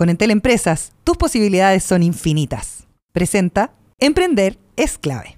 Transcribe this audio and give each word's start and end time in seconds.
Con 0.00 0.08
Entel 0.08 0.30
Empresas, 0.30 0.92
tus 1.04 1.18
posibilidades 1.18 1.84
son 1.84 2.02
infinitas. 2.02 2.86
Presenta, 3.12 3.74
emprender 3.98 4.56
es 4.74 4.96
clave. 4.96 5.36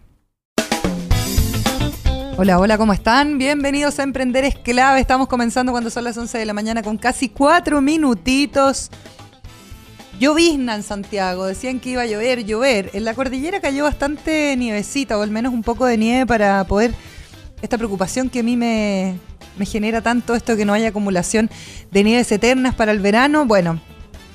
Hola, 2.36 2.60
hola, 2.60 2.78
¿cómo 2.78 2.92
están? 2.92 3.38
Bienvenidos 3.38 3.98
a 3.98 4.04
Emprender 4.04 4.44
es 4.44 4.54
clave. 4.54 5.00
Estamos 5.00 5.26
comenzando 5.26 5.72
cuando 5.72 5.90
son 5.90 6.04
las 6.04 6.16
11 6.16 6.38
de 6.38 6.46
la 6.46 6.52
mañana 6.52 6.84
con 6.84 6.96
casi 6.96 7.28
cuatro 7.28 7.80
minutitos. 7.80 8.90
Llovizna 10.20 10.76
en 10.76 10.84
Santiago, 10.84 11.46
decían 11.46 11.80
que 11.80 11.90
iba 11.90 12.02
a 12.02 12.06
llover, 12.06 12.44
llover. 12.44 12.90
En 12.92 13.04
la 13.04 13.14
cordillera 13.14 13.60
cayó 13.60 13.82
bastante 13.82 14.54
nievecita, 14.56 15.18
o 15.18 15.22
al 15.22 15.32
menos 15.32 15.52
un 15.52 15.64
poco 15.64 15.86
de 15.86 15.98
nieve 15.98 16.24
para 16.24 16.62
poder... 16.68 16.94
Esta 17.62 17.78
preocupación 17.78 18.30
que 18.30 18.38
a 18.38 18.42
mí 18.44 18.56
me, 18.56 19.18
me 19.56 19.66
genera 19.66 20.02
tanto 20.02 20.36
esto 20.36 20.56
que 20.56 20.64
no 20.64 20.72
haya 20.72 20.90
acumulación 20.90 21.50
de 21.90 22.04
nieves 22.04 22.30
eternas 22.30 22.76
para 22.76 22.92
el 22.92 23.00
verano. 23.00 23.44
Bueno, 23.44 23.80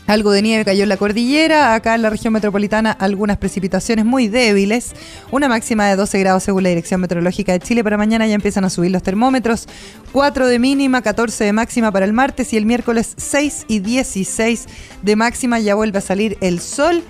algo 0.07 0.31
de 0.31 0.41
nieve 0.41 0.65
cayó 0.65 0.83
en 0.83 0.89
la 0.89 0.97
cordillera, 0.97 1.73
acá 1.75 1.93
en 1.95 2.01
la 2.01 2.09
región 2.09 2.33
metropolitana 2.33 2.91
algunas 2.91 3.37
precipitaciones 3.37 4.05
muy 4.05 4.27
débiles, 4.27 4.93
una 5.31 5.47
máxima 5.47 5.87
de 5.87 5.95
12 5.95 6.19
grados 6.19 6.43
según 6.43 6.63
la 6.63 6.69
Dirección 6.69 7.01
Meteorológica 7.01 7.51
de 7.51 7.59
Chile, 7.59 7.83
para 7.83 7.97
mañana 7.97 8.25
ya 8.25 8.33
empiezan 8.33 8.65
a 8.65 8.69
subir 8.69 8.91
los 8.91 9.03
termómetros, 9.03 9.67
4 10.13 10.47
de 10.47 10.59
mínima, 10.59 11.01
14 11.01 11.43
de 11.43 11.53
máxima 11.53 11.91
para 11.91 12.05
el 12.05 12.13
martes 12.13 12.53
y 12.53 12.57
el 12.57 12.65
miércoles 12.65 13.13
6 13.17 13.65
y 13.67 13.79
16 13.79 14.65
de 15.01 15.15
máxima. 15.15 15.59
Ya 15.59 15.75
vuelve 15.75 15.99
a 15.99 16.01
salir 16.01 16.37
el 16.41 16.59
sol. 16.59 17.03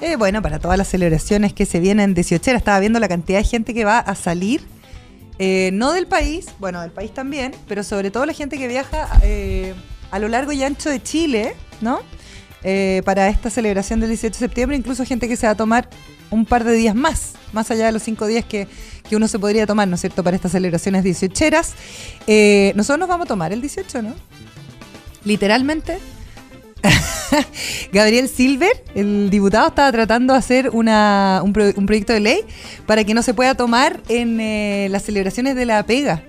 Eh, 0.00 0.16
bueno, 0.16 0.42
para 0.42 0.58
todas 0.58 0.78
las 0.78 0.88
celebraciones 0.88 1.52
que 1.52 1.66
se 1.66 1.80
vienen 1.80 2.14
18, 2.14 2.52
estaba 2.52 2.78
viendo 2.78 3.00
la 3.00 3.08
cantidad 3.08 3.38
de 3.38 3.44
gente 3.44 3.74
que 3.74 3.84
va 3.84 3.98
a 3.98 4.14
salir, 4.14 4.62
eh, 5.40 5.70
no 5.72 5.92
del 5.92 6.06
país, 6.06 6.46
bueno, 6.58 6.80
del 6.80 6.92
país 6.92 7.12
también, 7.12 7.52
pero 7.66 7.82
sobre 7.82 8.10
todo 8.10 8.26
la 8.26 8.32
gente 8.32 8.58
que 8.58 8.68
viaja 8.68 9.08
eh, 9.22 9.74
a 10.10 10.18
lo 10.18 10.28
largo 10.28 10.52
y 10.52 10.62
ancho 10.62 10.90
de 10.90 11.02
Chile, 11.02 11.54
¿no? 11.80 12.00
Eh, 12.64 13.02
para 13.04 13.28
esta 13.28 13.50
celebración 13.50 14.00
del 14.00 14.10
18 14.10 14.34
de 14.34 14.38
septiembre, 14.38 14.76
incluso 14.76 15.04
gente 15.04 15.28
que 15.28 15.36
se 15.36 15.46
va 15.46 15.52
a 15.52 15.56
tomar 15.56 15.88
un 16.30 16.44
par 16.44 16.64
de 16.64 16.72
días 16.72 16.94
más, 16.94 17.34
más 17.52 17.70
allá 17.70 17.86
de 17.86 17.92
los 17.92 18.02
cinco 18.02 18.26
días 18.26 18.44
que, 18.44 18.66
uno 19.10 19.26
se 19.26 19.38
podría 19.38 19.66
tomar, 19.66 19.88
¿no 19.88 19.94
es 19.94 20.02
cierto?, 20.02 20.22
para 20.22 20.36
estas 20.36 20.52
celebraciones 20.52 21.02
18eras. 21.02 21.70
Eh, 22.26 22.72
nosotros 22.76 22.98
nos 22.98 23.08
vamos 23.08 23.24
a 23.24 23.28
tomar 23.28 23.54
el 23.54 23.62
18, 23.62 24.02
¿no? 24.02 24.14
Literalmente. 25.24 25.98
Gabriel 27.92 28.28
Silver, 28.28 28.84
el 28.94 29.30
diputado, 29.30 29.68
estaba 29.68 29.90
tratando 29.92 30.34
de 30.34 30.38
hacer 30.38 30.68
una, 30.70 31.40
un, 31.42 31.52
proyecto 31.52 32.12
de 32.12 32.20
ley 32.20 32.40
para 32.86 33.04
que 33.04 33.14
no 33.14 33.22
se 33.22 33.32
pueda 33.32 33.54
tomar 33.54 34.02
en 34.10 34.40
eh, 34.40 34.88
las 34.90 35.04
celebraciones 35.04 35.56
de 35.56 35.64
la 35.64 35.82
pega. 35.84 36.22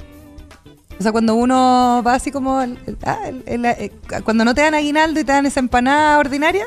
O 0.99 1.03
sea, 1.03 1.13
cuando 1.13 1.35
uno 1.35 2.03
va 2.05 2.15
así 2.15 2.29
como. 2.29 2.59
Ah, 3.03 3.31
eh, 3.45 3.91
cuando 4.25 4.43
no 4.43 4.53
te 4.53 4.61
dan 4.61 4.73
aguinaldo 4.73 5.19
y 5.19 5.23
te 5.23 5.31
dan 5.31 5.45
esa 5.45 5.61
empanada 5.61 6.19
ordinaria 6.19 6.65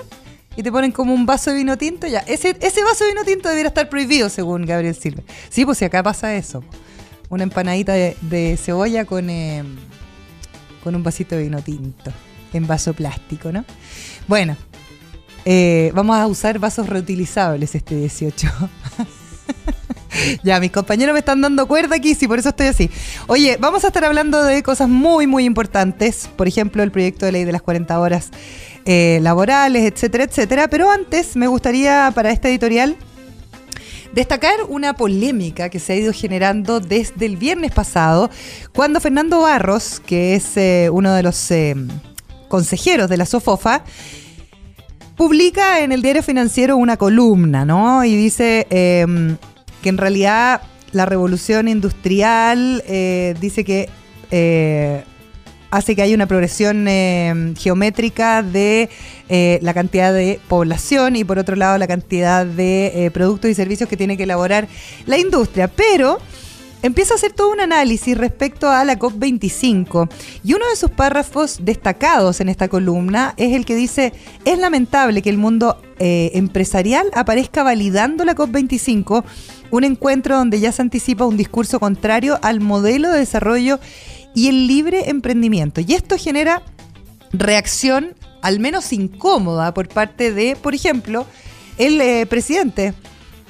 y 0.57 0.63
te 0.63 0.73
ponen 0.73 0.91
como 0.91 1.13
un 1.13 1.27
vaso 1.27 1.51
de 1.51 1.57
vino 1.57 1.77
tinto, 1.77 2.07
ya. 2.07 2.21
Ese, 2.21 2.57
ese 2.61 2.83
vaso 2.83 3.05
de 3.05 3.11
vino 3.11 3.25
tinto 3.25 3.49
debiera 3.51 3.69
estar 3.69 3.89
prohibido, 3.91 4.31
según 4.31 4.65
Gabriel 4.65 4.95
Silva. 4.95 5.23
Sí, 5.51 5.67
pues 5.67 5.79
si 5.79 5.85
acá 5.85 6.03
pasa 6.03 6.35
eso. 6.35 6.65
Una 7.29 7.43
empanadita 7.43 7.93
de, 7.93 8.59
cebolla 8.61 9.05
con, 9.05 9.29
em, 9.29 9.77
con 10.83 10.95
un 10.95 11.03
vasito 11.03 11.37
de 11.37 11.45
vino 11.45 11.61
tinto 11.63 12.13
en 12.55 12.67
vaso 12.67 12.95
plástico, 12.95 13.53
¿no? 13.53 13.65
Bueno, 14.29 14.57
eh, 15.45 15.91
vamos 15.95 16.17
a 16.17 16.27
usar 16.27 16.59
vasos 16.59 16.89
reutilizables 16.89 17.75
este 17.75 17.97
18. 17.97 18.49
ya, 20.43 20.61
mis 20.61 20.71
compañeros 20.71 21.13
me 21.13 21.21
están 21.21 21.41
dando 21.41 21.67
cuerda 21.67 21.97
aquí, 21.97 22.15
sí, 22.15 22.29
por 22.29 22.39
eso 22.39 22.51
estoy 22.51 22.69
así. 22.69 22.91
Oye, 23.27 23.57
vamos 23.61 23.85
a 23.85 23.89
estar 23.89 24.05
hablando 24.05 24.43
de 24.45 24.63
cosas 24.63 24.89
muy, 24.89 25.27
muy 25.27 25.45
importantes. 25.45 26.29
Por 26.37 26.49
ejemplo, 26.49 26.83
el 26.83 26.91
proyecto 26.91 27.27
de 27.27 27.33
ley 27.33 27.45
de 27.45 27.53
las 27.53 27.63
40 27.63 27.99
horas 27.99 28.31
eh, 28.85 29.21
laborales, 29.23 29.91
etcétera, 29.93 30.25
etcétera. 30.25 30.69
Pero 30.69 30.91
antes 30.91 31.37
me 31.37 31.47
gustaría 31.47 32.11
para 32.15 32.31
esta 32.31 32.49
editorial 32.49 32.97
destacar 34.13 34.55
una 34.69 34.95
polémica 34.95 35.71
que 35.71 35.79
se 35.79 35.95
ha 35.95 35.97
ido 35.97 36.13
generando 36.13 36.81
desde 36.81 37.27
el 37.27 37.37
viernes 37.37 37.73
pasado, 37.73 38.31
cuando 38.75 39.01
Fernando 39.01 39.41
Barros, 39.41 40.01
que 40.05 40.35
es 40.35 40.57
eh, 40.57 40.91
uno 40.93 41.15
de 41.15 41.23
los 41.23 41.51
eh, 41.51 41.75
consejeros 42.49 43.09
de 43.09 43.17
la 43.17 43.25
SOFOFA, 43.25 43.85
publica 45.17 45.81
en 45.81 45.93
el 45.93 46.03
diario 46.03 46.23
financiero 46.23 46.77
una 46.77 46.97
columna, 46.97 47.65
¿no? 47.65 48.05
Y 48.05 48.15
dice 48.15 48.67
em, 48.71 49.37
que 49.83 49.89
en 49.89 49.99
realidad 49.99 50.63
la 50.93 51.07
revolución 51.07 51.69
industrial 51.69 52.83
eh, 52.87 53.35
dice 53.41 53.65
que 53.65 53.89
eh, 54.31 55.05
hace 55.71 55.97
que 55.97 56.03
haya 56.03 56.15
una 56.15 56.27
progresión 56.27 56.87
em, 56.87 57.55
geométrica 57.57 58.43
de 58.43 58.89
eh, 59.29 59.59
la 59.63 59.75
cantidad 59.75 60.13
de 60.13 60.39
población 60.49 61.17
y 61.17 61.25
por 61.25 61.39
otro 61.39 61.57
lado 61.57 61.79
la 61.79 61.87
cantidad 61.87 62.47
de 62.47 63.11
productos 63.13 63.51
y 63.51 63.55
servicios 63.55 63.89
que 63.89 63.97
tiene 63.97 64.17
que 64.17 64.25
elaborar 64.25 64.69
la 65.07 65.19
industria. 65.19 65.69
Pero 65.69 66.19
empieza 66.83 67.15
a 67.15 67.17
hacer 67.17 67.33
todo 67.33 67.51
un 67.51 67.61
análisis 67.61 68.17
respecto 68.19 68.69
a 68.69 68.85
la 68.85 68.99
COP25 68.99 70.11
y 70.45 70.55
uno 70.55 70.69
de 70.69 70.77
sus 70.77 70.91
párrafos 70.91 71.59
destacados 71.63 72.41
en 72.41 72.49
esta 72.49 72.69
columna 72.69 73.35
es 73.37 73.55
el 73.55 73.65
que 73.65 73.77
dice, 73.77 74.13
es 74.45 74.59
lamentable 74.59 75.23
que 75.23 75.31
el 75.31 75.39
mundo 75.39 75.81
eh, 75.99 76.33
empresarial 76.35 77.09
aparezca 77.15 77.63
validando 77.63 78.25
la 78.25 78.35
COP25, 78.35 79.25
un 79.73 79.85
encuentro 79.85 80.37
donde 80.37 80.61
ya 80.61 80.71
se 80.71 80.83
anticipa 80.83 81.25
un 81.25 81.39
discurso 81.39 81.81
contrario 81.81 82.39
al 82.43 82.61
modelo 82.61 83.11
de 83.11 83.19
desarrollo 83.19 83.81
y 84.35 84.49
el 84.49 84.67
libre 84.67 85.09
emprendimiento. 85.09 85.81
Y 85.81 85.95
esto 85.95 86.17
genera 86.19 86.63
reacción 87.33 88.15
al 88.43 88.61
menos 88.61 88.93
incómoda 88.93 89.73
por 89.73 89.89
parte 89.89 90.33
de, 90.33 90.57
por 90.57 90.75
ejemplo, 90.75 91.27
el 91.79 92.01
eh, 92.03 92.27
presidente 92.27 92.93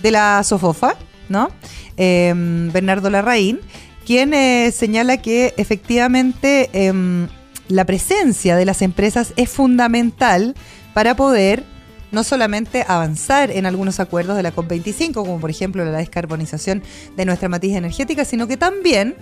de 0.01 0.11
la 0.13 0.45
SOFOFA, 0.45 0.95
¿no? 1.29 1.49
Em, 1.97 2.71
Bernardo 2.71 3.11
Larraín, 3.11 3.59
quien 4.07 4.33
eh, 4.33 4.71
señala 4.73 5.17
que 5.17 5.55
efectivamente 5.57 6.71
em, 6.73 7.27
la 7.67 7.85
presencia 7.85 8.55
de 8.55 8.65
las 8.65 8.81
empresas 8.81 9.33
es 9.35 9.51
fundamental 9.51 10.55
para 10.95 11.17
poder 11.17 11.65
no 12.13 12.23
solamente 12.23 12.85
avanzar 12.87 13.51
en 13.51 13.67
algunos 13.67 14.01
acuerdos 14.01 14.37
de 14.37 14.43
la 14.43 14.55
COP25, 14.55 15.15
como 15.15 15.41
por 15.41 15.51
ejemplo 15.51 15.85
la 15.85 15.99
descarbonización 15.99 16.83
de 17.17 17.25
nuestra 17.25 17.49
matriz 17.49 17.75
energética, 17.75 18.25
sino 18.25 18.47
que 18.47 18.57
también 18.57 19.17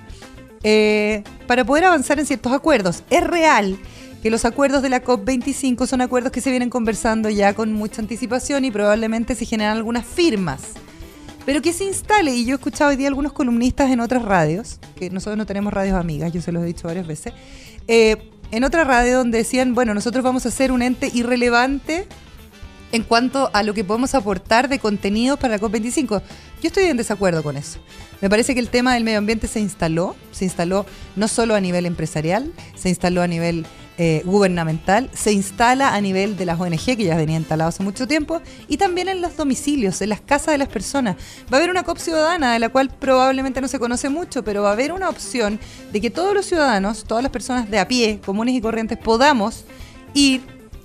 eh, 0.62 1.24
para 1.46 1.64
poder 1.64 1.84
avanzar 1.86 2.18
en 2.18 2.26
ciertos 2.26 2.52
acuerdos. 2.52 3.04
Es 3.08 3.24
real 3.24 3.78
que 4.22 4.30
los 4.30 4.44
acuerdos 4.44 4.82
de 4.82 4.90
la 4.90 5.02
COP25 5.02 5.86
son 5.86 6.02
acuerdos 6.02 6.32
que 6.32 6.42
se 6.42 6.50
vienen 6.50 6.68
conversando 6.68 7.30
ya 7.30 7.54
con 7.54 7.72
mucha 7.72 8.02
anticipación 8.02 8.66
y 8.66 8.70
probablemente 8.70 9.34
se 9.34 9.46
generan 9.46 9.78
algunas 9.78 10.04
firmas 10.04 10.74
pero 11.46 11.62
que 11.62 11.72
se 11.72 11.84
instale, 11.84 12.34
y 12.34 12.44
yo 12.44 12.52
he 12.52 12.56
escuchado 12.56 12.90
hoy 12.90 12.96
día 12.96 13.08
algunos 13.08 13.32
columnistas 13.32 13.90
en 13.90 14.00
otras 14.00 14.22
radios, 14.22 14.78
que 14.96 15.10
nosotros 15.10 15.36
no 15.36 15.46
tenemos 15.46 15.72
radios 15.72 15.96
amigas, 15.96 16.32
yo 16.32 16.40
se 16.42 16.52
los 16.52 16.62
he 16.62 16.66
dicho 16.66 16.86
varias 16.86 17.06
veces, 17.06 17.32
eh, 17.88 18.30
en 18.50 18.64
otra 18.64 18.84
radio 18.84 19.18
donde 19.18 19.38
decían, 19.38 19.74
bueno, 19.74 19.94
nosotros 19.94 20.22
vamos 20.22 20.44
a 20.46 20.50
ser 20.50 20.72
un 20.72 20.82
ente 20.82 21.10
irrelevante 21.12 22.06
en 22.92 23.02
cuanto 23.02 23.50
a 23.52 23.62
lo 23.62 23.74
que 23.74 23.84
podemos 23.84 24.14
aportar 24.14 24.68
de 24.68 24.78
contenido 24.78 25.36
para 25.36 25.56
la 25.56 25.60
COP25. 25.60 26.22
Yo 26.62 26.66
estoy 26.66 26.84
en 26.84 26.96
desacuerdo 26.96 27.42
con 27.42 27.56
eso. 27.56 27.78
Me 28.20 28.28
parece 28.28 28.54
que 28.54 28.60
el 28.60 28.68
tema 28.68 28.94
del 28.94 29.04
medio 29.04 29.18
ambiente 29.18 29.48
se 29.48 29.60
instaló, 29.60 30.16
se 30.32 30.44
instaló 30.44 30.86
no 31.16 31.28
solo 31.28 31.54
a 31.54 31.60
nivel 31.60 31.86
empresarial, 31.86 32.52
se 32.74 32.88
instaló 32.88 33.22
a 33.22 33.26
nivel 33.26 33.66
eh, 34.02 34.22
gubernamental 34.24 35.10
se 35.12 35.30
instala 35.30 35.94
a 35.94 36.00
nivel 36.00 36.38
de 36.38 36.46
las 36.46 36.58
ONG, 36.58 36.96
que 36.96 37.04
ya 37.04 37.16
venía 37.16 37.36
instalado 37.36 37.68
hace 37.68 37.82
mucho 37.82 38.08
tiempo, 38.08 38.40
y 38.66 38.78
también 38.78 39.10
en 39.10 39.20
los 39.20 39.36
domicilios, 39.36 40.00
en 40.00 40.08
las 40.08 40.22
casas 40.22 40.52
de 40.52 40.56
las 40.56 40.68
personas. 40.68 41.16
Va 41.52 41.58
a 41.58 41.60
haber 41.60 41.68
una 41.68 41.82
COP 41.82 41.98
ciudadana, 41.98 42.54
de 42.54 42.60
la 42.60 42.70
cual 42.70 42.88
probablemente 42.88 43.60
no 43.60 43.68
se 43.68 43.78
conoce 43.78 44.08
mucho, 44.08 44.42
pero 44.42 44.62
va 44.62 44.70
a 44.70 44.72
haber 44.72 44.92
una 44.92 45.10
opción 45.10 45.60
de 45.92 46.00
que 46.00 46.08
todos 46.08 46.32
los 46.32 46.46
ciudadanos, 46.46 47.04
todas 47.04 47.22
las 47.22 47.30
personas 47.30 47.70
de 47.70 47.78
a 47.78 47.86
pie, 47.86 48.20
comunes 48.24 48.54
y 48.54 48.62
corrientes, 48.62 48.96
podamos 48.96 49.66
ir, 50.14 50.40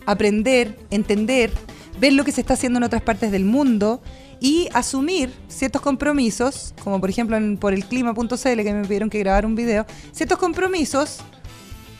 aprender, 0.06 0.78
entender, 0.92 1.54
ver 2.00 2.13
lo 2.13 2.24
que 2.24 2.31
se 2.31 2.42
está 2.42 2.53
haciendo 2.53 2.77
en 2.77 2.83
otras 2.83 3.01
partes 3.01 3.31
del 3.31 3.45
mundo 3.45 4.01
y 4.39 4.68
asumir 4.74 5.33
ciertos 5.47 5.81
compromisos, 5.81 6.74
como 6.83 7.00
por 7.00 7.09
ejemplo 7.09 7.38
en, 7.38 7.57
por 7.57 7.74
el 7.74 7.88
que 7.88 8.03
me 8.03 8.83
pidieron 8.83 9.09
que 9.09 9.19
grabara 9.19 9.47
un 9.47 9.56
video, 9.56 9.86
ciertos 10.12 10.38
compromisos 10.38 11.19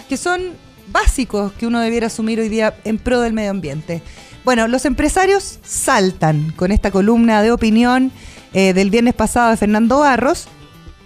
que 0.10 0.18
son 0.18 0.42
básicos 0.88 1.52
que 1.54 1.66
uno 1.66 1.80
debiera 1.80 2.08
asumir 2.08 2.40
hoy 2.40 2.50
día 2.50 2.76
en 2.84 2.98
pro 2.98 3.22
del 3.22 3.34
medio 3.34 3.52
ambiente. 3.52 4.02
Bueno, 4.44 4.68
los 4.68 4.86
empresarios 4.86 5.60
saltan 5.64 6.54
con 6.56 6.72
esta 6.72 6.92
columna 6.92 7.42
de 7.42 7.52
opinión 7.52 8.12
eh, 8.54 8.74
del 8.74 8.92
viernes 8.92 9.16
pasado 9.16 9.50
de 9.50 9.58
Fernando 9.58 10.00
Barros 10.00 10.48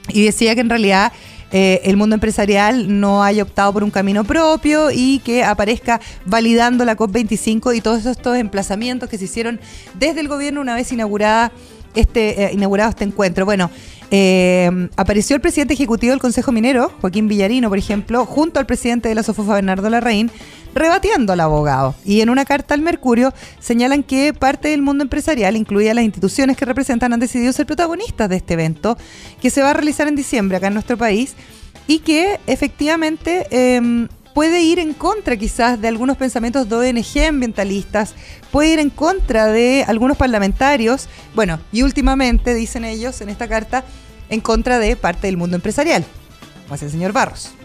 y 0.10 0.24
decía 0.24 0.56
que 0.56 0.62
en 0.62 0.70
realidad 0.70 1.14
eh, 1.52 1.82
el 1.84 1.98
mundo 1.98 2.16
empresarial 2.16 3.00
no 3.00 3.24
haya 3.24 3.44
optado 3.44 3.74
por 3.74 3.84
un 3.84 3.92
camino 3.92 4.24
propio 4.24 4.92
y 4.92 5.20
que 5.20 5.44
aparezca 5.44 6.00
validando 6.26 6.86
la 6.86 6.96
COP25 6.96 7.76
y 7.76 7.82
todos 7.82 8.06
estos 8.06 8.38
emplazamientos 8.38 9.10
que 9.10 9.18
se 9.18 9.26
hicieron 9.26 9.60
desde 9.96 10.22
el 10.22 10.28
gobierno 10.28 10.62
una 10.62 10.76
vez 10.76 10.92
inaugurada 10.92 11.52
este, 11.96 12.44
eh, 12.44 12.52
inaugurado 12.54 12.92
este 12.92 13.04
encuentro. 13.04 13.46
Bueno, 13.46 13.72
eh, 14.12 14.90
apareció 14.96 15.36
el 15.36 15.42
presidente 15.42 15.74
ejecutivo 15.74 16.12
del 16.12 16.20
Consejo 16.20 16.52
Minero, 16.52 16.92
Joaquín 17.02 17.28
Villarino, 17.28 17.70
por 17.70 17.78
ejemplo, 17.78 18.26
junto 18.26 18.60
al 18.60 18.66
presidente 18.66 19.10
de 19.10 19.16
la 19.16 19.24
SOFOFA, 19.24 19.56
Bernardo 19.56 19.90
Larraín, 19.90 20.32
rebatiendo 20.80 21.34
al 21.34 21.40
abogado. 21.42 21.94
Y 22.04 22.22
en 22.22 22.30
una 22.30 22.46
carta 22.46 22.74
al 22.74 22.82
Mercurio 22.82 23.34
señalan 23.60 24.04
que 24.04 24.34
parte 24.34 24.70
del 24.70 24.82
mundo 24.82 25.04
empresarial, 25.04 25.56
incluida 25.56 25.94
las 25.94 26.04
instituciones 26.04 26.58
que 26.58 26.66
representan, 26.66 27.14
han 27.14 27.20
decidido 27.20 27.54
ser 27.54 27.66
protagonistas 27.66 28.30
de 28.30 28.38
este 28.38 28.56
evento 28.56 28.98
que 29.42 29.52
se 29.52 29.62
va 29.62 29.72
a 29.72 29.74
realizar 29.74 30.08
en 30.08 30.16
diciembre 30.16 30.58
acá 30.58 30.68
en 30.68 30.74
nuestro 30.74 30.98
país 30.98 31.36
y 31.86 32.00
que 32.00 32.40
efectivamente 32.48 33.48
em, 33.52 34.08
puede 34.34 34.62
ir 34.62 34.80
en 34.80 34.94
contra 34.94 35.38
quizás 35.38 35.82
de 35.82 35.88
algunos 35.88 36.18
pensamientos 36.18 36.70
de 36.70 36.76
ONG 36.76 37.28
ambientalistas, 37.28 38.14
puede 38.52 38.74
ir 38.74 38.80
en 38.80 38.90
contra 38.90 39.48
de 39.48 39.84
algunos 39.88 40.18
parlamentarios, 40.18 41.10
bueno, 41.36 41.60
y 41.72 41.82
últimamente, 41.82 42.54
dicen 42.54 42.86
ellos 42.86 43.22
en 43.22 43.30
esta 43.30 43.48
carta, 43.48 43.84
en 44.30 44.42
contra 44.42 44.80
de 44.80 44.96
parte 44.96 45.28
del 45.28 45.38
mundo 45.38 45.56
empresarial, 45.56 46.06
como 46.68 46.76
el 46.76 46.92
señor 46.92 47.12
Barros. 47.12 47.59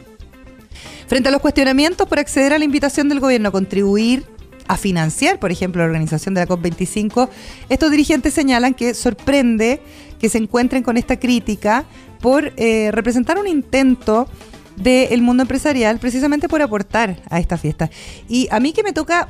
Frente 1.15 1.29
a 1.29 1.31
los 1.31 1.43
cuestionamientos 1.43 2.09
por 2.09 2.19
acceder 2.19 2.53
a 2.53 2.59
la 2.59 2.65
invitación 2.65 3.09
del 3.09 3.21
gobierno 3.21 3.51
a 3.51 3.53
contribuir 3.53 4.25
a 4.67 4.77
financiar, 4.77 5.39
por 5.39 5.53
ejemplo, 5.53 5.81
la 5.81 5.87
organización 5.87 6.35
de 6.35 6.41
la 6.41 6.49
COP25, 6.49 7.29
estos 7.69 7.93
dirigentes 7.93 8.35
señalan 8.35 8.75
que 8.75 8.95
sorprende 8.95 9.81
que 10.19 10.29
se 10.29 10.39
encuentren 10.39 10.83
con 10.83 10.97
esta 10.97 11.21
crítica 11.21 11.85
por 12.21 12.53
eh, 12.57 12.91
representar 12.91 13.39
un 13.39 13.47
intento 13.47 14.27
del 14.75 15.23
mundo 15.23 15.43
empresarial 15.45 16.01
precisamente 16.01 16.49
por 16.49 16.63
aportar 16.63 17.23
a 17.31 17.39
esta 17.39 17.59
fiesta. 17.59 17.91
Y 18.29 18.49
a 18.51 18.59
mí 18.59 18.73
que 18.73 18.83
me 18.83 18.93
toca 18.93 19.29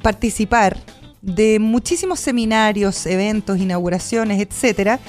participar 0.00 0.78
de 1.20 1.58
muchísimos 1.58 2.18
seminarios, 2.18 3.04
eventos, 3.04 3.58
inauguraciones, 3.58 4.40
etcétera, 4.40 5.00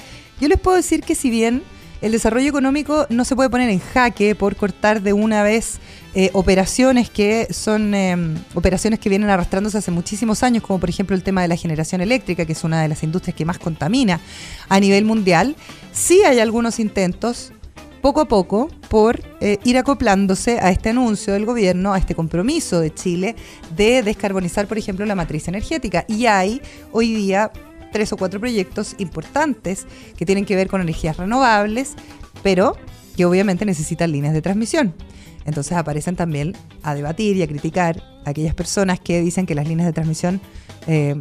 yo 0.42 0.48
les 0.48 0.60
puedo 0.60 0.76
decir 0.76 1.00
que 1.00 1.14
si 1.14 1.30
bien 1.30 1.62
el 2.00 2.12
desarrollo 2.12 2.48
económico 2.48 3.06
no 3.08 3.24
se 3.24 3.34
puede 3.34 3.50
poner 3.50 3.70
en 3.70 3.80
jaque 3.80 4.34
por 4.34 4.56
cortar 4.56 5.02
de 5.02 5.12
una 5.12 5.42
vez 5.42 5.80
eh, 6.14 6.30
operaciones 6.32 7.10
que 7.10 7.48
son 7.52 7.94
em, 7.94 8.34
operaciones 8.54 8.98
que 8.98 9.10
vienen 9.10 9.28
arrastrándose 9.28 9.78
hace 9.78 9.90
muchísimos 9.90 10.42
años, 10.42 10.62
como 10.62 10.80
por 10.80 10.88
ejemplo 10.88 11.14
el 11.14 11.22
tema 11.22 11.42
de 11.42 11.48
la 11.48 11.56
generación 11.56 12.00
eléctrica, 12.00 12.46
que 12.46 12.52
es 12.52 12.64
una 12.64 12.80
de 12.80 12.88
las 12.88 13.02
industrias 13.02 13.36
que 13.36 13.44
más 13.44 13.58
contamina 13.58 14.20
a 14.68 14.80
nivel 14.80 15.04
mundial. 15.04 15.54
Sí 15.92 16.22
hay 16.24 16.40
algunos 16.40 16.80
intentos, 16.80 17.52
poco 18.00 18.22
a 18.22 18.24
poco, 18.28 18.70
por 18.88 19.20
eh, 19.40 19.58
ir 19.64 19.76
acoplándose 19.76 20.58
a 20.60 20.70
este 20.70 20.88
anuncio 20.88 21.34
del 21.34 21.44
gobierno, 21.44 21.92
a 21.92 21.98
este 21.98 22.14
compromiso 22.14 22.80
de 22.80 22.94
Chile 22.94 23.36
de 23.76 24.02
descarbonizar, 24.02 24.66
por 24.66 24.78
ejemplo, 24.78 25.04
la 25.04 25.14
matriz 25.14 25.46
energética. 25.46 26.06
Y 26.08 26.24
hay 26.24 26.62
hoy 26.90 27.12
día 27.14 27.52
tres 27.92 28.12
o 28.12 28.16
cuatro 28.16 28.40
proyectos 28.40 28.94
importantes 28.98 29.86
que 30.16 30.24
tienen 30.24 30.46
que 30.46 30.56
ver 30.56 30.68
con 30.68 30.80
energías 30.80 31.18
renovables, 31.18 31.94
pero 32.42 32.76
que 33.16 33.26
obviamente 33.26 33.64
necesitan 33.66 34.12
líneas 34.12 34.32
de 34.32 34.40
transmisión. 34.40 34.94
Entonces 35.44 35.72
aparecen 35.72 36.16
también 36.16 36.56
a 36.82 36.94
debatir 36.94 37.36
y 37.36 37.42
a 37.42 37.46
criticar 37.46 38.02
aquellas 38.24 38.54
personas 38.54 39.00
que 39.00 39.20
dicen 39.20 39.46
que 39.46 39.54
las 39.54 39.66
líneas 39.66 39.86
de 39.86 39.92
transmisión, 39.92 40.40
eh, 40.86 41.16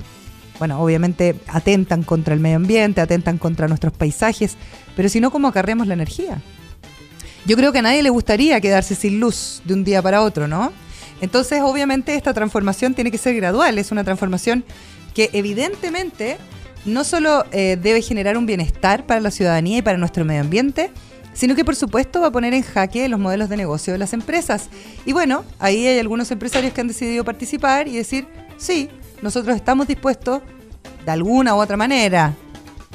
bueno, 0.59 0.81
obviamente 0.81 1.35
atentan 1.47 2.03
contra 2.03 2.33
el 2.33 2.39
medio 2.39 2.57
ambiente, 2.57 3.01
atentan 3.01 3.37
contra 3.37 3.67
nuestros 3.67 3.93
paisajes, 3.93 4.57
pero 4.95 5.07
si 5.09 5.19
no, 5.19 5.31
¿cómo 5.31 5.47
acarreamos 5.47 5.87
la 5.87 5.93
energía? 5.93 6.41
Yo 7.45 7.55
creo 7.55 7.71
que 7.71 7.79
a 7.79 7.83
nadie 7.83 8.03
le 8.03 8.09
gustaría 8.09 8.59
quedarse 8.59 8.95
sin 8.95 9.19
luz 9.19 9.61
de 9.63 9.73
un 9.73 9.83
día 9.83 10.01
para 10.01 10.21
otro, 10.21 10.47
¿no? 10.47 10.73
Entonces, 11.21 11.61
obviamente, 11.61 12.15
esta 12.15 12.33
transformación 12.33 12.93
tiene 12.93 13.11
que 13.11 13.17
ser 13.17 13.35
gradual, 13.35 13.77
es 13.77 13.91
una 13.91 14.03
transformación 14.03 14.65
que 15.13 15.29
evidentemente 15.33 16.37
no 16.85 17.03
solo 17.03 17.45
eh, 17.51 17.77
debe 17.81 18.01
generar 18.01 18.37
un 18.37 18.45
bienestar 18.45 19.05
para 19.05 19.19
la 19.19 19.31
ciudadanía 19.31 19.77
y 19.77 19.81
para 19.81 19.97
nuestro 19.97 20.25
medio 20.25 20.41
ambiente, 20.41 20.91
sino 21.37 21.53
que 21.53 21.63
por 21.63 21.75
supuesto 21.75 22.19
va 22.19 22.27
a 22.27 22.31
poner 22.31 22.55
en 22.55 22.63
jaque 22.63 23.07
los 23.07 23.19
modelos 23.19 23.47
de 23.47 23.57
negocio 23.57 23.93
de 23.93 23.99
las 23.99 24.11
empresas. 24.13 24.69
Y 25.05 25.13
bueno, 25.13 25.45
ahí 25.59 25.85
hay 25.85 25.99
algunos 25.99 26.31
empresarios 26.31 26.73
que 26.73 26.81
han 26.81 26.87
decidido 26.87 27.23
participar 27.23 27.87
y 27.87 27.95
decir, 27.95 28.27
sí, 28.57 28.89
nosotros 29.21 29.55
estamos 29.55 29.87
dispuestos 29.87 30.41
de 31.05 31.11
alguna 31.11 31.53
u 31.53 31.59
otra 31.59 31.77
manera, 31.77 32.33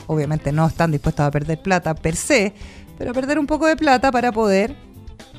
obviamente 0.08 0.50
no 0.50 0.66
están 0.66 0.90
dispuestos 0.90 1.24
a 1.24 1.30
perder 1.30 1.62
plata 1.62 1.94
per 1.94 2.16
se, 2.16 2.52
pero 2.98 3.12
a 3.12 3.14
perder 3.14 3.38
un 3.38 3.46
poco 3.46 3.66
de 3.66 3.76
plata 3.76 4.10
para 4.10 4.32
poder 4.32 4.76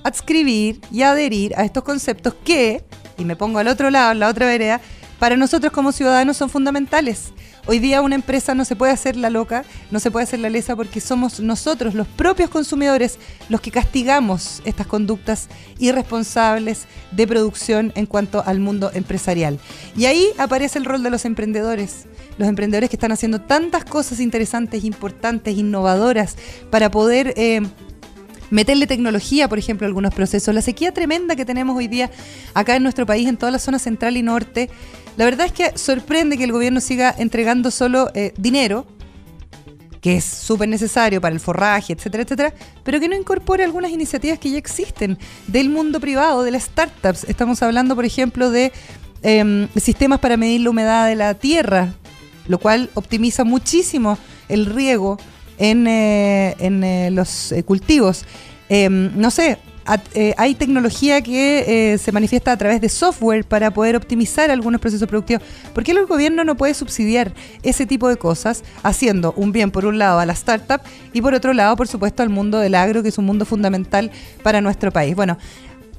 adscribir 0.04 0.80
y 0.90 1.02
adherir 1.02 1.54
a 1.58 1.66
estos 1.66 1.84
conceptos 1.84 2.34
que, 2.46 2.86
y 3.18 3.26
me 3.26 3.36
pongo 3.36 3.60
al 3.60 3.68
otro 3.68 3.90
lado, 3.90 4.14
en 4.14 4.20
la 4.20 4.30
otra 4.30 4.46
vereda, 4.46 4.80
para 5.24 5.38
nosotros 5.38 5.72
como 5.72 5.94
ciudadanos 5.94 6.36
son 6.36 6.50
fundamentales. 6.50 7.32
Hoy 7.66 7.80
día 7.80 8.02
una 8.02 8.16
empresa 8.16 8.56
no 8.56 8.66
se 8.66 8.76
puede 8.76 8.92
hacer 8.92 9.16
la 9.16 9.30
loca, 9.30 9.64
no 9.90 10.02
se 10.02 10.12
puede 10.12 10.26
hacer 10.26 10.42
la 10.42 10.50
lesa 10.50 10.76
porque 10.76 11.00
somos 11.00 11.40
nosotros, 11.40 11.94
los 11.94 12.10
propios 12.10 12.50
consumidores, 12.50 13.20
los 13.48 13.62
que 13.62 13.72
castigamos 13.72 14.62
estas 14.66 14.86
conductas 14.86 15.48
irresponsables 15.80 16.88
de 17.12 17.26
producción 17.26 17.94
en 17.96 18.06
cuanto 18.06 18.44
al 18.46 18.60
mundo 18.60 18.92
empresarial. 18.94 19.60
Y 19.96 20.08
ahí 20.08 20.28
aparece 20.38 20.78
el 20.78 20.84
rol 20.84 21.04
de 21.04 21.10
los 21.10 21.24
emprendedores, 21.24 22.06
los 22.38 22.50
emprendedores 22.50 22.90
que 22.90 22.98
están 22.98 23.14
haciendo 23.14 23.40
tantas 23.40 23.86
cosas 23.86 24.20
interesantes, 24.20 24.84
importantes, 24.84 25.58
innovadoras 25.58 26.36
para 26.70 26.92
poder... 26.92 27.34
Eh, 27.38 27.62
meterle 28.50 28.86
tecnología, 28.86 29.50
por 29.50 29.58
ejemplo, 29.58 29.86
a 29.86 29.88
algunos 29.88 30.14
procesos. 30.14 30.54
La 30.54 30.62
sequía 30.62 30.94
tremenda 30.94 31.36
que 31.36 31.44
tenemos 31.44 31.76
hoy 31.76 31.88
día 31.88 32.12
acá 32.54 32.76
en 32.76 32.84
nuestro 32.84 33.08
país, 33.08 33.28
en 33.28 33.36
toda 33.36 33.52
la 33.52 33.58
zona 33.58 33.80
central 33.80 34.16
y 34.16 34.22
norte, 34.22 34.70
la 35.16 35.26
verdad 35.26 35.46
es 35.46 35.52
que 35.52 35.78
sorprende 35.78 36.38
que 36.38 36.44
el 36.44 36.52
gobierno 36.52 36.82
siga 36.82 37.14
entregando 37.18 37.70
solo 37.72 38.10
eh, 38.14 38.34
dinero, 38.38 38.86
que 40.02 40.18
es 40.18 40.26
súper 40.26 40.68
necesario 40.68 41.22
para 41.22 41.34
el 41.34 41.40
forraje, 41.40 41.94
etcétera, 41.94 42.24
etcétera, 42.24 42.54
pero 42.84 43.00
que 43.00 43.08
no 43.08 43.16
incorpore 43.16 43.64
algunas 43.64 43.92
iniciativas 43.92 44.40
que 44.40 44.52
ya 44.52 44.58
existen 44.58 45.18
del 45.48 45.70
mundo 45.70 46.00
privado, 46.00 46.44
de 46.44 46.52
las 46.52 46.64
startups. 46.64 47.26
Estamos 47.26 47.62
hablando, 47.62 47.96
por 47.96 48.06
ejemplo, 48.06 48.50
de 48.50 48.74
em, 49.22 49.70
sistemas 49.78 50.20
para 50.20 50.36
medir 50.36 50.62
la 50.62 50.72
humedad 50.72 51.08
de 51.08 51.16
la 51.16 51.36
tierra, 51.36 51.94
lo 52.48 52.58
cual 52.58 52.90
optimiza 52.96 53.46
muchísimo 53.46 54.18
el 54.50 54.66
riego 54.66 55.18
en, 55.58 55.88
eh, 55.88 56.56
eh, 56.60 57.10
los 57.12 57.54
cultivos. 57.66 58.26
Em, 58.68 59.12
no 59.16 59.32
sé, 59.32 59.60
eh, 60.14 60.34
hay 60.38 60.56
tecnología 60.56 61.22
que 61.22 61.94
eh, 61.94 61.98
se 61.98 62.12
manifiesta 62.12 62.52
a 62.52 62.58
través 62.58 62.80
de 62.82 62.90
software 62.90 63.46
para 63.46 63.72
poder 63.72 63.96
optimizar 63.96 64.50
algunos 64.50 64.80
procesos 64.80 65.08
productivos. 65.08 65.44
¿Por 65.74 65.84
qué 65.84 65.92
el 65.92 66.06
gobierno 66.06 66.44
no 66.44 66.56
puede 66.56 66.74
subsidiar 66.74 67.34
ese 67.64 67.86
tipo 67.86 68.08
de 68.08 68.18
cosas 68.18 68.64
haciendo 68.82 69.34
un 69.36 69.52
bien 69.52 69.72
por 69.72 69.86
un 69.86 69.98
lado 69.98 70.20
a 70.20 70.26
la 70.26 70.34
startup 70.34 70.82
y 71.12 71.22
por 71.22 71.34
otro 71.34 71.54
lado, 71.54 71.76
por 71.76 71.88
supuesto, 71.88 72.24
al 72.24 72.30
mundo 72.30 72.60
del 72.60 72.76
agro, 72.76 73.04
que 73.04 73.10
es 73.10 73.18
un 73.18 73.26
mundo 73.26 73.46
fundamental 73.46 74.12
para 74.42 74.62
nuestro 74.62 74.92
país? 74.92 75.16
Bueno, 75.16 75.38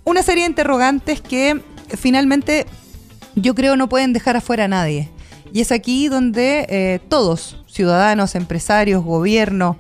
una 0.05 0.23
serie 0.23 0.45
de 0.45 0.51
interrogantes 0.51 1.21
que 1.21 1.61
finalmente 1.97 2.67
yo 3.35 3.55
creo 3.55 3.77
no 3.77 3.89
pueden 3.89 4.13
dejar 4.13 4.37
afuera 4.37 4.65
a 4.65 4.69
nadie. 4.69 5.11
Y 5.53 5.61
es 5.61 5.71
aquí 5.73 6.09
donde 6.09 6.67
eh, 6.69 7.01
todos, 7.09 7.63
ciudadanos, 7.67 8.35
empresarios, 8.35 9.05
gobierno, 9.05 9.77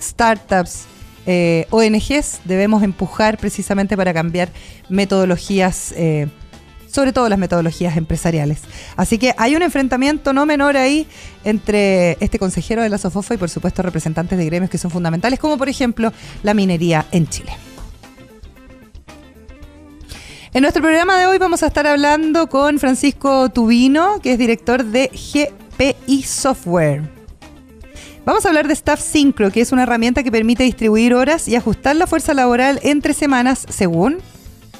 startups, 0.00 0.86
eh, 1.30 1.66
ONGs 1.68 2.40
debemos 2.46 2.82
empujar 2.82 3.36
precisamente 3.36 3.98
para 3.98 4.14
cambiar 4.14 4.48
metodologías, 4.88 5.92
eh, 5.94 6.26
sobre 6.90 7.12
todo 7.12 7.28
las 7.28 7.38
metodologías 7.38 7.98
empresariales. 7.98 8.62
Así 8.96 9.18
que 9.18 9.34
hay 9.36 9.54
un 9.54 9.60
enfrentamiento 9.60 10.32
no 10.32 10.46
menor 10.46 10.78
ahí 10.78 11.06
entre 11.44 12.12
este 12.20 12.38
consejero 12.38 12.82
de 12.82 12.88
la 12.88 12.96
SOFOFA 12.96 13.34
y 13.34 13.36
por 13.36 13.50
supuesto 13.50 13.82
representantes 13.82 14.38
de 14.38 14.46
gremios 14.46 14.70
que 14.70 14.78
son 14.78 14.90
fundamentales, 14.90 15.38
como 15.38 15.58
por 15.58 15.68
ejemplo 15.68 16.14
la 16.42 16.54
minería 16.54 17.04
en 17.12 17.28
Chile. 17.28 17.52
En 20.54 20.62
nuestro 20.62 20.80
programa 20.80 21.18
de 21.18 21.26
hoy 21.26 21.36
vamos 21.36 21.62
a 21.62 21.66
estar 21.66 21.86
hablando 21.86 22.48
con 22.48 22.78
Francisco 22.78 23.50
Tubino, 23.50 24.18
que 24.22 24.32
es 24.32 24.38
director 24.38 24.82
de 24.82 25.10
GPI 25.12 26.22
Software. 26.22 27.17
Vamos 28.28 28.44
a 28.44 28.48
hablar 28.48 28.68
de 28.68 28.74
Staff 28.74 29.00
Synchro, 29.00 29.50
que 29.50 29.62
es 29.62 29.72
una 29.72 29.84
herramienta 29.84 30.22
que 30.22 30.30
permite 30.30 30.62
distribuir 30.62 31.14
horas 31.14 31.48
y 31.48 31.56
ajustar 31.56 31.96
la 31.96 32.06
fuerza 32.06 32.34
laboral 32.34 32.78
entre 32.82 33.14
semanas 33.14 33.64
según 33.70 34.18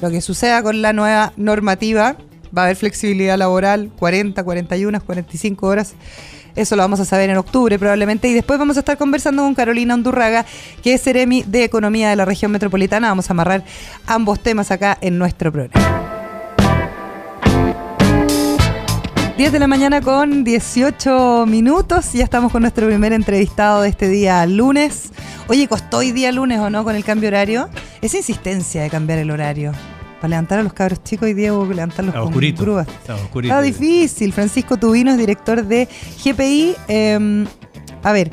lo 0.01 0.11
que 0.11 0.21
suceda 0.21 0.61
con 0.61 0.83
la 0.83 0.93
nueva 0.93 1.33
normativa. 1.35 2.15
Va 2.55 2.61
a 2.61 2.65
haber 2.65 2.75
flexibilidad 2.75 3.39
laboral, 3.39 3.89
40, 3.97 4.43
41, 4.43 5.01
45 5.03 5.65
horas. 5.65 5.95
Eso 6.55 6.75
lo 6.75 6.83
vamos 6.83 6.99
a 6.99 7.05
saber 7.05 7.31
en 7.31 7.37
octubre 7.37 7.79
probablemente. 7.79 8.27
Y 8.27 8.35
después 8.35 8.59
vamos 8.59 8.77
a 8.77 8.81
estar 8.81 8.99
conversando 8.99 9.41
con 9.41 9.55
Carolina 9.55 9.95
Undurraga, 9.95 10.45
que 10.83 10.93
es 10.93 11.01
Ceremi 11.01 11.41
de 11.41 11.63
Economía 11.63 12.11
de 12.11 12.17
la 12.17 12.25
región 12.25 12.51
metropolitana. 12.51 13.09
Vamos 13.09 13.31
a 13.31 13.33
amarrar 13.33 13.63
ambos 14.05 14.41
temas 14.41 14.69
acá 14.69 14.95
en 15.01 15.17
nuestro 15.17 15.51
programa. 15.51 16.08
10 19.39 19.53
de 19.53 19.59
la 19.59 19.67
mañana 19.67 20.01
con 20.01 20.43
18 20.43 21.45
minutos. 21.47 22.11
Ya 22.11 22.25
estamos 22.25 22.51
con 22.51 22.61
nuestro 22.61 22.87
primer 22.87 23.13
entrevistado 23.13 23.83
de 23.83 23.87
este 23.87 24.09
día 24.09 24.45
lunes. 24.45 25.13
Oye, 25.47 25.65
¿costó 25.69 25.99
hoy 25.99 26.11
día 26.11 26.33
lunes 26.33 26.59
o 26.59 26.69
no 26.69 26.83
con 26.83 26.93
el 26.93 27.05
cambio 27.05 27.29
horario? 27.29 27.69
Esa 28.01 28.17
insistencia 28.17 28.81
de 28.81 28.89
cambiar 28.89 29.17
el 29.17 29.31
horario. 29.31 29.71
Para 30.19 30.31
levantar 30.31 30.59
a 30.59 30.63
los 30.63 30.73
cabros 30.73 31.01
chicos 31.05 31.29
y 31.29 31.33
Diego 31.33 31.65
levantarlos 31.65 32.13
con 32.15 32.33
grúas. 32.33 32.85
Está 33.33 33.61
difícil. 33.61 34.33
Francisco 34.33 34.75
Tubino 34.75 35.11
es 35.11 35.17
director 35.17 35.63
de 35.63 35.87
GPI. 36.21 36.75
Em, 36.89 37.45
a 38.03 38.11
ver, 38.11 38.31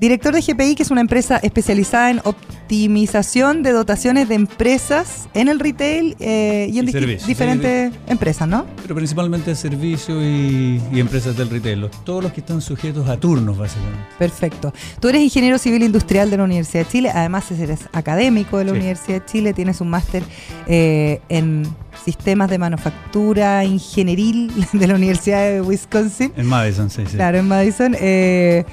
Director 0.00 0.34
de 0.34 0.40
GPI, 0.42 0.74
que 0.74 0.82
es 0.82 0.90
una 0.90 1.00
empresa 1.00 1.36
especializada 1.38 2.10
en 2.10 2.20
optimización 2.24 3.62
de 3.62 3.72
dotaciones 3.72 4.28
de 4.28 4.34
empresas 4.34 5.28
en 5.34 5.48
el 5.48 5.60
retail 5.60 6.16
eh, 6.18 6.68
y 6.72 6.78
en 6.78 6.88
Y 6.88 6.92
servicios. 6.92 7.26
diferentes 7.26 7.92
empresas, 8.06 8.48
¿no? 8.48 8.66
Pero 8.82 8.94
principalmente 8.96 9.54
servicios 9.54 10.22
y, 10.22 10.80
y 10.92 11.00
empresas 11.00 11.36
del 11.36 11.48
retail, 11.48 11.82
los- 11.82 12.04
todos 12.04 12.22
los 12.24 12.32
que 12.32 12.40
están 12.40 12.60
sujetos 12.60 13.08
a 13.08 13.16
turnos, 13.18 13.56
básicamente. 13.56 14.00
Perfecto. 14.18 14.74
Tú 15.00 15.08
eres 15.08 15.22
ingeniero 15.22 15.58
civil 15.58 15.82
industrial 15.82 16.28
de 16.30 16.36
la 16.38 16.44
Universidad 16.44 16.84
de 16.84 16.90
Chile, 16.90 17.10
además 17.14 17.50
eres 17.52 17.80
académico 17.92 18.58
de 18.58 18.64
la 18.64 18.72
Sí. 18.72 18.78
Universidad 18.78 19.20
de 19.20 19.26
Chile, 19.26 19.52
tienes 19.54 19.80
un 19.80 19.88
máster 19.90 20.22
eh, 20.66 21.20
en 21.28 21.62
sistemas 22.04 22.50
de 22.50 22.58
manufactura 22.58 23.64
ingenieril 23.64 24.52
de 24.72 24.86
la 24.86 24.94
Universidad 24.94 25.42
de 25.50 25.60
Wisconsin. 25.62 26.32
En 26.36 26.46
Madison, 26.46 26.90
sí, 26.90 27.02
sí. 27.06 27.16
Claro, 27.16 27.38
en 27.38 27.48
Madison. 27.48 27.96
eh, 27.98 28.64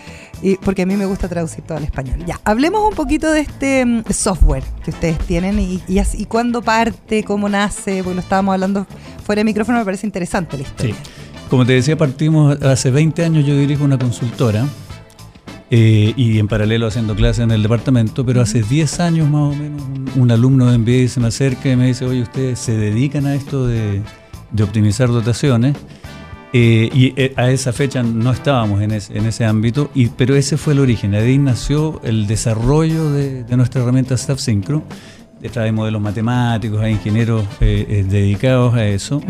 y 0.43 0.55
porque 0.55 0.81
a 0.81 0.85
mí 0.88 0.95
me 0.95 1.05
gusta 1.05 1.27
traducir 1.29 1.63
todo 1.63 1.77
al 1.77 1.83
español. 1.83 2.23
Ya, 2.25 2.39
hablemos 2.43 2.81
un 2.89 2.95
poquito 2.95 3.31
de 3.31 3.41
este 3.41 3.85
mm, 3.85 4.03
software 4.11 4.63
que 4.83 4.89
ustedes 4.89 5.19
tienen 5.19 5.59
y, 5.59 5.81
y, 5.88 6.00
así- 6.00 6.19
y 6.19 6.25
cuándo 6.25 6.61
parte, 6.63 7.23
cómo 7.23 7.47
nace, 7.47 8.01
porque 8.03 8.15
lo 8.15 8.21
estábamos 8.21 8.53
hablando 8.53 8.88
fuera 9.23 9.41
de 9.41 9.43
micrófono, 9.45 9.77
me 9.77 9.85
parece 9.85 10.07
interesante 10.07 10.57
la 10.57 10.63
Sí. 10.63 10.69
historia. 10.69 10.95
Como 11.50 11.65
te 11.65 11.73
decía, 11.73 11.95
partimos 11.97 12.59
hace 12.63 12.89
20 12.91 13.23
años, 13.23 13.45
yo 13.45 13.55
dirijo 13.55 13.83
una 13.83 14.00
consultora 14.00 14.65
eh, 15.73 16.13
y 16.17 16.37
en 16.37 16.47
paralelo 16.47 16.87
haciendo 16.87 17.15
clases 17.15 17.43
en 17.45 17.51
el 17.51 17.63
departamento, 17.63 18.25
pero 18.25 18.41
hace 18.41 18.61
10 18.61 18.99
años 18.99 19.29
más 19.29 19.53
o 19.53 19.55
menos 19.55 19.81
un, 19.81 20.11
un 20.23 20.31
alumno 20.31 20.69
de 20.69 20.77
MBA 20.77 21.07
se 21.07 21.19
me 21.21 21.27
acerca 21.27 21.71
y 21.71 21.75
me 21.77 21.87
dice, 21.87 22.05
oye, 22.05 22.21
ustedes 22.21 22.59
se 22.59 22.73
dedican 22.77 23.25
a 23.25 23.33
esto 23.35 23.65
de, 23.67 24.01
de 24.51 24.63
optimizar 24.63 25.07
dotaciones. 25.07 25.75
Eh, 26.53 26.89
y 26.93 27.13
eh, 27.15 27.33
a 27.37 27.49
esa 27.49 27.71
fecha 27.71 28.03
no 28.03 28.29
estábamos 28.33 28.81
en 28.81 28.91
ese, 28.91 29.17
en 29.17 29.25
ese 29.25 29.45
ámbito, 29.45 29.89
y, 29.95 30.07
pero 30.07 30.35
ese 30.35 30.57
fue 30.57 30.73
el 30.73 30.79
origen. 30.79 31.15
Ahí 31.15 31.37
nació 31.37 32.01
el 32.03 32.27
desarrollo 32.27 33.09
de, 33.13 33.45
de 33.45 33.55
nuestra 33.55 33.81
herramienta 33.81 34.15
Staff 34.15 34.39
Synchro. 34.41 34.83
Detrás 35.39 35.63
hay 35.63 35.71
modelos 35.71 36.01
matemáticos, 36.01 36.81
hay 36.81 36.91
ingenieros 36.91 37.45
eh, 37.61 37.85
eh, 37.87 38.05
dedicados 38.07 38.73
a 38.75 38.85
eso. 38.85 39.21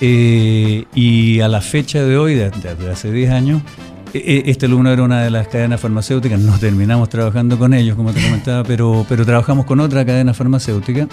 Eh, 0.00 0.84
y 0.94 1.40
a 1.40 1.48
la 1.48 1.60
fecha 1.60 2.02
de 2.04 2.16
hoy, 2.16 2.34
de, 2.34 2.50
de- 2.50 2.90
hace 2.90 3.10
10 3.12 3.30
años, 3.32 3.62
eh, 3.62 3.64
eh, 3.64 3.93
este 4.14 4.66
alumno 4.66 4.92
era 4.92 5.02
una 5.02 5.22
de 5.22 5.30
las 5.30 5.48
cadenas 5.48 5.80
farmacéuticas, 5.80 6.38
no 6.38 6.58
terminamos 6.58 7.08
trabajando 7.08 7.58
con 7.58 7.74
ellos, 7.74 7.96
como 7.96 8.12
te 8.12 8.22
comentaba, 8.22 8.62
pero, 8.62 9.04
pero 9.08 9.26
trabajamos 9.26 9.66
con 9.66 9.80
otra 9.80 10.04
cadena 10.04 10.32
farmacéutica 10.32 11.08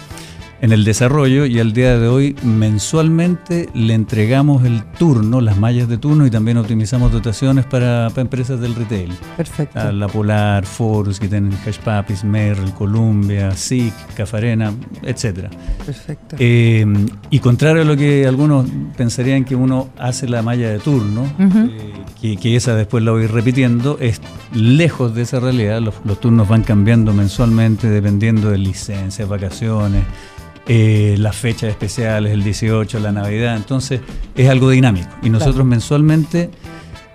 en 0.62 0.72
el 0.72 0.84
desarrollo 0.84 1.46
y 1.48 1.60
al 1.60 1.74
día 1.74 1.98
de 1.98 2.08
hoy 2.08 2.36
mensualmente 2.44 3.68
le 3.74 3.96
entregamos 3.96 4.64
el 4.64 4.84
turno, 5.00 5.42
las 5.42 5.58
mallas 5.58 5.90
de 5.90 5.98
turno 5.98 6.28
y 6.28 6.30
también 6.30 6.58
optimizamos 6.58 7.12
dotaciones 7.12 7.66
para, 7.66 8.10
para 8.10 8.22
empresas 8.22 8.60
del 8.62 8.76
retail. 8.76 9.12
Perfecto. 9.36 9.80
A 9.80 9.92
La 9.92 10.08
Polar, 10.08 10.66
Forus, 10.66 11.20
que 11.20 11.28
tienen 11.28 11.54
Hash 11.66 11.80
Papis, 11.80 12.24
Merrell, 12.24 12.72
Columbia, 12.74 13.52
SIC, 13.52 13.94
Cafarena, 14.16 14.72
etcétera. 15.02 15.50
Perfecto. 15.84 16.36
Eh, 16.38 16.86
y 17.32 17.40
contrario 17.40 17.82
a 17.82 17.86
lo 17.86 17.98
que 17.98 18.28
algunos 18.28 18.68
pensarían 18.96 19.44
que 19.44 19.56
uno 19.56 19.90
hace 19.98 20.30
la 20.30 20.44
malla 20.44 20.70
de 20.70 20.78
turno, 20.78 21.26
eh, 21.40 21.94
que, 22.22 22.38
que 22.38 22.56
esa 22.56 22.76
después 22.76 23.04
la 23.04 23.12
voy 23.12 23.26
repitiendo, 23.26 23.98
es 24.00 24.22
lejos 24.54 25.16
de 25.16 25.24
esa 25.24 25.40
realidad. 25.40 25.82
Los, 25.82 25.96
los 26.06 26.20
turnos 26.20 26.48
van 26.48 26.62
cambiando 26.62 27.14
mensualmente 27.14 27.90
dependiendo 27.90 28.52
de 28.52 28.60
licencias, 28.60 29.28
vacaciones, 29.28 30.04
eh, 30.68 31.16
las 31.18 31.36
fechas 31.36 31.70
especiales, 31.70 32.32
el 32.34 32.44
18, 32.44 33.00
la 33.00 33.12
Navidad. 33.12 33.56
Entonces 33.56 34.02
es 34.36 34.50
algo 34.50 34.70
dinámico. 34.70 35.10
Y 35.24 35.30
nosotros 35.30 35.56
Claro. 35.56 35.66
mensualmente... 35.66 36.50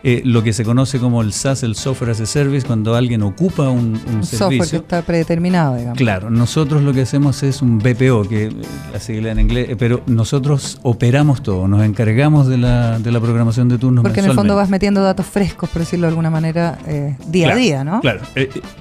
eh, 0.08 0.22
lo 0.24 0.44
que 0.44 0.52
se 0.52 0.62
conoce 0.62 1.00
como 1.00 1.20
el 1.20 1.32
SaaS, 1.32 1.64
el 1.64 1.74
Software 1.74 2.10
as 2.12 2.20
a 2.20 2.26
Service, 2.26 2.64
cuando 2.64 2.94
alguien 2.94 3.22
ocupa 3.22 3.70
un, 3.70 4.00
un 4.06 4.14
un 4.18 4.22
software 4.22 4.22
que 4.22 4.26
servicio, 4.66 4.78
está 4.80 5.02
predeterminado, 5.02 5.74
digamos. 5.74 5.98
Claro, 5.98 6.30
nosotros 6.30 6.82
lo 6.82 6.92
que 6.92 7.00
hacemos 7.00 7.42
es 7.42 7.60
un 7.60 7.78
BPO, 7.78 8.28
que 8.28 8.44
eh, 8.44 8.52
la 8.92 9.00
sigla 9.00 9.32
en 9.32 9.40
inglés, 9.40 9.70
eh, 9.70 9.76
pero 9.76 10.02
nosotros 10.06 10.78
operamos 10.82 11.42
todo, 11.42 11.66
nos 11.66 11.82
encargamos 11.82 12.46
de 12.46 12.56
la, 12.58 13.00
de 13.00 13.10
la 13.10 13.18
programación 13.18 13.68
de 13.68 13.78
turnos 13.78 14.04
Porque 14.04 14.20
en 14.20 14.26
el 14.26 14.32
fondo 14.34 14.54
vas 14.54 14.68
metiendo 14.70 15.02
datos 15.02 15.26
frescos, 15.26 15.70
por 15.70 15.80
decirlo 15.80 16.06
de 16.06 16.10
alguna 16.10 16.30
manera, 16.30 16.78
eh, 16.86 17.16
día 17.26 17.46
Claro, 17.46 17.58
a 17.58 17.62
día, 17.62 17.82
¿no? 17.84 18.00
Claro, 18.00 18.20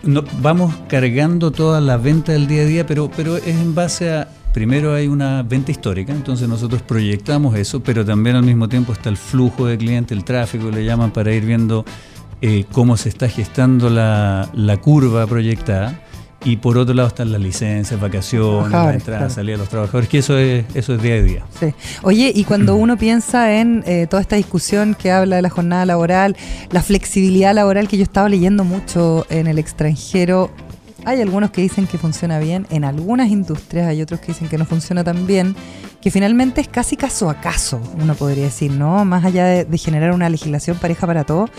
no- 0.04 0.24
vamos 0.44 0.76
cargando 0.88 1.50
toda 1.50 1.82
la 1.82 1.98
venta 1.98 2.34
del 2.34 2.46
día 2.46 2.62
a 2.62 2.66
día, 2.66 2.86
pero, 2.86 3.10
pero 3.16 3.38
es 3.38 3.48
en 3.48 3.74
base 3.74 4.14
a, 4.14 4.28
primero 4.56 4.94
hay 4.94 5.10
una 5.10 5.44
venta 5.44 5.72
histórica, 5.72 6.14
entonces 6.14 6.48
nosotros 6.48 6.82
proyectamos 6.82 7.58
eso, 7.58 7.84
pero 7.84 8.06
también 8.06 8.38
al 8.38 8.44
mismo 8.44 8.70
tiempo 8.70 8.94
está 8.94 9.10
el 9.10 9.18
flujo 9.18 9.66
de 9.66 9.78
clientes, 9.78 10.18
el 10.18 10.24
tráfico, 10.24 10.72
le 10.72 10.86
llaman 10.86 11.12
para 11.12 11.34
ir 11.34 11.44
viendo 11.46 11.84
eh, 12.42 12.64
cómo 12.72 12.96
se 12.96 13.10
está 13.10 13.28
gestando 13.28 13.90
la, 13.90 14.50
la 14.54 14.78
curva 14.78 15.28
proyectada. 15.28 16.00
Y 16.46 16.58
por 16.58 16.78
otro 16.78 16.94
lado 16.94 17.08
están 17.08 17.32
las 17.32 17.42
licencias, 17.42 18.00
vacaciones, 18.00 18.72
la 18.72 18.94
entrada, 18.94 19.20
claro. 19.20 19.34
salida 19.34 19.54
de 19.54 19.58
los 19.58 19.70
trabajadores, 19.70 20.08
que 20.08 20.20
eso 20.20 20.38
es, 20.38 20.64
eso 20.76 20.94
es 20.94 21.02
día 21.02 21.16
a 21.16 21.22
día. 21.22 21.46
Sí. 21.60 21.74
Oye, 22.04 22.32
y 22.34 22.44
cuando 22.44 22.76
uno 22.76 22.98
piensa 22.98 23.60
en 23.60 23.84
eh, 23.88 24.06
toda 24.08 24.22
esta 24.22 24.36
discusión 24.36 24.94
que 24.94 25.12
habla 25.12 25.38
de 25.38 25.42
la 25.42 25.50
jornada 25.50 25.86
laboral, 25.88 26.38
la 26.72 26.84
flexibilidad 26.84 27.54
laboral 27.56 27.88
que 27.88 27.98
yo 27.98 28.04
estaba 28.04 28.30
leyendo 28.30 28.64
mucho 28.64 29.26
en 29.30 29.48
el 29.48 29.58
extranjero, 29.58 30.52
hay 31.06 31.22
algunos 31.22 31.52
que 31.52 31.62
dicen 31.62 31.88
que 31.88 31.98
funciona 31.98 32.40
bien, 32.40 32.68
en 32.70 32.84
algunas 32.84 33.30
industrias 33.30 33.88
hay 33.88 34.02
otros 34.02 34.20
que 34.20 34.28
dicen 34.28 34.48
que 34.48 34.58
no 34.58 34.66
funciona 34.66 35.04
tan 35.04 35.28
bien, 35.28 35.56
que 36.02 36.12
finalmente 36.12 36.62
es 36.62 36.68
casi 36.68 36.98
caso 36.98 37.30
a 37.30 37.40
caso, 37.40 37.82
uno 38.00 38.16
podría 38.16 38.46
decir, 38.46 38.72
¿no? 38.72 39.06
Más 39.06 39.24
allá 39.24 39.46
de, 39.46 39.66
de 39.66 39.78
generar 39.78 40.12
una 40.12 40.30
legislación 40.30 40.78
pareja 40.78 41.08
para 41.08 41.24
todo, 41.24 41.50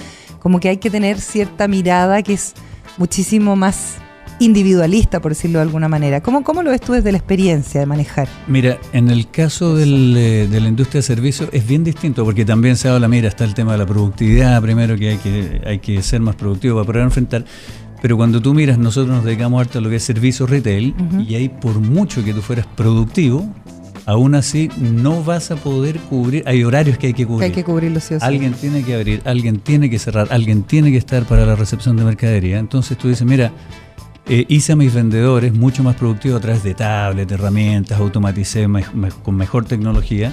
como 0.40 0.60
que 0.60 0.68
hay 0.68 0.76
que 0.76 0.90
tener 0.90 1.20
cierta 1.20 1.68
mirada 1.68 2.22
que 2.22 2.34
es 2.34 2.54
muchísimo 2.98 3.56
más 3.56 3.96
individualista, 4.38 5.20
por 5.20 5.32
decirlo 5.32 5.58
de 5.58 5.62
alguna 5.62 5.88
manera. 5.88 6.20
¿Cómo, 6.20 6.42
cómo 6.44 6.62
lo 6.62 6.70
ves 6.70 6.80
tú 6.80 6.92
desde 6.92 7.10
la 7.12 7.18
experiencia 7.18 7.80
de 7.80 7.86
manejar? 7.86 8.28
Mira, 8.46 8.78
en 8.92 9.10
el 9.10 9.30
caso 9.30 9.74
del, 9.74 10.14
eh, 10.16 10.46
de 10.48 10.60
la 10.60 10.68
industria 10.68 10.98
de 10.98 11.02
servicios 11.02 11.48
es 11.52 11.66
bien 11.66 11.84
distinto 11.84 12.24
porque 12.24 12.44
también 12.44 12.76
se 12.76 12.88
habla, 12.88 13.08
mira, 13.08 13.28
está 13.28 13.44
el 13.44 13.54
tema 13.54 13.72
de 13.72 13.78
la 13.78 13.86
productividad, 13.86 14.60
primero 14.60 14.96
que 14.96 15.10
hay 15.10 15.18
que, 15.18 15.62
hay 15.64 15.78
que 15.78 16.02
ser 16.02 16.20
más 16.20 16.36
productivo 16.36 16.76
para 16.76 16.86
poder 16.86 17.02
enfrentar. 17.02 17.44
Pero 18.02 18.16
cuando 18.16 18.40
tú 18.40 18.54
miras, 18.54 18.78
nosotros 18.78 19.14
nos 19.14 19.24
dedicamos 19.24 19.60
harto 19.60 19.78
a 19.78 19.82
lo 19.82 19.88
que 19.90 19.96
es 19.96 20.02
servicios 20.02 20.48
retail 20.50 20.94
y 21.26 21.34
ahí 21.34 21.48
por 21.48 21.80
mucho 21.80 22.22
que 22.24 22.32
tú 22.34 22.42
fueras 22.42 22.66
productivo, 22.76 23.46
aún 24.04 24.34
así 24.34 24.68
no 24.78 25.24
vas 25.24 25.50
a 25.50 25.56
poder 25.56 25.98
cubrir, 26.00 26.44
hay 26.46 26.62
horarios 26.62 26.98
que 26.98 27.08
hay 27.08 27.12
que 27.14 27.22
Que 27.22 27.26
cubrir. 27.26 27.44
hay 27.44 27.52
que 27.52 27.64
cubrirlo 27.64 27.98
sí 28.00 28.14
o 28.14 28.20
sí. 28.20 28.24
Alguien 28.26 28.52
tiene 28.52 28.82
que 28.84 28.94
abrir, 28.94 29.22
alguien 29.24 29.58
tiene 29.58 29.90
que 29.90 29.98
cerrar, 29.98 30.28
alguien 30.30 30.62
tiene 30.62 30.90
que 30.92 30.98
estar 30.98 31.24
para 31.24 31.44
la 31.46 31.56
recepción 31.56 31.96
de 31.96 32.04
mercadería. 32.04 32.58
Entonces 32.58 32.96
tú 32.98 33.08
dices, 33.08 33.26
mira, 33.26 33.50
eh, 34.28 34.44
hice 34.48 34.72
a 34.72 34.76
mis 34.76 34.92
vendedores 34.94 35.54
mucho 35.54 35.82
más 35.82 35.96
productivos 35.96 36.38
a 36.38 36.42
través 36.42 36.62
de 36.62 36.74
tablets, 36.74 37.32
herramientas, 37.32 37.98
automaticé 37.98 38.68
me- 38.68 38.84
me- 38.94 39.10
con 39.10 39.34
mejor 39.36 39.64
tecnología, 39.64 40.32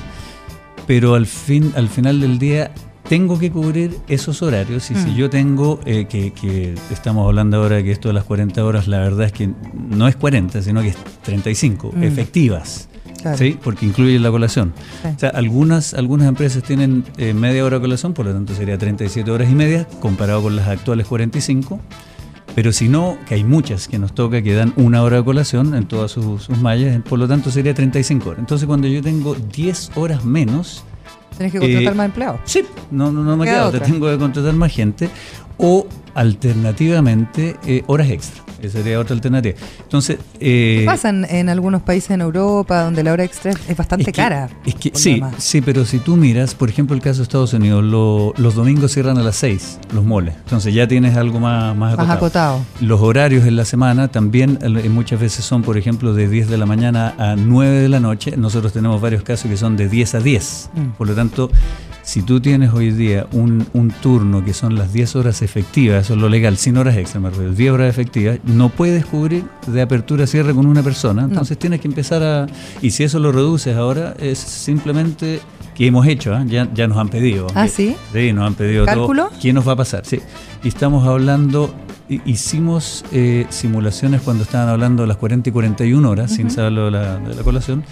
pero 0.85 1.15
al, 1.15 1.25
fin, 1.25 1.71
al 1.75 1.87
final 1.87 2.19
del 2.19 2.37
día 2.39 2.71
tengo 3.07 3.37
que 3.37 3.51
cubrir 3.51 3.97
esos 4.07 4.41
horarios 4.41 4.89
y 4.91 4.95
si 4.95 5.11
Mm. 5.11 5.15
yo 5.15 5.29
tengo, 5.29 5.79
eh, 5.85 6.05
que, 6.09 6.31
que 6.31 6.73
estamos 6.91 7.27
hablando 7.27 7.57
ahora 7.57 7.77
de 7.77 7.83
que 7.83 7.91
esto 7.91 8.07
de 8.09 8.13
las 8.13 8.23
40 8.23 8.63
horas, 8.63 8.87
la 8.87 8.99
verdad 8.99 9.25
es 9.27 9.31
que 9.33 9.49
no 9.89 10.07
es 10.07 10.15
40, 10.15 10.61
sino 10.61 10.81
que 10.81 10.89
es 10.89 10.97
35, 11.23 11.91
Mm. 11.95 12.03
efectivas. 12.03 12.89
Claro. 13.21 13.37
¿sí? 13.37 13.57
Porque 13.63 13.85
incluye 13.85 14.19
la 14.19 14.31
colación. 14.31 14.73
Sí. 15.01 15.07
O 15.15 15.19
sea, 15.19 15.29
algunas, 15.29 15.93
algunas 15.93 16.27
empresas 16.27 16.61
tienen 16.63 17.05
eh, 17.17 17.33
media 17.33 17.63
hora 17.63 17.77
de 17.77 17.81
colación, 17.81 18.13
por 18.13 18.25
lo 18.25 18.33
tanto 18.33 18.53
sería 18.53 18.77
37 18.77 19.31
horas 19.31 19.49
y 19.49 19.55
media, 19.55 19.87
comparado 20.01 20.41
con 20.41 20.55
las 20.57 20.67
actuales 20.67 21.07
45. 21.07 21.79
Pero 22.55 22.71
si 22.73 22.87
no, 22.89 23.17
que 23.27 23.35
hay 23.35 23.43
muchas 23.45 23.87
que 23.87 23.97
nos 23.97 24.13
toca 24.13 24.41
que 24.41 24.53
dan 24.53 24.73
una 24.75 25.01
hora 25.03 25.17
de 25.17 25.23
colación 25.23 25.73
en 25.73 25.85
todas 25.87 26.11
sus, 26.11 26.43
sus 26.43 26.57
mallas, 26.59 27.01
por 27.01 27.17
lo 27.17 27.27
tanto 27.27 27.49
sería 27.49 27.73
35 27.73 28.29
horas. 28.29 28.39
Entonces 28.41 28.67
cuando 28.67 28.87
yo 28.87 29.01
tengo 29.01 29.35
10 29.35 29.91
horas 29.95 30.23
menos, 30.25 30.83
Tienes 31.37 31.51
que 31.51 31.59
contratar 31.59 31.93
Eh, 31.93 31.95
más 31.95 32.05
empleados. 32.05 32.39
sí, 32.45 32.63
no, 32.91 33.11
no, 33.11 33.23
no 33.23 33.35
me 33.37 33.45
Queda 33.45 33.53
queda 33.55 33.67
otra. 33.67 33.79
tengo 33.85 34.07
que 34.09 34.17
contratar 34.17 34.53
más 34.53 34.71
gente. 34.71 35.09
O 35.65 35.87
alternativamente, 36.13 37.55
eh, 37.65 37.83
horas 37.87 38.09
extra. 38.09 38.43
Esa 38.61 38.77
sería 38.77 38.97
otra 38.97 39.13
alternativa. 39.13 39.55
Entonces, 39.81 40.19
eh, 40.39 40.83
Pasa 40.85 41.09
en, 41.09 41.25
en 41.25 41.49
algunos 41.49 41.81
países 41.81 42.11
en 42.11 42.21
Europa 42.21 42.81
donde 42.83 43.03
la 43.03 43.11
hora 43.11 43.25
extra 43.25 43.51
es- 43.51 43.75
bastante 43.75 44.03
Es 44.03 44.05
que- 44.07 44.11
cara. 44.21 44.49
Es 44.65 44.75
que 44.75 44.91
sí, 44.93 45.21
sí, 45.37 45.59
pero 45.61 45.83
si 45.83 45.99
tú 45.99 46.15
miras, 46.15 46.55
por 46.55 46.69
ejemplo, 46.69 46.95
el 46.95 47.01
caso 47.01 47.17
de 47.17 47.23
Estados 47.23 47.51
Unidos, 47.51 47.83
lo- 47.83 48.33
los 48.37 48.55
domingos 48.55 48.93
cierran 48.93 49.17
a 49.17 49.21
las 49.21 49.35
6 49.35 49.79
los 49.93 50.05
moles. 50.05 50.35
Entonces 50.45 50.73
ya 50.73 50.87
tienes 50.87 51.17
algo 51.17 51.41
más, 51.41 51.75
más 51.75 51.97
Más 51.97 52.09
acotado. 52.09 52.55
acotado. 52.57 52.59
Los 52.79 53.01
horarios 53.01 53.45
en 53.45 53.57
la 53.57 53.65
semana 53.65 54.07
también 54.09 54.59
eh, 54.61 54.87
muchas 54.89 55.19
veces 55.19 55.43
son, 55.43 55.61
por 55.61 55.77
ejemplo, 55.77 56.13
de 56.13 56.29
10 56.29 56.47
de 56.49 56.57
la 56.57 56.65
mañana 56.65 57.15
a 57.17 57.35
9 57.35 57.79
de 57.81 57.89
la 57.89 57.99
noche. 57.99 58.35
Nosotros 58.37 58.71
tenemos 58.71 59.01
varios 59.01 59.23
casos 59.23 59.49
que 59.51 59.57
son 59.57 59.75
de 59.75 59.89
10 59.89 60.15
a 60.15 60.19
10. 60.21 60.69
Mm. 60.73 60.85
Por 60.97 61.07
lo 61.07 61.15
tanto, 61.15 61.49
si 62.03 62.21
tú 62.21 62.41
tienes 62.41 62.73
hoy 62.73 62.91
día 62.91 63.27
un, 63.31 63.65
un 63.73 63.89
turno 63.89 64.43
que 64.43 64.53
son 64.53 64.75
las 64.75 64.91
10 64.93 65.15
horas 65.15 65.41
efectivas, 65.41 66.05
eso 66.05 66.13
es 66.13 66.19
lo 66.19 66.29
legal, 66.29 66.57
sin 66.57 66.77
horas 66.77 66.97
extra, 66.97 67.19
me 67.21 67.29
refiero, 67.29 67.53
10 67.53 67.71
horas 67.71 67.89
efectivas, 67.89 68.39
no 68.43 68.69
puedes 68.69 69.05
cubrir 69.05 69.45
de 69.67 69.81
apertura 69.81 70.25
a 70.25 70.27
cierre 70.27 70.53
con 70.53 70.65
una 70.65 70.83
persona. 70.83 71.23
Entonces 71.23 71.57
tienes 71.57 71.79
que 71.79 71.87
empezar 71.87 72.21
a... 72.21 72.47
Y 72.81 72.91
si 72.91 73.03
eso 73.03 73.19
lo 73.19 73.31
reduces 73.31 73.75
ahora, 73.75 74.15
es 74.19 74.37
simplemente 74.37 75.39
que 75.73 75.87
hemos 75.87 76.05
hecho, 76.05 76.35
¿ah? 76.35 76.43
ya, 76.45 76.69
ya 76.73 76.87
nos 76.87 76.97
han 76.97 77.09
pedido. 77.09 77.47
Ah, 77.55 77.67
¿sí? 77.67 77.95
Sí, 78.11 78.33
nos 78.33 78.47
han 78.47 78.55
pedido 78.55 78.85
¿Cálculo? 78.85 79.29
todo. 79.29 79.39
¿Qué 79.41 79.53
nos 79.53 79.67
va 79.67 79.71
a 79.71 79.77
pasar? 79.77 80.05
Sí. 80.05 80.19
Y 80.63 80.67
estamos 80.67 81.07
hablando 81.07 81.73
hicimos 82.25 83.03
eh, 83.11 83.45
simulaciones 83.49 84.21
cuando 84.21 84.43
estaban 84.43 84.69
hablando 84.69 85.03
de 85.03 85.07
las 85.07 85.17
40 85.17 85.49
y 85.49 85.51
41 85.53 86.09
horas, 86.09 86.31
sin 86.31 86.51
saberlo 86.51 86.85
de 86.85 86.91
la, 86.91 87.17
de 87.17 87.35
la 87.35 87.43
colación, 87.43 87.83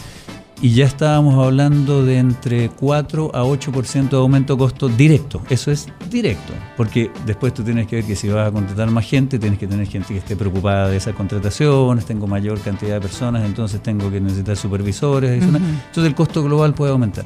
y 0.62 0.74
ya 0.74 0.86
estábamos 0.86 1.44
hablando 1.44 2.06
de 2.06 2.20
entre 2.20 2.70
4 2.70 3.32
a 3.34 3.44
8% 3.44 4.10
de 4.10 4.18
aumento 4.18 4.54
de 4.54 4.60
costo 4.60 4.90
directo. 4.90 5.42
Eso 5.50 5.72
es 5.72 5.88
directo, 6.10 6.54
porque 6.78 7.10
después 7.26 7.54
tú 7.54 7.64
tienes 7.64 7.88
que 7.88 7.98
ver 7.98 8.06
que 8.06 8.16
si 8.16 8.30
vas 8.30 8.48
a 8.48 8.52
contratar 8.52 8.90
más 8.92 9.06
gente, 9.06 9.40
tienes 9.40 9.58
que 9.58 9.68
tener 9.68 9.88
gente 9.88 10.10
que 10.14 10.20
esté 10.20 10.36
preocupada 10.36 10.88
de 10.90 10.98
esas 10.98 11.16
contrataciones, 11.16 12.06
tengo 12.06 12.28
mayor 12.28 12.60
cantidad 12.60 12.96
de 12.96 13.02
personas, 13.02 13.44
entonces 13.44 13.82
tengo 13.82 14.12
que 14.12 14.22
necesitar 14.22 14.56
supervisores, 14.56 15.42
entonces 15.42 16.06
el 16.06 16.14
costo 16.14 16.44
global 16.44 16.76
puede 16.76 16.92
aumentar. 16.92 17.26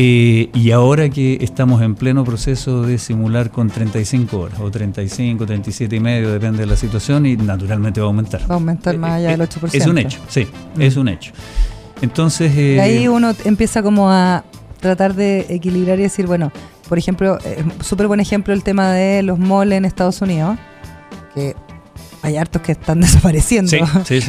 Eh, 0.00 0.50
y 0.54 0.70
ahora 0.70 1.08
que 1.08 1.38
estamos 1.40 1.82
en 1.82 1.96
pleno 1.96 2.24
proceso 2.24 2.82
de 2.82 2.98
simular 2.98 3.50
con 3.50 3.68
35 3.68 4.38
horas, 4.38 4.60
o 4.60 4.70
35, 4.70 5.44
37 5.44 5.96
y 5.96 6.00
medio, 6.00 6.32
depende 6.32 6.60
de 6.60 6.66
la 6.66 6.76
situación, 6.76 7.26
y 7.26 7.36
naturalmente 7.36 8.00
va 8.00 8.06
a 8.06 8.08
aumentar. 8.08 8.42
Va 8.42 8.54
a 8.54 8.58
aumentar 8.58 8.96
más 8.96 9.12
allá 9.12 9.30
del 9.30 9.40
8%. 9.40 9.70
Es 9.72 9.86
un 9.86 9.98
hecho, 9.98 10.20
sí, 10.28 10.46
es 10.78 10.96
un 10.96 11.08
hecho. 11.08 11.32
Entonces... 12.02 12.54
y 12.54 12.78
ahí 12.78 13.04
eh, 13.04 13.08
uno 13.08 13.32
empieza 13.44 13.82
como 13.82 14.10
a 14.10 14.44
tratar 14.80 15.14
de 15.14 15.46
equilibrar 15.48 15.98
y 15.98 16.02
decir, 16.02 16.26
bueno, 16.26 16.52
por 16.88 16.98
ejemplo, 16.98 17.38
súper 17.80 18.06
buen 18.06 18.20
ejemplo 18.20 18.54
el 18.54 18.62
tema 18.62 18.92
de 18.92 19.22
los 19.22 19.38
malls 19.38 19.72
en 19.72 19.84
Estados 19.84 20.22
Unidos, 20.22 20.56
que 21.34 21.54
hay 22.22 22.36
hartos 22.36 22.62
que 22.62 22.72
están 22.72 23.00
desapareciendo 23.00 23.76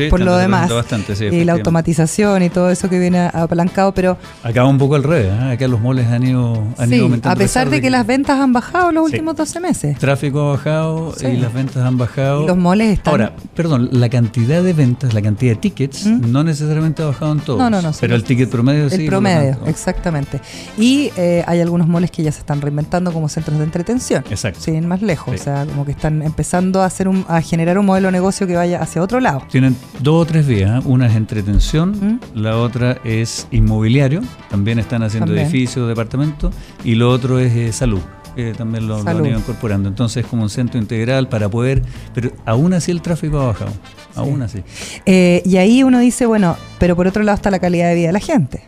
por 0.10 0.19
lo 0.19 0.38
demás. 0.38 0.72
y 1.19 1.43
la 1.43 1.53
automatización 1.53 2.43
y 2.43 2.50
todo 2.50 2.69
eso 2.69 2.89
que 2.89 3.00
viene 3.00 3.19
apalancado, 3.19 3.93
pero... 3.93 4.17
Acá 4.43 4.65
un 4.65 4.77
poco 4.77 4.96
al 4.96 5.03
revés, 5.03 5.31
¿eh? 5.31 5.51
acá 5.53 5.67
los 5.67 5.79
moles 5.79 6.08
han 6.08 6.24
ido, 6.24 6.63
han 6.77 6.93
ido 6.93 7.05
aumentando. 7.05 7.34
A 7.34 7.38
pesar 7.38 7.69
de 7.69 7.81
que, 7.81 7.89
las 7.89 8.05
ventas 8.05 8.39
han 8.39 8.53
bajado 8.53 8.91
los 8.91 9.03
últimos 9.03 9.36
12 9.36 9.60
meses. 9.60 9.98
Tráfico 9.98 10.41
ha 10.41 10.51
bajado 10.51 11.13
y 11.22 11.38
las 11.38 11.53
ventas 11.53 11.77
han 11.77 11.98
bajado. 11.98 12.48
los 12.48 12.58
moles 12.58 12.93
están... 12.93 13.12
Ahora, 13.12 13.34
perdón, 13.55 13.89
la 13.91 14.10
cantidad 14.10 14.62
de 14.62 14.74
ventas, 14.74 15.13
la 15.13 15.22
cantidad 15.22 15.53
de 15.53 15.60
tickets, 15.60 16.05
¿Mm? 16.05 16.31
no 16.31 16.43
necesariamente 16.43 17.01
ha 17.01 17.08
bajado 17.08 17.31
en 17.31 17.39
todos. 17.39 17.60
No, 17.60 17.69
no, 17.69 17.81
no. 17.81 17.91
Pero 18.00 18.15
el 18.15 18.24
ticket 18.24 18.50
promedio 18.50 18.89
sí. 18.89 19.01
El 19.01 19.08
promedio, 19.08 19.58
exactamente. 19.65 20.39
Y 20.77 21.12
eh, 21.17 21.43
hay 21.48 21.62
algunos 21.62 21.88
moles 21.88 22.12
que 22.12 22.24
ya 22.24 22.31
se 22.31 22.39
están 22.39 22.62
reinventando 22.62 23.12
como 23.12 23.29
centros 23.29 23.58
de 23.58 23.63
entretención. 23.63 24.24
Exacto. 24.29 24.60
Sin 24.62 24.88
más 24.88 25.01
lejos. 25.01 25.34
O 25.34 25.43
sea, 25.43 25.65
como 25.65 25.86
que 25.86 25.91
están 25.91 26.22
empezando 26.22 26.81
a, 26.81 26.86
hacer 26.86 27.08
un, 27.08 27.25
a 27.27 27.41
generar 27.41 27.78
un 27.79 27.86
modelo 27.86 28.07
de 28.07 28.13
negocio 28.13 28.48
que 28.48 28.55
vaya 28.55 28.81
hacia 28.81 29.01
otro 29.01 29.19
lado. 29.19 29.43
Tienen 29.50 29.75
dos 30.00 30.24
o 30.24 30.25
tres 30.25 30.48
vías. 30.48 30.83
¿eh? 30.83 30.88
Una 30.88 31.07
es 31.07 31.15
entretención, 31.15 31.91
¿Mm? 31.91 32.39
la 32.39 32.57
otra 32.57 32.98
es 33.03 33.48
inmobiliario, 33.51 34.21
también 34.50 34.79
están 34.79 35.03
haciendo 35.03 35.33
edificios, 35.36 35.88
departamentos, 35.88 36.53
y 36.83 36.95
lo 36.95 37.09
otro 37.09 37.39
es 37.39 37.55
eh, 37.55 37.71
salud. 37.71 38.01
Que 38.36 38.53
también 38.53 38.88
lo, 38.88 38.98
han 38.98 39.25
ido 39.25 39.38
incorporando. 39.38 39.89
Entonces, 39.89 40.25
como 40.25 40.43
un 40.43 40.50
centro 40.50 40.79
integral 40.79 41.27
para 41.27 41.50
poder. 41.50 41.81
Pero 42.13 42.31
aún 42.45 42.74
así 42.74 42.91
el 42.91 43.01
tráfico 43.01 43.39
ha 43.39 43.48
bajado. 43.48 43.71
Aún 44.15 44.41
así. 44.41 44.63
Eh, 45.05 45.41
y 45.45 45.57
ahí 45.57 45.83
uno 45.83 46.00
dice, 46.00 46.25
bueno, 46.25 46.55
pero 46.77 46.95
por 46.95 47.07
otro 47.07 47.24
lado 47.24 47.36
está 47.36 47.51
la 47.51 47.59
calidad 47.59 47.89
de 47.89 47.95
vida 47.95 48.07
de 48.07 48.13
la 48.13 48.19
gente. 48.19 48.63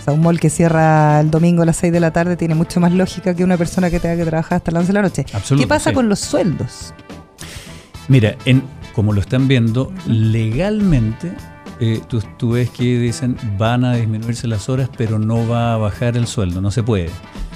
O 0.00 0.04
sea, 0.04 0.12
un 0.12 0.20
mall 0.20 0.38
que 0.38 0.50
cierra 0.50 1.20
el 1.20 1.30
domingo 1.30 1.62
a 1.62 1.64
las 1.64 1.76
6 1.76 1.90
de 1.90 2.00
la 2.00 2.12
tarde 2.12 2.36
tiene 2.36 2.54
mucho 2.54 2.80
más 2.80 2.92
lógica 2.92 3.34
que 3.34 3.42
una 3.42 3.56
persona 3.56 3.90
que 3.90 4.00
tenga 4.00 4.16
que 4.16 4.26
trabajar 4.28 4.56
hasta 4.56 4.70
las 4.70 4.80
11 4.80 4.88
de 4.88 4.92
la 4.92 5.02
noche. 5.02 5.24
¿Qué 5.56 5.66
pasa 5.66 5.94
con 5.94 6.10
los 6.10 6.18
sueldos? 6.18 6.92
Mira, 8.08 8.36
en, 8.44 8.62
como 8.94 9.12
lo 9.12 9.20
están 9.20 9.48
viendo, 9.48 9.92
legalmente 10.06 11.32
eh, 11.80 12.00
tú, 12.38 12.52
ves 12.52 12.70
que 12.70 12.98
dicen 12.98 13.36
van 13.58 13.84
a 13.84 13.94
disminuirse 13.94 14.46
las 14.46 14.68
horas, 14.68 14.88
pero 14.96 15.18
no 15.18 15.46
va 15.48 15.74
a 15.74 15.76
bajar 15.76 16.16
el 16.16 16.26
sueldo, 16.26 16.60
no 16.60 16.70
se 16.70 16.82
puede. 16.82 17.10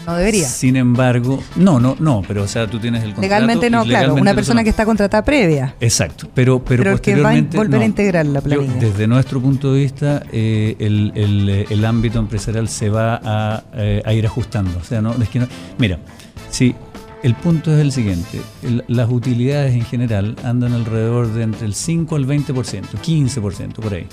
No 0.07 0.17
debería. 0.17 0.49
Sin 0.49 0.77
embargo, 0.77 1.43
no, 1.57 1.79
no, 1.79 1.95
no, 2.01 2.23
pero 2.27 2.43
o 2.43 2.49
sea, 2.49 2.67
tú 2.67 2.79
tienes 2.79 3.03
el 3.03 3.11
contrato. 3.11 3.23
Legalmente 3.23 3.69
no, 3.69 3.85
claro, 3.85 4.15
una 4.15 4.35
persona 4.35 4.65
que 4.65 4.71
está 4.71 4.87
contratada 4.87 5.23
previa. 5.23 5.75
Exacto, 5.81 6.29
pero, 6.35 6.65
pero, 6.65 6.83
pero 6.83 6.95
posteriormente. 6.95 7.51
Que 7.51 7.57
va 7.59 7.63
a 7.63 7.67
volver 7.67 7.83
a 7.83 7.85
integrar 7.85 8.27
la 8.27 8.41
planilla. 8.41 8.73
desde 8.75 9.07
nuestro 9.07 9.41
punto 9.41 9.75
de 9.75 9.81
vista, 9.81 10.23
eh, 10.33 10.77
el, 10.79 11.67
el, 11.69 11.85
ámbito 11.85 12.19
empresarial 12.19 12.69
se 12.69 12.89
va 12.89 13.21
a, 13.23 13.65
eh, 13.75 14.03
a, 14.05 14.15
ir 14.15 14.27
ajustando. 14.27 14.79
O 14.81 14.85
sea, 14.85 15.03
no, 15.03 15.13
es 15.13 15.29
que 15.29 15.41
no. 15.41 15.49
Mira, 15.79 15.99
si 16.51 16.75
el 17.23 17.35
punto 17.35 17.73
es 17.73 17.81
el 17.81 17.93
siguiente, 17.93 18.41
las 18.87 19.11
utilidades 19.11 19.75
en 19.75 19.85
general 19.85 20.37
andan 20.45 20.73
alrededor 20.73 21.33
de 21.33 21.43
entre 21.43 21.67
el 21.67 21.75
5 21.75 22.17
al 22.17 22.27
20%, 22.27 22.85
15% 23.03 23.73
por 23.75 23.95
ahí. 23.95 24.07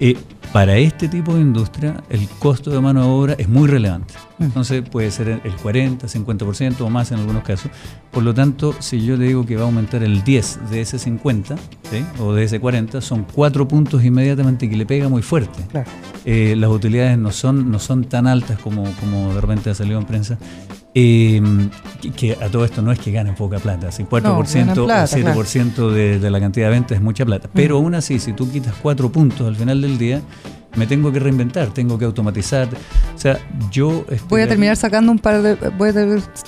Eh, 0.00 0.16
para 0.52 0.76
este 0.78 1.08
tipo 1.08 1.34
de 1.34 1.40
industria 1.40 2.02
el 2.08 2.26
costo 2.38 2.70
de 2.70 2.80
mano 2.80 3.02
de 3.02 3.08
obra 3.08 3.34
es 3.34 3.48
muy 3.48 3.68
relevante. 3.68 4.14
Mm. 4.38 4.44
Entonces 4.44 4.82
puede 4.88 5.10
ser 5.10 5.40
el 5.44 5.52
40, 5.56 6.06
50% 6.06 6.80
o 6.80 6.90
más 6.90 7.10
en 7.12 7.18
algunos 7.18 7.42
casos. 7.42 7.70
Por 8.10 8.22
lo 8.22 8.32
tanto, 8.32 8.74
si 8.78 9.04
yo 9.04 9.16
le 9.16 9.26
digo 9.26 9.44
que 9.44 9.56
va 9.56 9.62
a 9.62 9.66
aumentar 9.66 10.02
el 10.02 10.22
10 10.22 10.70
de 10.70 10.80
ese 10.80 10.98
50 10.98 11.56
o 12.20 12.32
de 12.32 12.44
ese 12.44 12.60
40, 12.60 13.00
son 13.00 13.26
cuatro 13.30 13.68
puntos 13.68 14.04
inmediatamente 14.04 14.70
que 14.70 14.76
le 14.76 14.86
pega 14.86 15.08
muy 15.08 15.22
fuerte. 15.22 15.64
Eh, 16.24 16.54
las 16.56 16.70
utilidades 16.70 17.18
no 17.18 17.30
son, 17.32 17.70
no 17.70 17.78
son 17.78 18.04
tan 18.04 18.26
altas 18.26 18.58
como, 18.58 18.84
como 19.00 19.34
de 19.34 19.40
repente 19.40 19.70
ha 19.70 19.74
salido 19.74 19.98
en 19.98 20.06
prensa. 20.06 20.38
Eh, 21.00 21.40
que, 22.16 22.32
a 22.32 22.48
todo 22.48 22.64
esto 22.64 22.82
no 22.82 22.90
es 22.90 22.98
que 22.98 23.12
ganen 23.12 23.36
poca 23.36 23.60
plata, 23.60 23.92
si 23.92 24.02
4% 24.02 24.78
o 24.78 24.88
7% 24.88 25.90
de, 25.92 26.28
la 26.28 26.40
cantidad 26.40 26.66
de 26.66 26.70
ventas 26.72 26.96
es 26.96 27.02
mucha 27.02 27.24
plata. 27.24 27.48
Pero 27.54 27.76
aún 27.76 27.94
así, 27.94 28.18
si 28.18 28.32
tú 28.32 28.50
quitas 28.50 28.74
4 28.82 29.12
puntos 29.12 29.46
al 29.46 29.54
final 29.54 29.80
del 29.80 29.96
día, 29.96 30.22
me 30.74 30.88
tengo 30.88 31.12
que 31.12 31.20
reinventar, 31.20 31.68
tengo 31.68 31.96
que 31.98 32.04
automatizar. 32.04 32.68
O 33.14 33.18
sea, 33.18 33.38
yo 33.70 34.04
voy 34.28 34.40
a 34.40 34.48
terminar 34.48 34.76
sacando 34.76 35.12
un 35.12 35.20
par 35.20 35.40
de 35.40 35.54
voy 35.78 35.90
a 35.90 35.92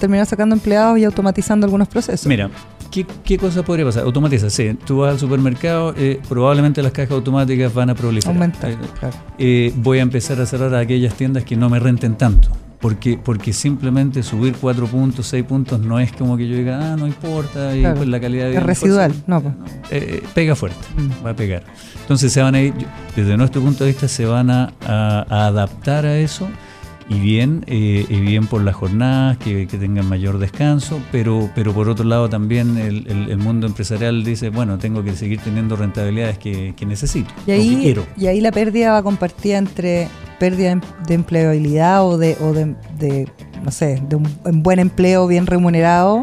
terminar 0.00 0.26
sacando 0.26 0.56
empleados 0.56 0.98
y 0.98 1.04
automatizando 1.04 1.64
algunos 1.64 1.86
procesos. 1.86 2.26
Mira, 2.26 2.50
¿qué, 2.90 3.06
qué 3.22 3.38
cosa 3.38 3.62
podría 3.62 3.86
pasar? 3.86 4.02
Automatiza, 4.02 4.50
sí. 4.50 4.76
Tú 4.84 4.98
vas 4.98 5.12
al 5.12 5.20
supermercado, 5.20 5.94
eh, 5.96 6.20
probablemente 6.28 6.82
las 6.82 6.90
cajas 6.90 7.12
automáticas 7.12 7.72
van 7.72 7.90
a 7.90 7.94
proliferar. 7.94 8.34
Aumentar, 8.34 8.76
eh, 9.38 9.72
voy 9.76 10.00
a 10.00 10.02
empezar 10.02 10.40
a 10.40 10.46
cerrar 10.46 10.74
aquellas 10.74 11.14
tiendas 11.14 11.44
que 11.44 11.54
no 11.54 11.70
me 11.70 11.78
renten 11.78 12.16
tanto 12.16 12.50
porque, 12.80 13.18
porque 13.22 13.52
simplemente 13.52 14.22
subir 14.22 14.54
cuatro 14.54 14.86
puntos, 14.86 15.26
seis 15.26 15.44
puntos 15.44 15.80
no 15.80 16.00
es 16.00 16.12
como 16.12 16.36
que 16.36 16.48
yo 16.48 16.56
diga, 16.56 16.92
ah, 16.92 16.96
no 16.96 17.06
importa, 17.06 17.76
y 17.76 17.82
pues 17.82 18.08
la 18.08 18.20
calidad 18.20 18.44
de 18.44 18.50
vida. 18.50 18.60
Es 18.60 18.66
residual, 18.66 19.14
no. 19.26 19.42
Pues. 19.42 19.54
Eh, 19.90 20.22
pega 20.34 20.56
fuerte, 20.56 20.78
mm. 20.96 21.24
va 21.24 21.30
a 21.30 21.36
pegar. 21.36 21.62
Entonces 22.00 22.32
se 22.32 22.40
van 22.40 22.54
a 22.54 22.60
ir, 22.60 22.72
desde 23.14 23.36
nuestro 23.36 23.60
punto 23.60 23.84
de 23.84 23.90
vista, 23.90 24.08
se 24.08 24.24
van 24.24 24.50
a, 24.50 24.72
adaptar 25.28 26.06
a 26.06 26.18
eso 26.18 26.48
y 27.10 27.18
bien, 27.18 27.64
eh, 27.66 28.06
y 28.08 28.20
bien 28.20 28.46
por 28.46 28.62
las 28.62 28.76
jornadas, 28.76 29.36
que, 29.36 29.66
tengan 29.66 30.08
mayor 30.08 30.38
descanso, 30.38 31.00
pero, 31.10 31.50
pero 31.56 31.74
por 31.74 31.88
otro 31.88 32.04
lado 32.04 32.28
también 32.28 32.78
el, 32.78 33.06
el, 33.08 33.36
mundo 33.36 33.66
empresarial 33.66 34.22
dice, 34.22 34.50
bueno, 34.50 34.78
tengo 34.78 35.02
que 35.02 35.16
seguir 35.16 35.40
teniendo 35.40 35.74
rentabilidades 35.74 36.38
que, 36.38 36.72
necesito, 36.86 37.28
y 37.48 37.50
ahí, 37.50 37.94
Y 38.16 38.26
ahí 38.28 38.40
la 38.40 38.52
pérdida 38.52 38.92
va 38.92 39.02
compartida 39.02 39.58
entre 39.58 40.06
pérdida 40.38 40.80
de 41.06 41.14
empleabilidad 41.14 42.06
o 42.06 42.16
de, 42.16 42.36
o 42.40 42.52
de, 42.52 43.26
no 43.64 43.72
sé, 43.72 44.00
de 44.08 44.14
un, 44.14 44.62
buen 44.62 44.78
empleo 44.78 45.26
bien 45.26 45.46
remunerado, 45.46 46.22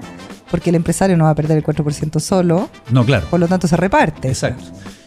porque 0.49 0.69
el 0.69 0.77
empresario 0.77 1.17
no 1.17 1.25
va 1.25 1.31
a 1.31 1.35
perder 1.35 1.57
el 1.57 1.65
4% 1.65 2.17
solo. 2.21 2.69
No, 2.91 3.03
claro. 3.05 3.27
Por 3.29 3.41
lo 3.41 3.49
tanto, 3.49 3.67
se 3.67 3.75
reparte. 3.75 4.29
Exacto. 4.29 4.63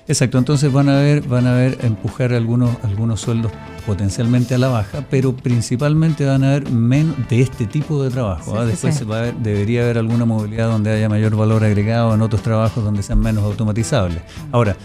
Exacto, 0.08 0.38
entonces 0.38 0.72
van 0.72 0.88
a 0.88 0.98
ver, 0.98 1.22
van 1.22 1.46
a 1.46 1.54
ver 1.54 1.78
empujar 1.82 2.32
algunos, 2.32 2.76
algunos 2.82 3.20
sueldos 3.20 3.52
potencialmente 3.86 4.54
a 4.54 4.58
la 4.58 4.68
baja, 4.68 5.04
pero 5.10 5.36
principalmente 5.36 6.24
van 6.24 6.44
a 6.44 6.50
haber 6.50 6.70
menos 6.70 7.16
de 7.28 7.40
este 7.40 7.66
tipo 7.66 8.02
de 8.02 8.10
trabajo. 8.10 8.58
¿ah? 8.58 8.64
Después 8.64 9.02
debería 9.42 9.82
haber 9.82 9.98
alguna 9.98 10.24
movilidad 10.24 10.68
donde 10.68 10.90
haya 10.92 11.08
mayor 11.08 11.36
valor 11.36 11.64
agregado 11.64 12.14
en 12.14 12.22
otros 12.22 12.42
trabajos 12.42 12.82
donde 12.82 13.02
sean 13.02 13.20
menos 13.20 13.44
automatizables. 13.44 14.22
Ahora, 14.52 14.76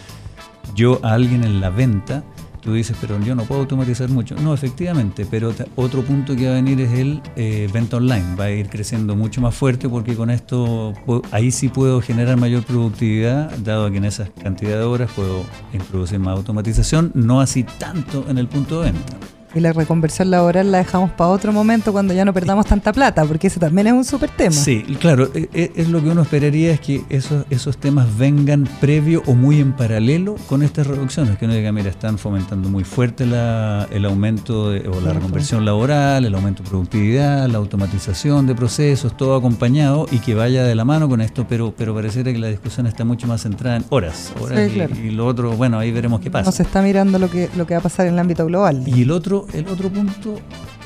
yo 0.75 0.99
a 1.04 1.13
alguien 1.13 1.43
en 1.43 1.62
la 1.62 1.69
venta 1.69 2.23
Tú 2.65 2.73
dices, 2.73 2.97
pero 2.99 3.19
yo 3.21 3.36
no 3.36 3.43
puedo 3.43 3.62
automatizar 3.62 4.10
mucho. 4.10 4.34
No, 4.36 4.51
efectivamente, 4.51 5.28
pero 5.30 5.54
otro 5.75 6.01
punto 6.01 6.36
que 6.36 6.47
va 6.47 6.54
a 6.54 6.56
venir 6.56 6.82
es 6.82 6.93
el 6.93 7.21
eh, 7.36 7.69
venta 7.71 7.97
online. 7.97 8.36
Va 8.36 8.45
a 8.45 8.51
ir 8.51 8.69
creciendo 8.69 9.15
mucho 9.15 9.39
más 9.39 9.54
fuerte 9.54 9.88
porque 9.88 10.15
con 10.15 10.32
esto 10.32 10.91
ahí 11.30 11.51
sí 11.51 11.69
puedo 11.69 12.01
generar 12.01 12.38
mayor 12.38 12.63
productividad, 12.63 13.56
dado 13.60 13.91
que 13.91 13.97
en 13.97 14.06
esa 14.06 14.30
cantidad 14.41 14.80
de 14.80 14.84
horas 14.84 15.12
puedo 15.15 15.43
introducir 15.73 16.17
más 16.17 16.38
automatización, 16.38 17.12
no 17.13 17.39
así 17.39 17.63
tanto 17.63 18.25
en 18.28 18.39
el 18.39 18.47
punto 18.47 18.82
de 18.82 18.91
venta. 18.91 19.35
Y 19.56 19.62
la 19.62 19.72
reconversión 19.72 20.30
laboral 20.30 20.70
la 20.70 20.80
dejamos 20.80 21.12
para 21.12 21.30
otro 21.30 21.54
momento 21.54 21.94
cuando 21.94 22.13
ya 22.13 22.26
no 22.26 22.34
perdamos 22.34 22.65
tanta 22.65 22.91
plata, 22.91 23.24
porque 23.24 23.48
ese 23.48 23.58
también 23.58 23.88
es 23.88 23.94
un 23.94 24.04
súper 24.04 24.30
tema. 24.30 24.52
Sí, 24.52 24.84
claro, 25.00 25.30
e, 25.34 25.48
e, 25.54 25.72
es, 25.78 25.88
lo 25.88 26.04
que 26.04 26.10
uno 26.10 26.24
esperaría 26.24 26.74
es 26.74 26.82
que 26.82 27.04
esos, 27.08 27.46
esos 27.50 27.78
temas 27.78 28.18
vengan 28.18 28.68
previo 28.82 29.24
o 29.28 29.34
muy 29.34 29.62
en 29.62 29.72
paralelo 29.72 30.36
con 30.48 30.62
estas 30.62 30.88
reducciones, 30.88 31.38
que 31.38 31.46
uno 31.46 31.54
diga, 31.54 31.72
mira, 31.72 31.89
están 31.89 32.18
fomentando 32.18 32.70
muy 32.70 32.84
fuerte 32.84 33.26
la, 33.26 33.88
el 33.91 34.04
aumento 34.04 34.65
o 34.65 35.02
la 35.02 35.13
reconversión 35.13 35.63
laboral, 35.63 36.26
el 36.26 36.36
aumento 36.36 36.62
de 36.62 36.70
productividad, 36.70 37.48
la 37.48 37.58
automatización 37.58 38.48
de 38.48 38.56
procesos, 38.56 39.15
todo 39.15 39.38
acompañado 39.38 40.06
y 40.12 40.20
que 40.20 40.36
vaya 40.36 40.65
de 40.65 40.76
la 40.76 40.84
mano 40.84 41.08
con 41.08 41.22
esto, 41.22 41.46
pero, 41.48 41.74
pero 41.78 41.96
pareciera 41.96 42.34
que 42.34 42.39
la 42.39 42.48
discusión 42.48 42.88
está 42.88 43.06
mucho 43.06 43.26
más 43.26 43.44
centrada 43.44 43.78
en 43.78 43.86
horas. 43.89 44.34
horas 44.41 44.70
y, 45.02 45.12
lo 45.12 45.26
otro, 45.26 45.52
bueno, 45.54 45.80
ahí 45.80 45.91
veremos 45.91 46.20
qué 46.20 46.30
pasa. 46.30 46.46
No 46.46 46.52
se 46.52 46.63
está 46.63 46.82
mirando 46.82 47.20
lo 47.20 47.30
que, 47.30 47.50
lo 47.56 47.65
que 47.65 47.74
va 47.74 47.80
a 47.80 47.84
pasar 47.84 48.08
en 48.08 48.13
el 48.13 48.20
ámbito 48.20 48.46
global. 48.46 48.84
Y 48.86 49.04
el 49.04 49.12
otro 49.12 49.45
el 49.54 49.68
otro 49.68 49.90
punto 49.90 50.40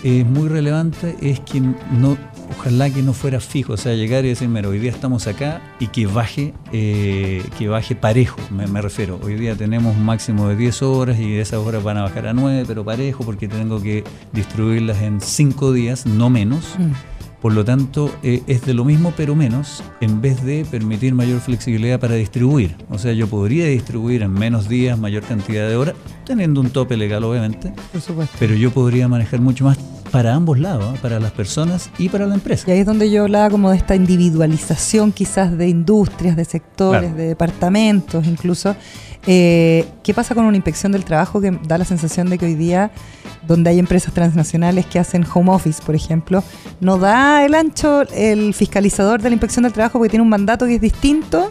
eh, 0.03 0.23
muy 0.23 0.47
relevante 0.47 1.15
es 1.21 1.39
que 1.41 1.59
no 1.61 2.17
ojalá 2.51 2.89
que 2.89 3.01
no 3.01 3.13
fuera 3.13 3.39
fijo, 3.39 3.73
o 3.73 3.77
sea, 3.77 3.93
llegar 3.93 4.25
y 4.25 4.29
decir, 4.29 4.47
mira, 4.47 4.67
hoy 4.69 4.79
día 4.79 4.91
estamos 4.91 5.27
acá 5.27 5.61
y 5.79 5.87
que 5.87 6.07
baje, 6.07 6.53
eh, 6.71 7.43
que 7.57 7.67
baje 7.67 7.95
parejo, 7.95 8.39
me, 8.49 8.81
refiero. 8.81 9.19
Hoy 9.23 9.35
día 9.35 9.55
tenemos 9.55 9.95
un 9.95 10.03
máximo 10.03 10.47
de 10.49 10.55
10 10.55 10.81
horas 10.81 11.19
y 11.19 11.37
esas 11.37 11.59
horas 11.59 11.83
van 11.83 11.97
a 11.97 12.03
bajar 12.03 12.27
a 12.27 12.33
9, 12.33 12.63
pero 12.67 12.83
parejo 12.83 13.23
porque 13.23 13.47
tengo 13.47 13.81
que 13.81 14.03
distribuirlas 14.33 15.01
en 15.01 15.21
5 15.21 15.73
días, 15.73 16.05
no 16.05 16.29
menos. 16.29 16.75
Mm. 16.77 16.91
Por 17.41 17.53
lo 17.53 17.63
tanto, 17.63 18.11
eh, 18.21 18.43
es 18.47 18.65
de 18.65 18.73
lo 18.73 18.83
mismo 18.83 19.13
pero 19.15 19.35
menos, 19.35 19.81
en 20.01 20.21
vez 20.21 20.43
de 20.43 20.65
permitir 20.69 21.13
mayor 21.13 21.39
flexibilidad 21.39 21.99
para 21.99 22.15
distribuir. 22.15 22.75
O 22.89 22.97
sea, 22.97 23.13
yo 23.13 23.27
podría 23.27 23.65
distribuir 23.67 24.23
en 24.23 24.33
menos 24.33 24.67
días 24.67 24.99
mayor 24.99 25.23
cantidad 25.23 25.67
de 25.67 25.75
horas, 25.75 25.95
teniendo 26.25 26.59
un 26.59 26.69
tope 26.69 26.97
legal 26.97 27.23
obviamente, 27.23 27.71
Por 27.91 28.01
supuesto. 28.01 28.35
pero 28.39 28.55
yo 28.55 28.71
podría 28.71 29.07
manejar 29.07 29.39
mucho 29.39 29.63
más 29.65 29.77
para 30.11 30.33
ambos 30.33 30.59
lados, 30.59 30.95
¿eh? 30.95 30.99
para 31.01 31.19
las 31.19 31.31
personas 31.31 31.89
y 31.97 32.09
para 32.09 32.25
la 32.25 32.33
empresa. 32.35 32.65
Y 32.67 32.71
ahí 32.71 32.79
es 32.79 32.85
donde 32.85 33.09
yo 33.11 33.23
hablaba 33.23 33.49
como 33.49 33.69
de 33.69 33.77
esta 33.77 33.95
individualización 33.95 35.11
quizás 35.11 35.55
de 35.57 35.69
industrias, 35.69 36.35
de 36.35 36.45
sectores, 36.45 37.15
de 37.15 37.27
departamentos 37.27 38.25
incluso. 38.25 38.75
Eh, 39.27 39.85
¿Qué 40.03 40.13
pasa 40.13 40.33
con 40.33 40.45
una 40.45 40.55
inspección 40.55 40.91
del 40.91 41.05
trabajo 41.05 41.41
que 41.41 41.51
da 41.67 41.77
la 41.77 41.85
sensación 41.85 42.29
de 42.29 42.37
que 42.37 42.45
hoy 42.45 42.55
día, 42.55 42.91
donde 43.47 43.69
hay 43.69 43.79
empresas 43.79 44.13
transnacionales 44.13 44.85
que 44.85 44.99
hacen 44.99 45.25
home 45.31 45.51
office, 45.51 45.81
por 45.85 45.95
ejemplo, 45.95 46.43
no 46.79 46.97
da 46.97 47.45
el 47.45 47.53
ancho 47.53 48.01
el 48.13 48.53
fiscalizador 48.53 49.21
de 49.21 49.29
la 49.29 49.33
inspección 49.33 49.63
del 49.63 49.73
trabajo 49.73 49.99
porque 49.99 50.09
tiene 50.09 50.23
un 50.23 50.29
mandato 50.29 50.65
que 50.65 50.75
es 50.75 50.81
distinto 50.81 51.49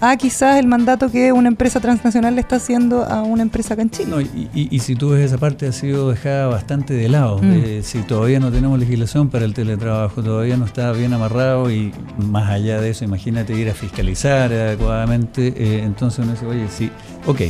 a 0.00 0.16
quizás 0.16 0.58
el 0.58 0.66
mandato 0.66 1.10
que 1.10 1.32
una 1.32 1.48
empresa 1.48 1.80
transnacional 1.80 2.34
le 2.34 2.40
está 2.40 2.56
haciendo 2.56 3.04
a 3.04 3.22
una 3.22 3.42
empresa 3.42 3.74
acá 3.74 3.82
en 3.82 3.90
Chile. 3.90 4.28
y, 4.54 4.78
si 4.80 4.96
tú 4.96 5.10
ves 5.10 5.24
esa 5.24 5.38
parte 5.38 5.66
ha 5.66 5.72
sido 5.72 6.10
dejada 6.10 6.46
bastante 6.46 6.94
de 6.94 7.08
lado. 7.08 7.38
Mm. 7.42 7.52
Eh, 7.52 7.80
si 7.82 8.02
todavía 8.02 8.40
no 8.40 8.50
tenemos 8.50 8.78
legislación 8.78 9.28
para 9.28 9.44
el 9.44 9.54
teletrabajo, 9.54 10.22
todavía 10.22 10.56
no 10.56 10.64
está 10.64 10.92
bien 10.92 11.12
amarrado 11.12 11.70
y 11.70 11.92
más 12.18 12.50
allá 12.50 12.80
de 12.80 12.90
eso, 12.90 13.04
imagínate 13.04 13.54
ir 13.54 13.70
a 13.70 13.74
fiscalizar 13.74 14.52
adecuadamente. 14.52 15.54
Eh, 15.56 15.82
entonces 15.82 16.20
uno 16.20 16.32
dice, 16.32 16.46
oye, 16.46 16.66
sí, 16.68 16.90
ok. 17.26 17.40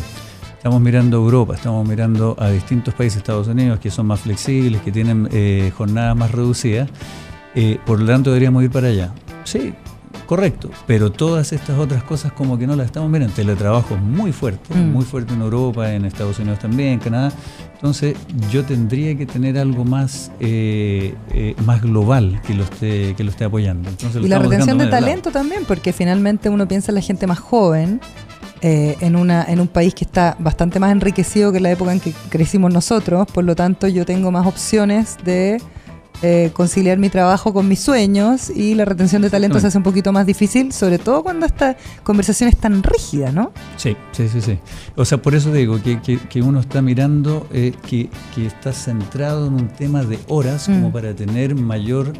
Estamos 0.56 0.80
mirando 0.80 1.18
Europa, 1.18 1.54
estamos 1.54 1.86
mirando 1.86 2.36
a 2.38 2.48
distintos 2.48 2.94
países, 2.94 3.18
Estados 3.18 3.48
Unidos, 3.48 3.80
que 3.80 3.90
son 3.90 4.06
más 4.06 4.20
flexibles, 4.20 4.80
que 4.80 4.90
tienen 4.90 5.28
eh, 5.30 5.70
jornadas 5.76 6.16
más 6.16 6.30
reducidas. 6.30 6.88
por 7.84 8.00
lo 8.00 8.06
tanto, 8.06 8.30
deberíamos 8.30 8.64
ir 8.64 8.70
para 8.70 8.88
allá. 8.88 9.12
Sí, 9.44 9.74
Correcto, 10.26 10.70
pero 10.86 11.12
todas 11.12 11.52
estas 11.52 11.78
otras 11.78 12.02
cosas 12.02 12.32
como 12.32 12.58
que 12.58 12.66
no 12.66 12.76
las 12.76 12.86
estamos. 12.86 13.12
El 13.14 13.30
teletrabajo 13.30 13.94
es 13.94 14.00
muy 14.00 14.32
fuerte, 14.32 14.74
mm. 14.74 14.92
muy 14.92 15.04
fuerte 15.04 15.34
en 15.34 15.42
Europa, 15.42 15.92
en 15.92 16.04
Estados 16.04 16.38
Unidos 16.38 16.58
también, 16.58 16.94
en 16.94 16.98
Canadá. 16.98 17.32
Entonces 17.74 18.16
yo 18.50 18.64
tendría 18.64 19.14
que 19.16 19.26
tener 19.26 19.58
algo 19.58 19.84
más, 19.84 20.32
eh, 20.40 21.14
eh, 21.32 21.54
más 21.66 21.82
global 21.82 22.40
que 22.46 22.54
lo 22.54 22.64
esté, 22.64 23.14
que 23.14 23.24
lo 23.24 23.30
esté 23.30 23.44
apoyando. 23.44 23.90
y 24.22 24.28
la 24.28 24.38
retención 24.38 24.78
de 24.78 24.86
talento 24.86 25.30
también, 25.30 25.64
porque 25.66 25.92
finalmente 25.92 26.48
uno 26.48 26.66
piensa 26.66 26.92
en 26.92 26.96
la 26.96 27.02
gente 27.02 27.26
más 27.26 27.38
joven. 27.38 28.00
Eh, 28.66 28.96
en, 29.00 29.14
una, 29.14 29.44
en 29.44 29.60
un 29.60 29.68
país 29.68 29.94
que 29.94 30.06
está 30.06 30.36
bastante 30.38 30.80
más 30.80 30.90
enriquecido 30.90 31.52
que 31.52 31.60
la 31.60 31.70
época 31.70 31.92
en 31.92 32.00
que 32.00 32.14
crecimos 32.30 32.72
nosotros, 32.72 33.26
por 33.30 33.44
lo 33.44 33.54
tanto 33.54 33.88
yo 33.88 34.06
tengo 34.06 34.30
más 34.30 34.46
opciones 34.46 35.18
de 35.22 35.60
eh, 36.22 36.50
conciliar 36.52 36.98
mi 36.98 37.10
trabajo 37.10 37.52
con 37.52 37.68
mis 37.68 37.80
sueños 37.80 38.50
y 38.50 38.74
la 38.74 38.84
retención 38.84 39.22
de 39.22 39.30
talento 39.30 39.60
se 39.60 39.66
hace 39.66 39.78
un 39.78 39.84
poquito 39.84 40.12
más 40.12 40.26
difícil, 40.26 40.72
sobre 40.72 40.98
todo 40.98 41.22
cuando 41.22 41.44
esta 41.44 41.76
conversación 42.02 42.48
es 42.48 42.56
tan 42.56 42.82
rígida, 42.82 43.32
¿no? 43.32 43.52
Sí, 43.76 43.96
sí, 44.12 44.28
sí, 44.28 44.40
sí. 44.40 44.58
O 44.96 45.04
sea, 45.04 45.20
por 45.20 45.34
eso 45.34 45.52
digo 45.52 45.80
que, 45.82 46.00
que, 46.00 46.42
uno 46.42 46.60
está 46.60 46.82
mirando 46.82 47.46
eh, 47.52 47.72
que, 47.86 48.08
que, 48.34 48.46
está 48.46 48.72
centrado 48.72 49.46
en 49.46 49.54
un 49.54 49.68
tema 49.68 50.02
de 50.02 50.18
horas 50.28 50.66
como 50.66 50.88
mm. 50.88 50.92
para 50.92 51.14
tener 51.14 51.54
mayor 51.54 52.12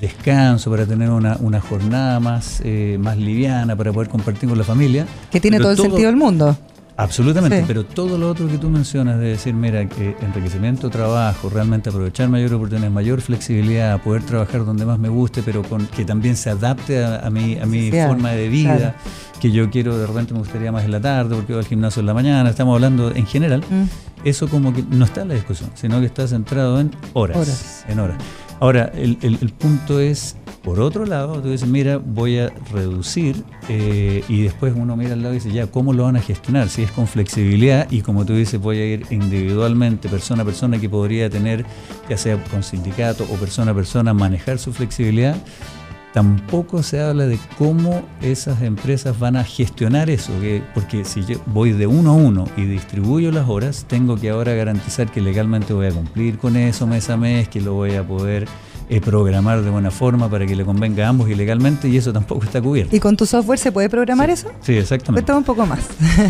descanso, 0.00 0.70
para 0.70 0.86
tener 0.86 1.10
una, 1.10 1.36
una 1.40 1.60
jornada 1.60 2.20
más, 2.20 2.60
eh, 2.64 2.96
más 3.00 3.16
liviana, 3.16 3.76
para 3.76 3.92
poder 3.92 4.08
compartir 4.08 4.48
con 4.48 4.58
la 4.58 4.64
familia. 4.64 5.06
Que 5.30 5.40
tiene 5.40 5.58
todo 5.58 5.72
el 5.72 5.78
sentido 5.78 6.06
del 6.06 6.16
mundo. 6.16 6.56
Absolutamente, 6.96 7.64
pero 7.66 7.84
todo 7.84 8.16
lo 8.18 8.30
otro 8.30 8.46
que 8.46 8.56
tú 8.56 8.70
mencionas 8.70 9.18
de 9.18 9.26
decir, 9.26 9.52
mira, 9.52 9.88
que 9.88 10.16
enriquecimiento, 10.20 10.90
trabajo, 10.90 11.50
realmente 11.50 11.90
aprovechar 11.90 12.28
mayor 12.28 12.54
oportunidad, 12.54 12.90
mayor 12.90 13.20
flexibilidad, 13.20 14.00
poder 14.00 14.22
trabajar 14.22 14.64
donde 14.64 14.86
más 14.86 14.98
me 15.00 15.08
guste, 15.08 15.42
pero 15.42 15.62
con 15.64 15.86
que 15.88 16.04
también 16.04 16.36
se 16.36 16.50
adapte 16.50 17.04
a, 17.04 17.28
mi, 17.30 17.58
a 17.58 17.66
mi 17.66 17.90
forma 17.90 18.30
de 18.30 18.48
vida, 18.48 18.94
que 19.40 19.50
yo 19.50 19.70
quiero, 19.70 19.98
de 19.98 20.06
repente 20.06 20.34
me 20.34 20.38
gustaría 20.38 20.70
más 20.70 20.84
en 20.84 20.92
la 20.92 21.00
tarde 21.00 21.34
porque 21.34 21.52
voy 21.52 21.62
al 21.62 21.68
gimnasio 21.68 22.00
en 22.00 22.06
la 22.06 22.14
mañana, 22.14 22.48
estamos 22.48 22.74
hablando 22.74 23.10
en 23.10 23.26
general, 23.26 23.64
mm. 23.68 24.26
eso 24.26 24.48
como 24.48 24.72
que 24.72 24.84
no 24.88 25.04
está 25.04 25.22
en 25.22 25.28
la 25.28 25.34
discusión, 25.34 25.70
sino 25.74 25.98
que 25.98 26.06
está 26.06 26.28
centrado 26.28 26.78
en 26.80 26.92
horas, 27.12 27.36
horas. 27.36 27.84
en 27.88 27.98
horas. 27.98 28.18
Ahora, 28.60 28.92
el, 28.94 29.18
el, 29.20 29.38
el 29.40 29.50
punto 29.50 29.98
es 29.98 30.36
por 30.64 30.80
otro 30.80 31.04
lado, 31.04 31.42
tú 31.42 31.50
dices, 31.50 31.68
mira, 31.68 31.98
voy 31.98 32.38
a 32.38 32.48
reducir 32.72 33.44
eh, 33.68 34.24
y 34.28 34.42
después 34.42 34.72
uno 34.74 34.96
mira 34.96 35.12
al 35.12 35.22
lado 35.22 35.34
y 35.34 35.36
dice, 35.36 35.52
ya, 35.52 35.66
¿cómo 35.66 35.92
lo 35.92 36.04
van 36.04 36.16
a 36.16 36.22
gestionar? 36.22 36.70
Si 36.70 36.82
es 36.82 36.90
con 36.90 37.06
flexibilidad 37.06 37.86
y 37.90 38.00
como 38.00 38.24
tú 38.24 38.32
dices, 38.32 38.58
voy 38.58 38.78
a 38.78 38.86
ir 38.86 39.06
individualmente, 39.10 40.08
persona 40.08 40.42
a 40.42 40.46
persona 40.46 40.80
que 40.80 40.88
podría 40.88 41.28
tener, 41.28 41.66
ya 42.08 42.16
sea 42.16 42.42
con 42.44 42.62
sindicato 42.62 43.24
o 43.24 43.36
persona 43.36 43.72
a 43.72 43.74
persona, 43.74 44.14
manejar 44.14 44.58
su 44.58 44.72
flexibilidad. 44.72 45.36
Tampoco 46.14 46.82
se 46.82 47.00
habla 47.00 47.26
de 47.26 47.38
cómo 47.58 48.02
esas 48.22 48.62
empresas 48.62 49.18
van 49.18 49.36
a 49.36 49.44
gestionar 49.44 50.08
eso, 50.08 50.32
porque 50.72 51.04
si 51.04 51.24
yo 51.24 51.40
voy 51.46 51.72
de 51.72 51.86
uno 51.86 52.12
a 52.12 52.14
uno 52.14 52.44
y 52.56 52.62
distribuyo 52.62 53.32
las 53.32 53.48
horas, 53.50 53.84
tengo 53.86 54.16
que 54.16 54.30
ahora 54.30 54.54
garantizar 54.54 55.10
que 55.10 55.20
legalmente 55.20 55.74
voy 55.74 55.88
a 55.88 55.90
cumplir 55.90 56.38
con 56.38 56.56
eso 56.56 56.86
mes 56.86 57.10
a 57.10 57.18
mes, 57.18 57.48
que 57.48 57.60
lo 57.60 57.74
voy 57.74 57.96
a 57.96 58.06
poder 58.06 58.46
eh, 58.94 59.00
programar 59.00 59.62
de 59.62 59.70
buena 59.70 59.90
forma 59.90 60.30
para 60.30 60.46
que 60.46 60.54
le 60.54 60.64
convenga 60.64 61.06
a 61.06 61.08
ambos 61.08 61.28
ilegalmente 61.28 61.88
y 61.88 61.96
eso 61.96 62.12
tampoco 62.12 62.44
está 62.44 62.62
cubierto. 62.62 62.94
¿Y 62.94 63.00
con 63.00 63.16
tu 63.16 63.26
software 63.26 63.58
se 63.58 63.72
puede 63.72 63.88
programar 63.88 64.30
eso? 64.30 64.52
Sí, 64.60 64.74
exactamente. 64.74 65.24
Cuéntame 65.24 65.38
un 65.38 65.44
poco 65.44 65.66
más. 65.66 65.80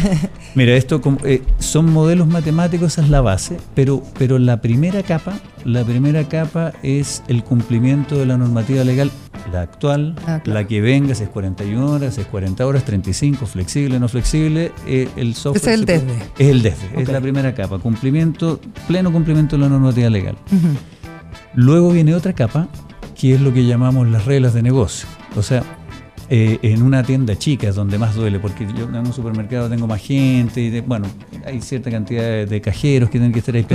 Mira, 0.55 0.73
esto 0.75 1.03
eh, 1.25 1.43
son 1.59 1.93
modelos 1.93 2.27
matemáticos, 2.27 2.93
esa 2.93 3.03
es 3.03 3.11
la 3.11 3.21
base, 3.21 3.59
pero, 3.75 4.03
pero 4.19 4.39
la 4.39 4.63
primera 4.63 5.03
capa, 5.03 5.39
la 5.67 5.85
primera 5.85 6.27
capa 6.27 6.73
es 6.83 7.23
el 7.29 7.45
cumplimiento 7.45 8.17
de 8.17 8.25
la 8.25 8.39
normativa 8.39 8.83
legal, 8.83 9.11
la 9.53 9.61
actual, 9.61 10.17
ah, 10.27 10.41
la 10.47 10.67
que 10.67 10.81
venga, 10.81 11.15
si 11.15 11.25
es 11.25 11.29
41 11.29 11.87
horas, 11.87 12.15
si 12.15 12.23
es 12.23 12.27
40 12.29 12.67
horas, 12.67 12.85
35, 12.85 13.45
flexible, 13.45 14.01
no 14.01 14.09
flexible, 14.09 14.73
eh, 14.87 15.07
el 15.17 15.35
software... 15.35 15.75
Es 15.75 15.81
el 15.81 15.85
desde. 15.85 16.17
Es 16.39 16.49
el 16.49 16.63
desde, 16.63 17.03
es 17.03 17.09
la 17.11 17.21
primera 17.21 17.55
capa, 17.55 17.79
cumplimiento, 17.79 18.59
pleno 18.87 19.13
cumplimiento 19.13 19.57
de 19.57 19.63
la 19.63 19.69
normativa 19.69 20.09
legal. 20.09 20.37
Luego 21.55 21.91
viene 21.91 22.15
otra 22.15 22.33
capa, 22.33 22.69
que 23.19 23.35
es 23.35 23.41
lo 23.41 23.53
que 23.53 23.65
llamamos 23.65 24.09
las 24.09 24.25
reglas 24.25 24.55
de 24.55 24.63
negocio. 24.63 25.09
O 25.37 25.43
sea, 25.43 25.63
eh, 26.31 26.59
en 26.63 26.83
una 26.83 27.03
tienda 27.03 27.37
chica 27.37 27.69
es 27.69 27.75
donde 27.75 27.99
más 27.99 28.15
duele, 28.15 28.39
porque 28.41 28.67
yo 28.77 28.85
en 28.85 28.97
un 28.97 29.13
supermercado 29.13 29.69
tengo 29.69 29.87
más 29.87 30.01
gente, 30.01 30.61
y 30.63 30.81
bueno, 30.81 31.07
hay 31.45 31.61
cierta 31.61 31.91
cantidad 31.91 32.47
de, 32.47 32.61
cajeros 32.61 33.09
que 33.11 33.19
tienen 33.19 33.33
que 33.33 33.41
estar 33.41 33.55
ahí, 33.55 33.67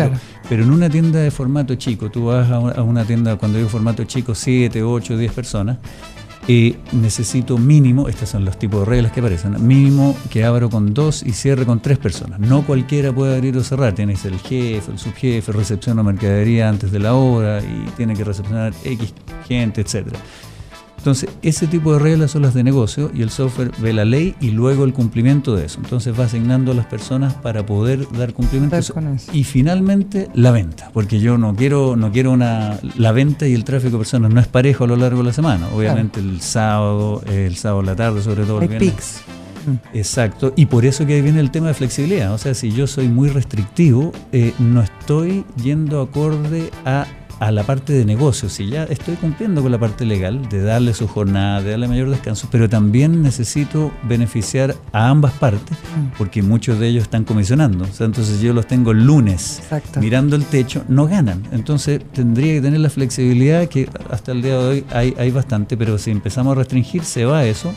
pero, 0.50 0.64
en 0.64 0.72
una 0.72 0.90
tienda 0.90 1.20
de 1.20 1.32
formato 1.32 1.76
chico, 1.76 2.10
tú 2.10 2.26
vas 2.26 2.50
a 2.50 2.82
una 2.82 3.06
tienda, 3.06 3.36
cuando 3.36 3.60
digo 3.60 3.70
formato 3.70 4.04
chico, 4.04 4.34
7, 4.34 4.82
8, 4.82 5.18
10 5.18 5.32
personas, 5.32 5.78
necesito 6.94 7.60
mínimo, 7.60 8.10
estos 8.10 8.30
son 8.30 8.44
los 8.44 8.58
tipos 8.58 8.80
de 8.80 8.86
reglas 8.88 9.12
que 9.12 9.20
aparecen, 9.20 9.68
mínimo 9.68 10.18
que 10.32 10.44
abro 10.44 10.68
con 10.72 10.96
dos 10.96 11.22
y 11.22 11.34
cierre 11.34 11.64
con 11.64 11.80
tres 11.80 12.00
personas. 12.00 12.40
No 12.40 12.66
cualquiera 12.66 13.14
puede 13.14 13.36
abrir 13.36 13.56
o 13.58 13.64
cerrar, 13.64 13.94
tienes 13.94 14.26
el 14.26 14.40
jefe, 14.40 14.92
el 14.92 14.98
subjefe, 14.98 15.52
recepciona 15.52 16.02
mercadería 16.02 16.68
antes 16.68 16.92
de 16.92 16.98
la 16.98 17.14
hora 17.14 17.62
y 17.62 17.90
tiene 17.96 18.16
que 18.16 18.24
recepcionar 18.24 18.74
X 18.84 19.14
gente, 19.48 19.82
etcétera. 19.82 20.18
Entonces, 21.00 21.30
ese 21.42 21.66
tipo 21.66 21.94
de 21.94 22.00
reglas 22.00 22.32
son 22.32 22.42
las 22.42 22.54
de 22.54 22.62
negocio 22.62 23.10
y 23.14 23.22
el 23.22 23.30
software 23.30 23.72
ve 23.80 23.94
la 23.94 24.04
ley 24.04 24.36
y 24.42 24.52
luego 24.52 24.84
el 24.84 24.92
cumplimiento 24.92 25.56
de 25.56 25.66
eso. 25.66 25.80
Entonces 25.82 26.18
va 26.18 26.26
asignando 26.26 26.74
a 26.74 26.76
las 26.76 26.88
personas 26.88 27.34
para 27.36 27.66
poder 27.66 28.06
dar 28.12 28.34
cumplimiento 28.34 28.76
a 28.76 28.80
eso. 28.80 28.94
Y 29.32 29.46
finalmente 29.46 30.28
la 30.34 30.52
venta, 30.52 30.92
porque 30.94 31.22
yo 31.22 31.38
no 31.38 31.56
quiero 31.56 31.96
no 31.96 32.12
quiero 32.12 32.32
una 32.32 32.80
la 32.98 33.14
venta 33.14 33.48
y 33.48 33.54
el 33.54 33.64
tráfico 33.64 33.94
de 33.94 33.98
personas 34.00 34.34
no 34.34 34.42
es 34.42 34.48
parejo 34.48 34.84
a 34.84 34.88
lo 34.88 34.98
largo 34.98 35.20
de 35.20 35.28
la 35.28 35.34
semana. 35.34 35.68
Obviamente 35.74 36.20
el 36.20 36.42
sábado, 36.42 37.24
el 37.28 37.56
sábado 37.56 37.82
la 37.82 37.96
tarde 37.96 38.22
sobre 38.22 38.44
todo. 38.44 38.62
El 38.62 38.78
pics. 38.78 39.22
Exacto, 39.94 40.54
y 40.56 40.66
por 40.66 40.86
eso 40.86 41.06
que 41.06 41.22
viene 41.22 41.40
el 41.40 41.52
tema 41.52 41.68
de 41.68 41.74
flexibilidad. 41.76 42.34
O 42.34 42.38
sea, 42.38 42.54
si 42.54 42.72
yo 42.72 42.88
soy 42.88 43.08
muy 43.08 43.30
restrictivo, 43.30 44.12
eh, 44.32 44.54
no 44.60 44.82
estoy 44.82 45.46
yendo 45.62 46.02
acorde 46.02 46.72
a 46.86 47.06
a 47.40 47.52
la 47.52 47.64
parte 47.64 47.94
de 47.94 48.06
negocios, 48.06 48.54
si 48.54 48.68
ya 48.68 48.84
estoy 48.84 49.16
cumpliendo 49.16 49.62
con 49.62 49.72
la 49.72 49.80
parte 49.80 50.06
legal, 50.06 50.50
de 50.50 50.62
darle 50.62 50.94
su 50.94 51.08
jornada, 51.08 51.62
de 51.62 51.72
darle 51.72 51.88
mayor 51.88 52.10
descanso, 52.10 52.48
pero 52.52 52.68
también 52.68 53.22
necesito 53.22 53.92
beneficiar 54.04 54.76
a 54.92 55.10
ambas 55.10 55.34
partes, 55.34 55.78
mm. 55.78 56.18
porque 56.18 56.42
muchos 56.42 56.80
de 56.80 56.88
ellos 56.88 57.04
están 57.04 57.24
comisionando. 57.24 57.86
O 57.86 57.88
sea, 57.88 58.06
entonces 58.06 58.42
yo 58.42 58.54
los 58.54 58.68
tengo 58.68 58.92
el 58.92 59.06
lunes 59.06 59.62
mirando 60.00 60.36
el 60.36 60.46
techo, 60.46 60.84
no 60.88 61.08
ganan. 61.08 61.44
Entonces 61.52 62.02
tendría 62.14 62.56
que 62.56 62.62
tener 62.62 62.80
la 62.80 62.90
flexibilidad 62.90 63.68
que 63.68 63.90
hasta 64.10 64.32
el 64.32 64.42
día 64.42 64.58
de 64.58 64.64
hoy 64.66 64.86
hay, 64.92 65.16
hay 65.18 65.32
bastante, 65.32 65.78
pero 65.78 65.98
si 65.98 66.12
empezamos 66.12 66.52
a 66.52 66.56
restringir, 66.56 67.04
se 67.04 67.26
va 67.26 67.46
eso. 67.46 67.74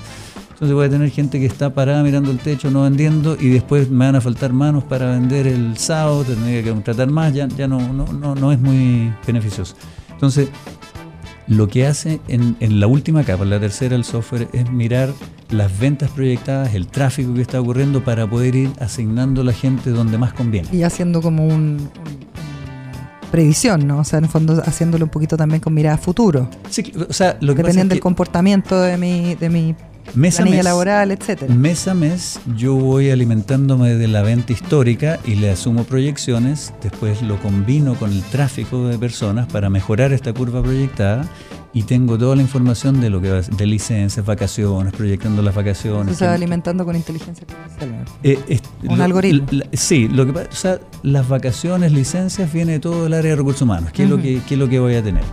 Entonces 0.62 0.76
voy 0.76 0.86
a 0.86 0.90
tener 0.90 1.10
gente 1.10 1.40
que 1.40 1.46
está 1.46 1.74
parada 1.74 2.04
mirando 2.04 2.30
el 2.30 2.38
techo, 2.38 2.70
no 2.70 2.82
vendiendo, 2.82 3.36
y 3.36 3.48
después 3.48 3.90
me 3.90 4.04
van 4.04 4.14
a 4.14 4.20
faltar 4.20 4.52
manos 4.52 4.84
para 4.84 5.10
vender 5.10 5.48
el 5.48 5.76
sábado, 5.76 6.22
tendría 6.22 6.62
que 6.62 6.70
contratar 6.70 7.10
más, 7.10 7.34
ya, 7.34 7.48
ya 7.48 7.66
no, 7.66 7.80
no, 7.92 8.06
no, 8.12 8.36
no 8.36 8.52
es 8.52 8.60
muy 8.60 9.12
beneficioso. 9.26 9.74
Entonces, 10.12 10.50
lo 11.48 11.66
que 11.66 11.84
hace 11.84 12.20
en, 12.28 12.54
en, 12.60 12.78
la 12.78 12.86
última 12.86 13.24
capa, 13.24 13.44
la 13.44 13.58
tercera 13.58 13.96
del 13.96 14.04
software, 14.04 14.46
es 14.52 14.70
mirar 14.70 15.12
las 15.50 15.76
ventas 15.80 16.10
proyectadas, 16.10 16.76
el 16.76 16.86
tráfico 16.86 17.34
que 17.34 17.42
está 17.42 17.60
ocurriendo 17.60 18.04
para 18.04 18.30
poder 18.30 18.54
ir 18.54 18.70
asignando 18.78 19.40
a 19.40 19.44
la 19.44 19.52
gente 19.52 19.90
donde 19.90 20.16
más 20.16 20.32
conviene. 20.32 20.68
Y 20.70 20.84
haciendo 20.84 21.20
como 21.20 21.44
un, 21.44 21.90
previsión, 23.32 23.84
¿no? 23.84 23.98
O 23.98 24.04
sea, 24.04 24.18
en 24.18 24.26
el 24.26 24.30
fondo 24.30 24.62
haciéndolo 24.64 25.06
un 25.06 25.10
poquito 25.10 25.36
también 25.36 25.60
con 25.60 25.74
mirada 25.74 25.96
a 25.96 25.98
futuro. 25.98 26.48
Sí, 26.70 26.92
o 27.08 27.12
sea, 27.12 27.36
lo 27.40 27.54
que 27.54 27.62
Dependiendo 27.62 27.94
del 27.94 28.00
comportamiento 28.00 28.80
de 28.80 28.96
mi, 28.96 29.34
de 29.34 29.48
mi 29.48 29.74
mes 30.14 30.36
planilla 30.36 30.62
laboral, 30.62 31.10
etcétera. 31.10 31.52
Mes 31.54 31.88
a 31.88 31.94
mes 31.94 32.40
yo 32.56 32.74
voy 32.74 33.10
alimentándome 33.10 33.94
de 33.94 34.08
la 34.08 34.22
venta 34.22 34.52
histórica 34.52 35.18
y 35.24 35.36
le 35.36 35.50
asumo 35.50 35.84
proyecciones, 35.84 36.72
después 36.82 37.22
lo 37.22 37.38
combino 37.40 37.94
con 37.94 38.12
el 38.12 38.22
tráfico 38.22 38.86
de 38.88 38.98
personas 38.98 39.46
para 39.46 39.70
mejorar 39.70 40.12
esta 40.12 40.32
curva 40.32 40.62
proyectada 40.62 41.26
y 41.74 41.84
tengo 41.84 42.18
toda 42.18 42.36
la 42.36 42.42
información 42.42 43.00
de 43.00 43.10
lo 43.10 43.20
que 43.20 43.30
va 43.30 43.40
de 43.40 43.66
licencias, 43.66 44.24
vacaciones, 44.24 44.92
proyectando 44.92 45.40
las 45.42 45.54
vacaciones. 45.54 46.16
se 46.16 46.26
va 46.26 46.34
alimentando 46.34 46.84
con 46.84 46.94
inteligencia 46.96 47.46
artificial. 47.48 48.04
Eh, 48.22 48.60
Un 48.88 49.00
algoritmo. 49.00 49.46
sí, 49.72 50.08
lo 50.08 50.26
que 50.26 50.32
pasa, 50.32 50.80
las 51.02 51.28
vacaciones, 51.28 51.92
licencias, 51.92 52.52
viene 52.52 52.72
de 52.72 52.80
todo 52.80 53.06
el 53.06 53.14
área 53.14 53.30
de 53.30 53.36
recursos 53.36 53.62
humanos. 53.62 53.90
¿Qué, 53.92 54.04
es 54.04 54.10
lo 54.10 54.18
que, 54.18 54.40
qué 54.46 54.54
es 54.54 54.60
lo 54.60 54.68
que 54.68 54.78
voy 54.78 54.96
a 54.96 55.02
tener? 55.02 55.24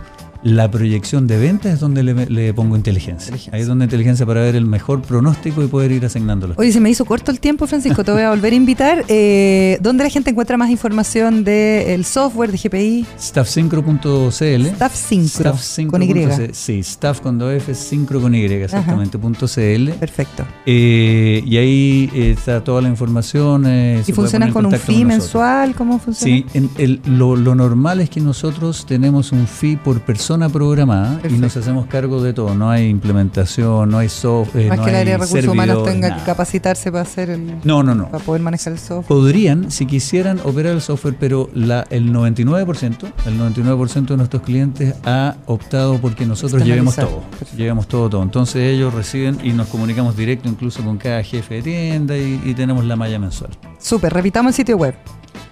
La 0.42 0.70
proyección 0.70 1.26
de 1.26 1.38
ventas 1.38 1.74
es 1.74 1.80
donde 1.80 2.02
le, 2.02 2.54
pongo 2.54 2.74
inteligencia. 2.74 3.34
Ahí 3.52 3.60
es 3.60 3.66
donde 3.66 3.84
inteligencia 3.84 4.24
para 4.24 4.40
ver 4.40 4.56
el 4.56 4.64
mejor 4.64 5.02
pronóstico 5.02 5.62
y 5.62 5.66
poder 5.66 5.92
ir 5.92 6.04
asignándolo. 6.06 6.54
Oye, 6.56 6.72
se 6.72 6.80
me 6.80 6.88
hizo 6.88 7.04
corto 7.04 7.30
el 7.30 7.40
tiempo, 7.40 7.66
Francisco, 7.66 8.04
te 8.04 8.12
voy 8.12 8.22
a 8.22 8.30
volver 8.30 8.54
a 8.54 8.56
invitar. 8.56 9.04
Eh, 9.08 9.78
¿Dónde 9.82 10.04
la 10.04 10.10
gente 10.10 10.30
encuentra 10.30 10.56
más 10.56 10.70
información 10.70 11.44
del 11.44 12.06
software 12.06 12.52
de 12.52 12.56
GPI? 12.56 13.06
Staffsyncro.cl. 13.18 14.66
Staffsyncro, 14.66 15.90
con 15.90 16.02
Y. 16.02 16.14
Sí, 16.52 16.78
staff 16.78 17.20
con 17.20 17.38
dos 17.38 17.52
F, 17.52 17.74
syncro 17.74 18.22
con 18.22 18.34
Y, 18.34 18.44
exactamente, 18.44 19.18
.cl. 19.18 19.90
Perfecto. 19.92 20.46
Eh, 20.64 21.42
y 21.44 21.56
ahí 21.58 22.10
eh, 22.14 22.30
está 22.30 22.64
toda 22.64 22.80
la 22.80 22.88
información. 22.88 23.66
¿Y 24.06 24.12
funcionan 24.12 24.52
con 24.52 24.64
un 24.64 24.72
fee 24.72 25.04
mensual? 25.04 25.74
¿Cómo 25.74 25.98
funciona? 25.98 26.46
Sí, 26.54 26.70
en 26.78 27.00
lo, 27.04 27.36
lo 27.36 27.54
normal 27.54 28.00
es 28.00 28.08
que 28.08 28.20
nosotros 28.20 28.86
tenemos 28.86 29.32
un 29.32 29.46
fee 29.46 29.76
por 29.76 30.00
persona 30.00 30.29
zona 30.30 30.48
programada 30.48 31.20
y 31.28 31.32
nos 31.32 31.56
hacemos 31.56 31.86
cargo 31.86 32.22
de 32.22 32.32
todo. 32.32 32.54
No 32.54 32.70
hay 32.70 32.88
implementación, 32.88 33.90
no 33.90 33.98
hay 33.98 34.08
software. 34.08 34.68
Más 34.68 34.78
que 34.78 34.90
el 34.90 34.94
área 34.94 35.18
de 35.18 35.24
recursos 35.24 35.50
humanos 35.50 35.82
tenga 35.82 36.16
que 36.16 36.22
capacitarse 36.22 36.92
para 36.92 37.02
hacer 37.02 37.30
el. 37.30 37.58
No, 37.64 37.82
no, 37.82 37.96
no. 37.96 38.08
Para 38.12 38.22
poder 38.22 38.40
manejar 38.40 38.74
el 38.74 38.78
software. 38.78 39.08
Podrían, 39.08 39.72
si 39.72 39.86
quisieran, 39.86 40.38
operar 40.44 40.74
el 40.74 40.82
software, 40.82 41.16
pero 41.18 41.50
la, 41.52 41.84
el 41.90 42.12
99%, 42.12 43.12
el 43.26 43.40
99% 43.40 44.06
de 44.06 44.16
nuestros 44.16 44.42
clientes 44.42 44.94
ha 45.04 45.34
optado 45.46 45.98
porque 46.00 46.24
nosotros 46.26 46.64
llevemos 46.64 46.94
todo. 46.94 47.24
Llevemos 47.56 47.88
todo, 47.88 48.08
todo. 48.08 48.22
Entonces 48.22 48.72
ellos 48.72 48.94
reciben 48.94 49.38
y 49.42 49.50
nos 49.50 49.66
comunicamos 49.66 50.16
directo 50.16 50.48
incluso 50.48 50.84
con 50.84 50.96
cada 50.96 51.24
jefe 51.24 51.56
de 51.56 51.62
tienda 51.62 52.16
y, 52.16 52.40
y 52.44 52.54
tenemos 52.54 52.84
la 52.84 52.94
malla 52.94 53.18
mensual. 53.18 53.50
Súper, 53.80 54.12
repitamos 54.12 54.50
el 54.50 54.54
sitio 54.54 54.76
web 54.76 54.94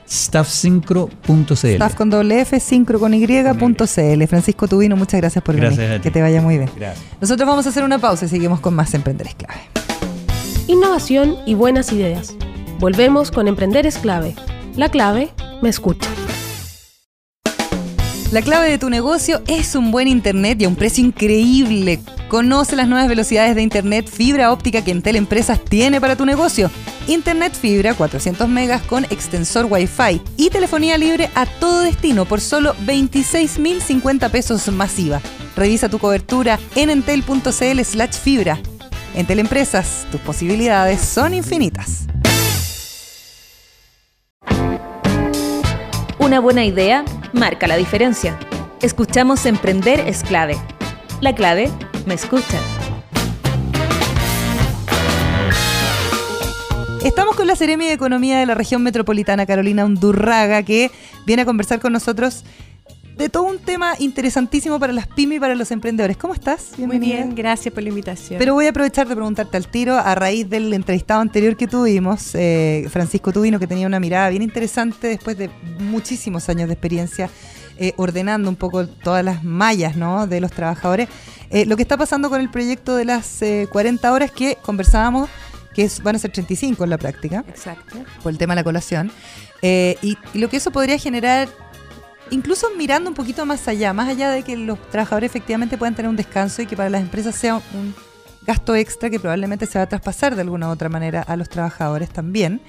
staffsyncro.cl. 0.09 1.53
Staff 1.53 1.95
con 1.95 2.11
doble 2.11 2.41
F, 2.41 2.59
syncro 2.61 2.99
con 2.99 3.15
Y.cl. 3.15 4.27
Francisco 4.27 4.69
Tubino, 4.69 4.97
muchas 4.97 5.21
gracias 5.21 5.45
por 5.45 5.55
venir. 5.57 6.01
Que 6.01 6.11
te 6.11 6.23
vaya 6.23 6.41
muy 6.41 6.59
bien. 6.59 6.71
Gracias. 6.77 7.05
Nosotros 7.21 7.47
vamos 7.49 7.67
a 7.67 7.69
hacer 7.69 7.85
una 7.85 7.99
pausa 7.99 8.25
y 8.25 8.29
seguimos 8.29 8.61
con 8.61 8.75
más 8.75 8.95
Emprender 8.95 9.27
es 9.27 9.35
clave. 9.35 9.61
Innovación 10.67 11.37
y 11.47 11.55
buenas 11.55 11.93
ideas. 11.93 12.35
Volvemos 12.79 13.31
con 13.31 13.49
Emprender 13.49 13.87
es 13.87 13.99
clave. 13.99 14.35
La 14.77 14.89
clave 14.89 15.31
me 15.63 15.69
escucha. 15.69 16.09
La 18.31 18.43
clave 18.43 18.69
de 18.69 18.77
tu 18.77 18.91
negocio 18.91 19.41
es 19.47 19.75
un 19.75 19.91
buen 19.91 20.07
internet 20.07 20.61
y 20.61 20.67
a 20.67 20.69
un 20.69 20.77
precio 20.77 21.03
increíble. 21.03 21.99
Conoce 22.29 22.77
las 22.77 22.87
nuevas 22.87 23.09
velocidades 23.09 23.55
de 23.55 23.63
internet 23.63 24.07
fibra 24.07 24.53
óptica 24.53 24.85
que 24.85 24.91
Entel 24.91 25.17
Empresas 25.17 25.65
tiene 25.65 25.99
para 25.99 26.15
tu 26.15 26.27
negocio. 26.27 26.71
Internet 27.07 27.55
fibra 27.55 27.95
400 27.95 28.47
megas 28.47 28.83
con 28.83 29.05
extensor 29.05 29.67
Wi-Fi 29.71 30.21
y 30.37 30.51
telefonía 30.51 30.99
libre 30.99 31.31
a 31.35 31.47
todo 31.47 31.81
destino 31.81 32.27
por 32.27 32.43
solo 32.43 32.75
26.050 32.85 34.31
pesos 34.31 34.69
masiva. 34.69 35.23
Revisa 35.57 35.89
tu 35.89 35.99
cobertura 35.99 36.59
en 36.77 36.91
entel.cl 36.91 37.81
slash 37.83 38.13
fibra. 38.13 38.61
Entel 39.15 39.39
Empresas, 39.39 40.07
tus 40.13 40.21
posibilidades 40.21 41.01
son 41.01 41.33
infinitas. 41.33 42.09
Una 46.29 46.41
buena 46.41 46.63
idea 46.63 47.07
marca 47.33 47.67
la 47.67 47.79
diferencia. 47.79 48.39
Escuchamos 48.83 49.47
Emprender 49.47 50.01
es 50.01 50.23
clave. 50.23 50.59
La 51.23 51.35
clave 51.35 51.71
me 52.05 52.13
escucha. 52.13 52.61
Estamos 57.03 57.35
con 57.35 57.47
la 57.47 57.57
Seremi 57.57 57.87
de 57.87 57.95
Economía 57.95 58.39
de 58.39 58.45
la 58.45 58.55
región 58.55 58.83
metropolitana, 58.83 59.47
Carolina 59.47 59.87
Undurraga, 59.87 60.63
que 60.65 60.91
viene 61.25 61.43
a 61.43 61.47
conversar 61.47 61.81
con 61.81 61.95
nosotros 61.95 62.45
de 63.19 63.29
todo 63.29 63.43
un 63.43 63.59
tema 63.59 63.95
interesantísimo 63.99 64.79
para 64.79 64.93
las 64.93 65.09
pymes 65.09 65.39
y 65.39 65.41
para 65.41 65.57
los 65.57 65.71
emprendedores. 65.73 66.17
¿Cómo 66.17 66.35
estás? 66.35 66.79
Muy 66.79 67.01
bien, 67.01 67.35
gracias 67.35 67.75
por 67.75 67.83
la 67.83 67.89
invitación. 67.89 68.39
Pero 68.39 68.55
voy 68.55 68.67
a 68.67 68.71
aprovechar 68.71 69.09
de 69.09 69.17
preguntarte 69.17 69.57
al 69.57 69.67
tiro, 69.67 69.99
a 69.99 70.15
raíz 70.15 70.49
del 70.49 70.73
entrevistado 70.73 71.21
anterior 71.21 71.57
que 71.57 71.67
tuvimos, 71.67 72.35
eh, 72.35 72.87
Francisco 72.91 73.33
Tubino, 73.33 73.59
que 73.59 73.67
tenía 73.67 73.89
una 73.89 73.99
mirada 73.99 74.29
bien 74.29 74.43
interesante 74.43 75.09
después 75.09 75.37
de 75.37 75.51
muchísimos 75.81 76.49
años 76.49 76.69
de 76.69 76.75
experiencia 76.75 77.29
eh, 77.77 77.93
ordenando 77.97 78.49
un 78.49 78.57
poco 78.57 78.87
todas 78.87 79.25
las 79.25 79.43
mallas 79.43 79.97
¿no? 79.97 80.29
de 80.29 80.41
los 80.41 80.53
trabajadores. 80.53 81.09
Eh, 81.51 81.67
lo 81.67 81.75
que 81.77 81.83
está 81.83 81.97
pasando 81.97 82.31
con 82.31 82.41
el 82.41 82.51
proyecto 82.51 82.95
de 82.95 83.05
las 83.05 83.41
40 83.73 84.13
horas 84.13 84.31
que 84.31 84.57
conversábamos 84.63 85.29
que 85.75 85.89
van 86.03 86.17
a 86.17 86.19
ser 86.19 86.33
35 86.33 86.83
en 86.83 86.91
la 86.91 86.99
práctica. 86.99 87.45
Exacto. 87.49 87.99
Por 88.23 88.33
el 88.33 88.39
tema 88.39 88.55
de 88.55 88.57
la 88.57 88.65
colación. 88.65 89.13
Eh, 89.63 89.97
y, 90.03 90.17
lo 90.35 90.49
que 90.49 90.57
eso 90.57 90.71
podría 90.71 90.99
generar, 90.99 91.49
incluso 92.31 92.69
mirando 92.77 93.11
un 93.11 93.15
poquito 93.15 93.45
más 93.47 93.67
allá, 93.69 93.93
más 93.93 94.09
allá 94.09 94.31
de 94.31 94.43
que 94.43 94.57
los 94.57 94.81
trabajadores 94.91 95.31
efectivamente 95.31 95.79
puedan 95.79 95.95
tener 95.95 96.09
un 96.09 96.17
descanso 96.17 96.63
y 96.63 96.67
que 96.67 96.77
para 96.77 96.91
las 96.91 97.03
empresas 97.03 97.35
sea 97.35 97.57
un 97.57 97.95
gasto 98.47 98.75
extra 98.75 99.11
que 99.11 99.21
probablemente 99.21 99.67
se 99.67 99.79
va 99.79 99.85
a 99.85 99.89
traspasar 99.89 100.35
de 100.35 100.43
alguna 100.43 100.69
u 100.69 100.71
otra 100.71 100.89
manera 100.89 101.23
a 101.23 101.37
los 101.37 101.49
trabajadores 101.49 102.09
también. 102.11 102.61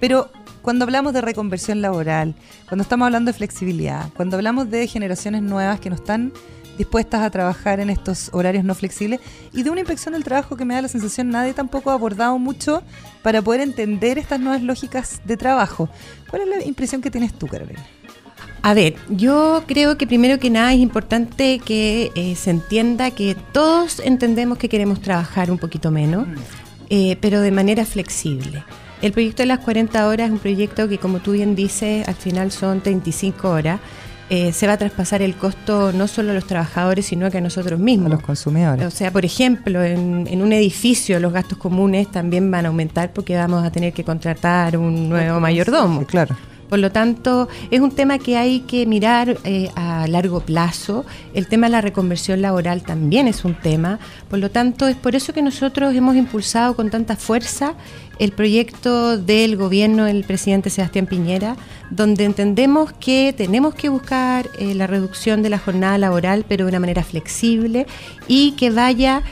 Pero 0.00 0.30
cuando 0.62 0.84
hablamos 0.84 1.12
de 1.12 1.20
reconversión 1.20 1.80
laboral, 1.80 2.34
cuando 2.68 2.82
estamos 2.82 3.06
hablando 3.06 3.32
de 3.32 3.38
flexibilidad, 3.38 4.10
cuando 4.14 4.36
hablamos 4.36 4.70
de 4.70 4.86
generaciones 4.86 5.42
nuevas 5.42 5.80
que 5.80 5.88
no 5.90 5.96
están 5.96 6.32
dispuestas 6.76 7.22
a 7.22 7.30
trabajar 7.30 7.80
en 7.80 7.90
estos 7.90 8.30
horarios 8.32 8.64
no 8.64 8.74
flexibles 8.74 9.20
y 9.52 9.64
de 9.64 9.70
una 9.70 9.80
inspección 9.80 10.14
del 10.14 10.24
trabajo 10.24 10.56
que 10.56 10.64
me 10.64 10.74
da 10.74 10.82
la 10.82 10.88
sensación 10.88 11.28
nadie 11.28 11.52
tampoco 11.52 11.90
ha 11.90 11.94
abordado 11.94 12.38
mucho 12.38 12.82
para 13.22 13.42
poder 13.42 13.60
entender 13.62 14.16
estas 14.16 14.40
nuevas 14.40 14.62
lógicas 14.62 15.20
de 15.24 15.36
trabajo. 15.36 15.88
¿Cuál 16.30 16.42
es 16.42 16.48
la 16.48 16.64
impresión 16.64 17.02
que 17.02 17.10
tienes 17.10 17.32
tú, 17.32 17.48
Carolina? 17.48 17.84
A 18.62 18.74
ver, 18.74 18.96
yo 19.08 19.62
creo 19.66 19.96
que 19.96 20.06
primero 20.06 20.38
que 20.38 20.50
nada 20.50 20.72
es 20.72 20.80
importante 20.80 21.60
que 21.60 22.10
eh, 22.14 22.34
se 22.34 22.50
entienda 22.50 23.10
que 23.10 23.36
todos 23.52 24.00
entendemos 24.00 24.58
que 24.58 24.68
queremos 24.68 25.00
trabajar 25.00 25.50
un 25.50 25.58
poquito 25.58 25.90
menos, 25.90 26.26
mm. 26.26 26.34
eh, 26.90 27.18
pero 27.20 27.40
de 27.40 27.50
manera 27.50 27.84
flexible. 27.84 28.64
El 29.00 29.12
proyecto 29.12 29.42
de 29.42 29.46
las 29.46 29.60
40 29.60 30.08
horas 30.08 30.26
es 30.26 30.32
un 30.32 30.38
proyecto 30.40 30.88
que, 30.88 30.98
como 30.98 31.20
tú 31.20 31.32
bien 31.32 31.54
dices, 31.54 32.06
al 32.08 32.16
final 32.16 32.50
son 32.50 32.80
35 32.80 33.48
horas. 33.48 33.80
Eh, 34.30 34.52
se 34.52 34.66
va 34.66 34.74
a 34.74 34.76
traspasar 34.76 35.22
el 35.22 35.36
costo 35.36 35.90
no 35.92 36.06
solo 36.06 36.32
a 36.32 36.34
los 36.34 36.46
trabajadores, 36.46 37.06
sino 37.06 37.30
que 37.30 37.38
a 37.38 37.40
nosotros 37.40 37.78
mismos. 37.80 38.08
A 38.08 38.16
los 38.16 38.22
consumidores. 38.22 38.84
O 38.84 38.90
sea, 38.90 39.10
por 39.10 39.24
ejemplo, 39.24 39.82
en, 39.82 40.42
un 40.42 40.52
edificio 40.52 41.18
los 41.20 41.32
gastos 41.32 41.56
comunes 41.56 42.10
también 42.10 42.50
van 42.50 42.66
a 42.66 42.68
aumentar 42.68 43.12
porque 43.12 43.36
vamos 43.36 43.64
a 43.64 43.70
tener 43.70 43.94
que 43.94 44.04
contratar 44.04 44.76
un 44.76 45.08
nuevo 45.08 45.40
mayordomo. 45.40 46.04
claro. 46.04 46.36
Por 46.68 46.78
lo 46.78 46.92
tanto, 46.92 47.48
es 47.70 47.80
un 47.80 47.92
tema 47.92 48.18
que 48.18 48.36
hay 48.36 48.60
que 48.60 48.84
mirar 48.86 49.38
eh, 49.44 49.70
a 49.74 50.06
largo 50.06 50.40
plazo. 50.40 51.04
El 51.34 51.46
tema 51.46 51.66
de 51.66 51.72
la 51.72 51.80
reconversión 51.80 52.42
laboral 52.42 52.82
también 52.82 53.26
es 53.26 53.44
un 53.44 53.54
tema. 53.54 53.98
Por 54.28 54.38
lo 54.38 54.50
tanto, 54.50 54.86
es 54.86 54.96
por 54.96 55.16
eso 55.16 55.32
que 55.32 55.42
nosotros 55.42 55.94
hemos 55.94 56.16
impulsado 56.16 56.76
con 56.76 56.90
tanta 56.90 57.16
fuerza 57.16 57.74
el 58.18 58.32
proyecto 58.32 59.16
del 59.16 59.56
gobierno 59.56 60.04
del 60.04 60.24
presidente 60.24 60.70
Sebastián 60.70 61.06
Piñera, 61.06 61.56
donde 61.90 62.24
entendemos 62.24 62.92
que 62.92 63.32
tenemos 63.36 63.74
que 63.74 63.88
buscar 63.88 64.48
eh, 64.58 64.74
la 64.74 64.86
reducción 64.86 65.42
de 65.42 65.50
la 65.50 65.58
jornada 65.58 65.98
laboral, 65.98 66.44
pero 66.48 66.64
de 66.64 66.70
una 66.70 66.80
manera 66.80 67.04
flexible 67.04 67.86
y 68.26 68.52
que 68.52 68.70
vaya 68.70 69.22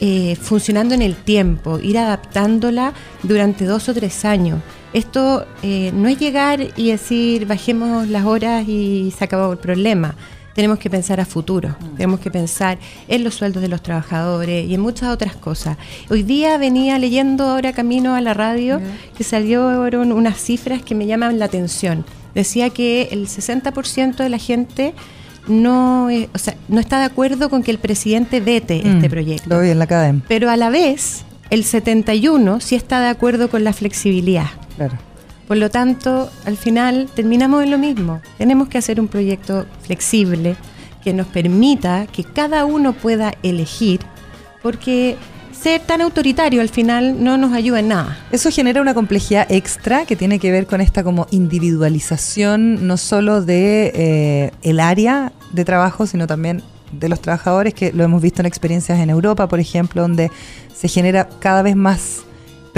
eh, 0.00 0.36
funcionando 0.36 0.94
en 0.94 1.02
el 1.02 1.16
tiempo, 1.16 1.78
ir 1.78 1.98
adaptándola 1.98 2.92
durante 3.22 3.64
dos 3.64 3.88
o 3.88 3.94
tres 3.94 4.24
años. 4.24 4.60
Esto 4.92 5.46
eh, 5.62 5.90
no 5.94 6.08
es 6.08 6.18
llegar 6.18 6.60
y 6.76 6.90
decir 6.90 7.46
bajemos 7.46 8.08
las 8.08 8.24
horas 8.24 8.66
y 8.68 9.12
se 9.16 9.24
acabó 9.24 9.52
el 9.52 9.58
problema 9.58 10.14
tenemos 10.56 10.78
que 10.78 10.88
pensar 10.88 11.20
a 11.20 11.26
futuro, 11.26 11.76
mm. 11.78 11.96
tenemos 11.96 12.18
que 12.18 12.30
pensar 12.30 12.78
en 13.08 13.22
los 13.22 13.34
sueldos 13.34 13.60
de 13.60 13.68
los 13.68 13.82
trabajadores 13.82 14.66
y 14.66 14.72
en 14.72 14.80
muchas 14.80 15.10
otras 15.10 15.36
cosas. 15.36 15.76
Hoy 16.08 16.22
día 16.22 16.56
venía 16.56 16.98
leyendo 16.98 17.44
ahora 17.44 17.74
camino 17.74 18.14
a 18.14 18.22
la 18.22 18.32
radio 18.32 18.80
que 19.16 19.22
salieron 19.22 20.12
unas 20.12 20.38
cifras 20.38 20.80
que 20.80 20.94
me 20.94 21.06
llaman 21.06 21.38
la 21.38 21.44
atención. 21.44 22.06
Decía 22.34 22.70
que 22.70 23.08
el 23.12 23.28
60% 23.28 24.16
de 24.16 24.28
la 24.30 24.38
gente 24.38 24.94
no, 25.46 26.08
eh, 26.08 26.30
o 26.34 26.38
sea, 26.38 26.56
no 26.68 26.80
está 26.80 27.00
de 27.00 27.04
acuerdo 27.04 27.50
con 27.50 27.62
que 27.62 27.70
el 27.70 27.78
presidente 27.78 28.40
vete 28.40 28.82
Mm, 28.82 28.96
este 28.96 29.10
proyecto. 29.10 29.50
Lo 29.50 29.60
vi 29.60 29.68
en 29.68 29.78
la 29.78 29.84
academia. 29.84 30.22
Pero 30.26 30.48
a 30.48 30.56
la 30.56 30.70
vez, 30.70 31.24
el 31.50 31.64
71 31.64 32.60
sí 32.60 32.76
está 32.76 33.00
de 33.00 33.08
acuerdo 33.08 33.50
con 33.50 33.62
la 33.62 33.74
flexibilidad. 33.74 34.48
Claro. 34.76 34.96
Por 35.46 35.56
lo 35.58 35.70
tanto, 35.70 36.30
al 36.44 36.56
final 36.56 37.08
terminamos 37.14 37.62
en 37.62 37.70
lo 37.70 37.78
mismo. 37.78 38.20
Tenemos 38.36 38.68
que 38.68 38.78
hacer 38.78 39.00
un 39.00 39.08
proyecto 39.08 39.66
flexible 39.82 40.56
que 41.04 41.12
nos 41.12 41.28
permita 41.28 42.06
que 42.08 42.24
cada 42.24 42.64
uno 42.64 42.92
pueda 42.92 43.32
elegir, 43.44 44.00
porque 44.60 45.16
ser 45.52 45.80
tan 45.80 46.00
autoritario 46.00 46.60
al 46.60 46.68
final 46.68 47.22
no 47.22 47.38
nos 47.38 47.52
ayuda 47.52 47.78
en 47.78 47.88
nada. 47.88 48.18
Eso 48.32 48.50
genera 48.50 48.82
una 48.82 48.92
complejidad 48.92 49.46
extra 49.48 50.04
que 50.04 50.16
tiene 50.16 50.40
que 50.40 50.50
ver 50.50 50.66
con 50.66 50.80
esta 50.80 51.04
como 51.04 51.28
individualización 51.30 52.86
no 52.88 52.96
solo 52.96 53.40
de 53.40 53.92
eh, 53.94 54.50
el 54.62 54.80
área 54.80 55.32
de 55.52 55.64
trabajo, 55.64 56.06
sino 56.06 56.26
también 56.26 56.62
de 56.92 57.08
los 57.08 57.20
trabajadores, 57.20 57.72
que 57.72 57.92
lo 57.92 58.02
hemos 58.04 58.20
visto 58.20 58.42
en 58.42 58.46
experiencias 58.46 58.98
en 58.98 59.10
Europa, 59.10 59.48
por 59.48 59.60
ejemplo, 59.60 60.02
donde 60.02 60.30
se 60.74 60.88
genera 60.88 61.28
cada 61.40 61.62
vez 61.62 61.76
más 61.76 62.25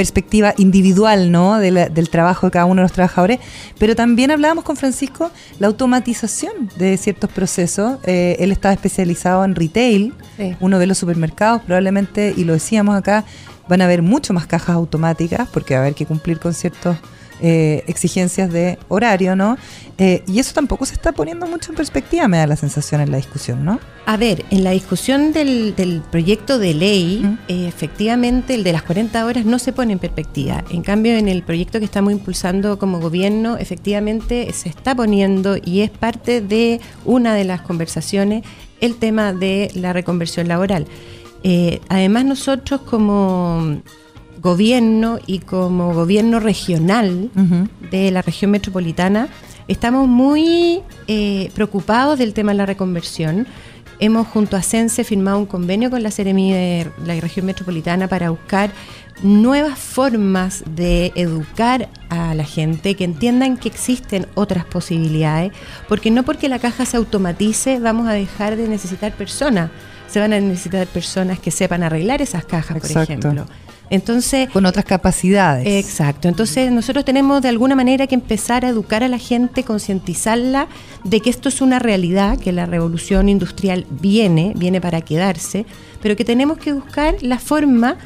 perspectiva 0.03 0.55
individual, 0.59 1.33
¿no? 1.33 1.59
De 1.59 1.73
la- 1.73 1.89
del 1.89 2.09
trabajo 2.09 2.47
de 2.47 2.53
cada 2.53 2.67
uno 2.67 2.77
de 2.83 2.85
los 2.85 2.93
trabajadores, 2.93 3.41
pero 3.81 3.97
también 3.97 4.31
hablábamos 4.31 4.63
con 4.63 4.77
Francisco 4.77 5.33
la 5.59 5.67
automatización 5.67 6.53
de 6.77 6.97
ciertos 6.97 7.29
procesos. 7.33 7.99
Eh, 8.05 8.37
él 8.39 8.53
estaba 8.53 8.73
especializado 8.73 9.45
en 9.45 9.57
retail, 9.57 10.15
Sí. 10.37 10.55
uno 10.61 10.79
ve 10.79 10.87
los 10.87 10.99
supermercados 10.99 11.63
probablemente, 11.63 12.33
y 12.37 12.45
lo 12.45 12.53
decíamos 12.53 12.95
acá, 12.97 13.25
van 13.69 13.81
a 13.81 13.87
haber 13.87 14.03
mucho 14.03 14.33
más 14.33 14.47
cajas 14.47 14.77
automáticas 14.77 15.49
porque 15.53 15.75
va 15.75 15.81
a 15.81 15.83
haber 15.83 15.95
que 15.97 16.07
cumplir 16.07 16.39
con 16.39 16.55
ciertas 16.55 16.97
eh, 17.41 17.85
exigencias 17.87 18.53
de 18.53 18.79
horario, 18.89 19.37
¿no? 19.37 19.57
Eh, 19.99 20.23
y 20.27 20.39
eso 20.39 20.55
tampoco 20.55 20.87
se 20.87 20.95
está 20.95 21.13
poniendo 21.13 21.47
mucho 21.47 21.73
en 21.73 21.77
perspectiva, 21.77 22.29
me 22.29 22.37
da 22.37 22.47
la 22.47 22.57
sensación 22.57 23.01
en 23.01 23.11
la 23.11 23.17
discusión, 23.17 23.65
¿no? 23.65 23.81
A 24.07 24.17
ver, 24.17 24.45
en 24.51 24.63
la 24.63 24.71
discusión 24.71 25.33
del, 25.33 25.75
del 25.75 26.03
proyecto 26.03 26.59
de 26.59 26.75
ley, 26.75 27.39
eh, 27.49 27.67
efectivamente 27.67 28.55
el 28.55 28.63
de 28.63 28.73
las 28.73 28.83
40 28.83 29.25
horas 29.27 29.45
no 29.45 29.59
se 29.59 29.73
pone 29.73 29.93
en 29.93 29.99
perspectiva. 29.99 30.65
En 30.71 30.83
cambio, 30.83 31.17
en 31.17 31.29
el 31.29 31.43
proyecto 31.43 31.79
que 31.79 31.85
estamos 31.85 32.13
impulsando 32.13 32.79
como 32.79 33.01
gobierno, 33.01 33.57
efectivamente 33.57 34.53
se 34.53 34.69
está 34.69 34.95
poniendo 34.95 35.57
y 35.57 35.81
es 35.81 35.91
parte 35.91 36.41
de 36.41 36.81
una 37.05 37.35
de 37.35 37.45
las 37.45 37.63
conversaciones 37.63 38.45
el 38.81 38.97
tema 38.97 39.33
de 39.33 39.71
la 39.75 39.93
reconversión 39.93 40.49
laboral. 40.49 40.87
Eh, 41.43 41.81
además, 41.89 42.25
nosotros 42.25 42.81
como 42.83 43.81
gobierno 44.41 45.19
y 45.27 45.41
como 45.41 45.95
gobierno 45.95 46.41
regional, 46.41 47.31
de 47.91 48.11
la 48.11 48.23
región 48.23 48.51
metropolitana, 48.51 49.29
estamos 49.67 50.09
muy 50.09 50.81
eh, 51.07 51.51
preocupados 51.55 52.19
del 52.19 52.35
tema 52.35 52.53
de 52.53 52.59
la 52.59 52.67
reconversión. 52.67 53.47
Hemos 54.01 54.29
junto 54.29 54.57
a 54.57 54.63
CENSE 54.63 55.03
firmado 55.03 55.39
un 55.39 55.47
convenio 55.47 55.91
con 55.91 56.03
la 56.03 56.11
Seremi 56.11 56.53
de 56.53 56.87
la 57.05 57.19
región 57.21 57.47
metropolitana 57.47 58.07
para 58.07 58.31
buscar 58.31 58.71
nuevas 59.23 59.79
formas 59.79 60.63
de 60.77 61.13
educar 61.17 61.89
a 62.09 62.35
la 62.35 62.45
gente, 62.45 62.95
que 62.95 63.03
entiendan 63.03 63.57
que 63.57 63.69
existen 63.69 64.27
otras 64.35 64.65
posibilidades, 64.65 65.53
porque 65.89 66.13
no 66.13 66.23
porque 66.23 66.49
la 66.49 66.61
caja 66.61 66.87
se 66.87 66.97
automatice 66.97 67.81
vamos 67.81 68.09
a 68.09 68.13
dejar 68.13 68.57
de 68.57 68.69
necesitar 68.69 69.13
personas, 69.13 69.71
se 70.09 70.21
van 70.21 70.33
a 70.33 70.41
necesitar 70.41 70.87
personas 70.87 71.41
que 71.41 71.51
sepan 71.51 71.83
arreglar 71.83 72.23
esas 72.23 72.45
cajas, 72.45 72.77
Exacto. 72.77 72.93
por 72.93 73.03
ejemplo. 73.03 73.47
Entonces, 73.91 74.49
Con 74.51 74.67
otras 74.67 74.85
capacidades. 74.85 75.67
Exacto, 75.67 76.29
entonces 76.29 76.71
nosotros 76.71 77.05
tenemos 77.05 77.43
de 77.43 77.49
alguna 77.49 77.75
manera 77.75 78.07
que 78.07 78.15
empezar 78.15 78.65
a 78.65 78.69
educar 78.69 79.03
a 79.03 79.09
la 79.09 79.19
gente, 79.19 79.65
concientizarla 79.65 80.69
de 81.05 81.21
que 81.21 81.31
esto 81.31 81.49
es 81.49 81.61
una 81.61 81.79
realidad, 81.79 82.39
que 82.39 82.53
la 82.53 82.67
revolución 82.67 83.29
industrial 83.29 83.87
viene, 83.91 84.53
viene 84.57 84.81
para 84.81 85.01
quedarse, 85.01 85.67
pero 86.03 86.17
que 86.17 86.25
tenemos 86.25 86.59
que 86.59 86.73
buscar 86.73 87.17
la 87.21 87.39
forma 87.39 87.97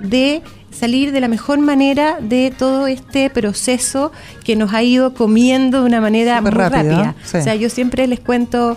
de 0.00 0.42
salir 0.70 1.12
de 1.12 1.20
la 1.20 1.28
mejor 1.28 1.58
manera 1.58 2.18
de 2.20 2.52
todo 2.56 2.86
este 2.86 3.28
proceso 3.28 4.12
que 4.44 4.56
nos 4.56 4.72
ha 4.72 4.82
ido 4.82 5.14
comiendo 5.14 5.80
de 5.80 5.86
una 5.86 6.00
manera 6.00 6.40
muy 6.40 6.50
rápida. 6.50 7.14
sí. 7.24 7.38
O 7.38 7.42
sea, 7.42 7.54
yo 7.54 7.68
siempre 7.68 8.06
les 8.06 8.20
cuento 8.20 8.76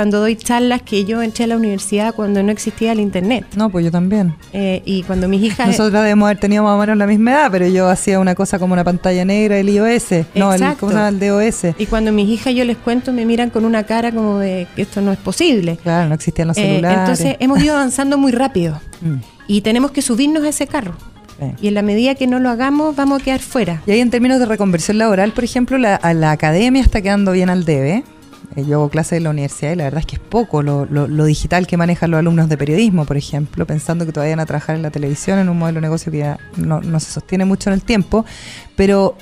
cuando 0.00 0.18
doy 0.20 0.34
charlas 0.34 0.80
que 0.80 1.04
yo 1.04 1.20
entré 1.20 1.44
a 1.44 1.46
la 1.48 1.56
universidad 1.58 2.14
cuando 2.14 2.42
no 2.42 2.50
existía 2.50 2.92
el 2.92 3.00
internet. 3.00 3.44
No, 3.54 3.68
pues 3.68 3.84
yo 3.84 3.90
también. 3.90 4.34
Eh, 4.54 4.80
y 4.86 5.02
cuando 5.02 5.28
mis 5.28 5.42
hijas 5.42 5.68
Nosotras 5.68 6.02
debemos 6.04 6.24
haber 6.24 6.38
tenido 6.38 6.64
más 6.64 6.74
o 6.74 6.78
menos 6.78 6.96
la 6.96 7.06
misma 7.06 7.32
edad, 7.32 7.48
pero 7.50 7.66
yo 7.68 7.86
hacía 7.86 8.18
una 8.18 8.34
cosa 8.34 8.58
como 8.58 8.72
una 8.72 8.82
pantalla 8.82 9.26
negra, 9.26 9.58
el 9.58 9.68
iOS. 9.68 10.24
No, 10.34 10.54
el. 10.54 10.62
¿cómo 10.78 10.90
se 10.92 10.96
llama? 10.96 11.08
El 11.10 11.20
DOS. 11.20 11.74
Y 11.78 11.84
cuando 11.84 12.12
mis 12.12 12.30
hijas 12.30 12.54
yo 12.54 12.64
les 12.64 12.78
cuento, 12.78 13.12
me 13.12 13.26
miran 13.26 13.50
con 13.50 13.66
una 13.66 13.84
cara 13.84 14.10
como 14.10 14.38
de 14.38 14.66
que 14.74 14.80
esto 14.82 15.02
no 15.02 15.12
es 15.12 15.18
posible. 15.18 15.76
Claro, 15.82 16.08
no 16.08 16.14
existían 16.14 16.48
los 16.48 16.56
Eh, 16.56 16.62
celulares. 16.62 16.98
entonces 17.00 17.36
hemos 17.40 17.62
ido 17.62 17.74
avanzando 17.76 18.16
muy 18.16 18.32
rápido 18.32 18.80
Mm, 19.02 19.16
y 19.48 19.60
tenemos 19.60 19.90
que 19.90 20.00
subirnos 20.00 20.44
a 20.44 20.48
ese 20.48 20.66
carro. 20.66 20.94
Y 21.60 21.68
en 21.68 21.74
la 21.74 21.82
medida 21.82 22.14
que 22.14 22.26
no 22.26 22.38
lo 22.38 22.48
hagamos, 22.50 22.96
vamos 22.96 23.20
a 23.20 23.24
quedar 23.24 23.40
fuera. 23.40 23.82
Y 23.86 23.90
ahí 23.92 24.00
en 24.00 24.10
términos 24.10 24.38
de 24.40 24.46
reconversión 24.46 24.96
laboral, 24.98 25.32
por 25.32 25.42
ejemplo, 25.44 25.76
la, 25.78 25.94
a 25.96 26.12
la 26.14 26.32
academia 26.32 26.82
está 26.82 27.00
quedando 27.02 27.32
bien 27.32 27.48
al 27.50 27.64
debe. 27.64 28.02
Eh, 28.56 28.64
Yo 28.66 28.76
hago 28.76 28.88
clases 28.88 29.12
en 29.18 29.24
la 29.24 29.30
universidad 29.30 29.72
y 29.72 29.76
la 29.76 29.84
verdad 29.84 30.00
es 30.00 30.06
que 30.06 30.16
es 30.16 30.22
poco 30.22 30.62
lo, 30.62 30.86
lo- 30.86 31.06
lo 31.06 31.24
digital 31.24 31.66
que 31.66 31.76
manejan 31.76 32.10
los 32.10 32.18
alumnos 32.18 32.48
de 32.48 32.56
periodismo, 32.56 33.04
por 33.04 33.16
ejemplo, 33.16 33.66
pensando 33.66 34.06
que 34.06 34.12
todavía 34.12 34.34
van 34.36 34.40
a 34.40 34.46
trabajar 34.46 34.76
en 34.76 34.82
la 34.82 34.90
televisión, 34.90 35.38
en 35.38 35.48
un 35.48 35.58
modelo 35.58 35.76
de 35.76 35.82
negocio 35.82 36.10
que 36.10 36.18
ya 36.18 36.38
no, 36.56 36.80
se 37.00 37.12
sostiene 37.12 37.44
mucho 37.44 37.70
en 37.70 37.74
el 37.74 37.82
tiempo. 37.82 38.24
Pero, 38.76 39.16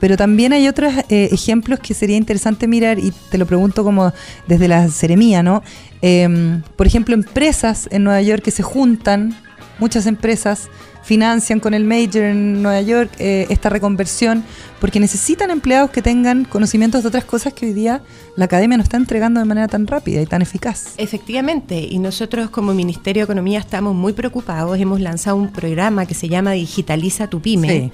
pero 0.00 0.16
también 0.16 0.52
hay 0.52 0.68
otros 0.68 0.92
eh, 1.08 1.28
ejemplos 1.32 1.78
que 1.80 1.94
sería 1.94 2.16
interesante 2.16 2.66
mirar, 2.66 2.98
y 2.98 3.12
te 3.30 3.38
lo 3.38 3.46
pregunto 3.46 3.84
como 3.84 4.12
desde 4.46 4.68
la 4.68 4.88
seremía, 4.88 5.42
¿no? 5.42 5.62
Em, 6.02 6.62
por 6.76 6.86
ejemplo, 6.86 7.14
empresas 7.14 7.88
en 7.90 8.04
Nueva 8.04 8.22
York 8.22 8.42
que 8.42 8.50
se 8.52 8.62
juntan, 8.62 9.34
muchas 9.78 10.06
empresas 10.06 10.68
financian 11.02 11.58
con 11.60 11.72
el 11.72 11.84
Major 11.84 12.22
en 12.24 12.62
Nueva 12.62 12.80
York 12.82 13.10
eh, 13.18 13.46
esta 13.48 13.70
reconversión 13.70 14.44
porque 14.80 15.00
necesitan 15.00 15.50
empleados 15.50 15.90
que 15.90 16.02
tengan 16.02 16.44
conocimientos 16.44 17.02
de 17.02 17.08
otras 17.08 17.24
cosas 17.24 17.52
que 17.54 17.66
hoy 17.66 17.72
día 17.72 18.02
la 18.36 18.44
academia 18.44 18.76
no 18.76 18.82
está 18.82 18.96
entregando 18.96 19.40
de 19.40 19.46
manera 19.46 19.68
tan 19.68 19.86
rápida 19.86 20.20
y 20.20 20.26
tan 20.26 20.42
eficaz. 20.42 20.94
Efectivamente, 20.98 21.80
y 21.80 21.98
nosotros 21.98 22.50
como 22.50 22.74
Ministerio 22.74 23.22
de 23.22 23.24
Economía 23.24 23.58
estamos 23.58 23.94
muy 23.94 24.12
preocupados. 24.12 24.78
Hemos 24.78 25.00
lanzado 25.00 25.36
un 25.36 25.50
programa 25.50 26.04
que 26.06 26.14
se 26.14 26.28
llama 26.28 26.52
Digitaliza 26.52 27.28
tu 27.28 27.40
pyme. 27.40 27.68
Sí. 27.68 27.90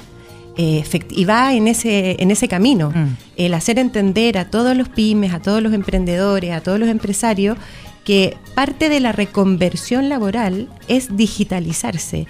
Eh, 0.57 0.85
y 1.11 1.25
va 1.25 1.53
en 1.53 1.67
ese, 1.67 2.17
en 2.21 2.31
ese 2.31 2.47
camino, 2.47 2.91
Mm. 2.91 3.17
el 3.37 3.55
hacer 3.55 3.79
entender 3.81 4.39
a 4.39 4.51
todos 4.51 4.77
los 4.77 4.89
pymes, 4.89 5.33
a 5.35 5.41
todos 5.41 5.61
los 5.63 5.73
emprendedores, 5.73 6.53
a 6.53 6.61
todos 6.61 6.79
los 6.79 6.89
empresarios, 6.89 7.59
que 8.05 8.37
parte 8.55 8.89
de 8.89 9.01
la 9.01 9.13
reconversión 9.13 10.09
laboral 10.09 10.69
es 10.89 11.17
digitalizarse. 11.17 12.27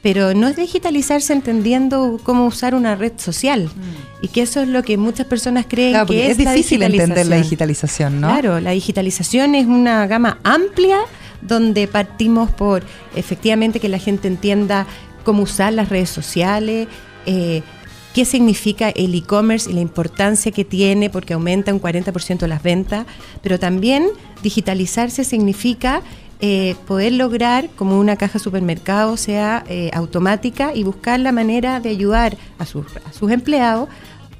Pero 0.00 0.32
no 0.32 0.46
es 0.48 0.56
digitalizarse 0.56 1.32
entendiendo 1.32 2.20
cómo 2.22 2.46
usar 2.46 2.74
una 2.74 2.94
red 2.94 3.12
social. 3.16 3.68
Y 4.22 4.28
que 4.28 4.42
eso 4.42 4.62
es 4.62 4.68
lo 4.68 4.82
que 4.82 4.96
muchas 4.96 5.26
personas 5.26 5.66
creen 5.68 5.90
Mm. 5.90 5.92
Claro, 5.92 6.06
que 6.06 6.30
es, 6.30 6.38
es 6.38 6.44
la 6.44 6.52
difícil 6.52 6.82
entender 6.82 7.26
la 7.26 7.36
digitalización. 7.36 8.12
digitalización, 8.12 8.20
¿no? 8.20 8.28
Claro, 8.28 8.60
la 8.60 8.70
digitalización 8.70 9.54
es 9.54 9.66
una 9.66 10.06
gama 10.06 10.38
amplia 10.44 10.98
donde 11.42 11.88
partimos 11.88 12.50
por 12.50 12.82
efectivamente 13.14 13.80
que 13.80 13.88
la 13.88 13.98
gente 13.98 14.28
entienda 14.28 14.86
cómo 15.24 15.42
usar 15.42 15.72
las 15.72 15.88
redes 15.88 16.10
sociales, 16.10 16.88
eh, 17.26 17.62
qué 18.14 18.24
significa 18.24 18.88
el 18.90 19.14
e-commerce 19.14 19.70
y 19.70 19.74
la 19.74 19.80
importancia 19.80 20.50
que 20.52 20.64
tiene 20.64 21.10
porque 21.10 21.34
aumenta 21.34 21.72
un 21.72 21.80
40% 21.80 22.46
las 22.46 22.62
ventas, 22.62 23.06
pero 23.42 23.58
también 23.58 24.08
digitalizarse 24.42 25.24
significa 25.24 26.02
eh, 26.40 26.76
poder 26.86 27.12
lograr 27.14 27.68
como 27.76 27.98
una 27.98 28.16
caja 28.16 28.38
supermercado 28.38 29.16
sea 29.16 29.64
eh, 29.68 29.90
automática 29.92 30.72
y 30.74 30.84
buscar 30.84 31.18
la 31.20 31.32
manera 31.32 31.80
de 31.80 31.90
ayudar 31.90 32.36
a 32.58 32.64
sus, 32.66 32.86
a 32.96 33.12
sus 33.12 33.30
empleados 33.32 33.88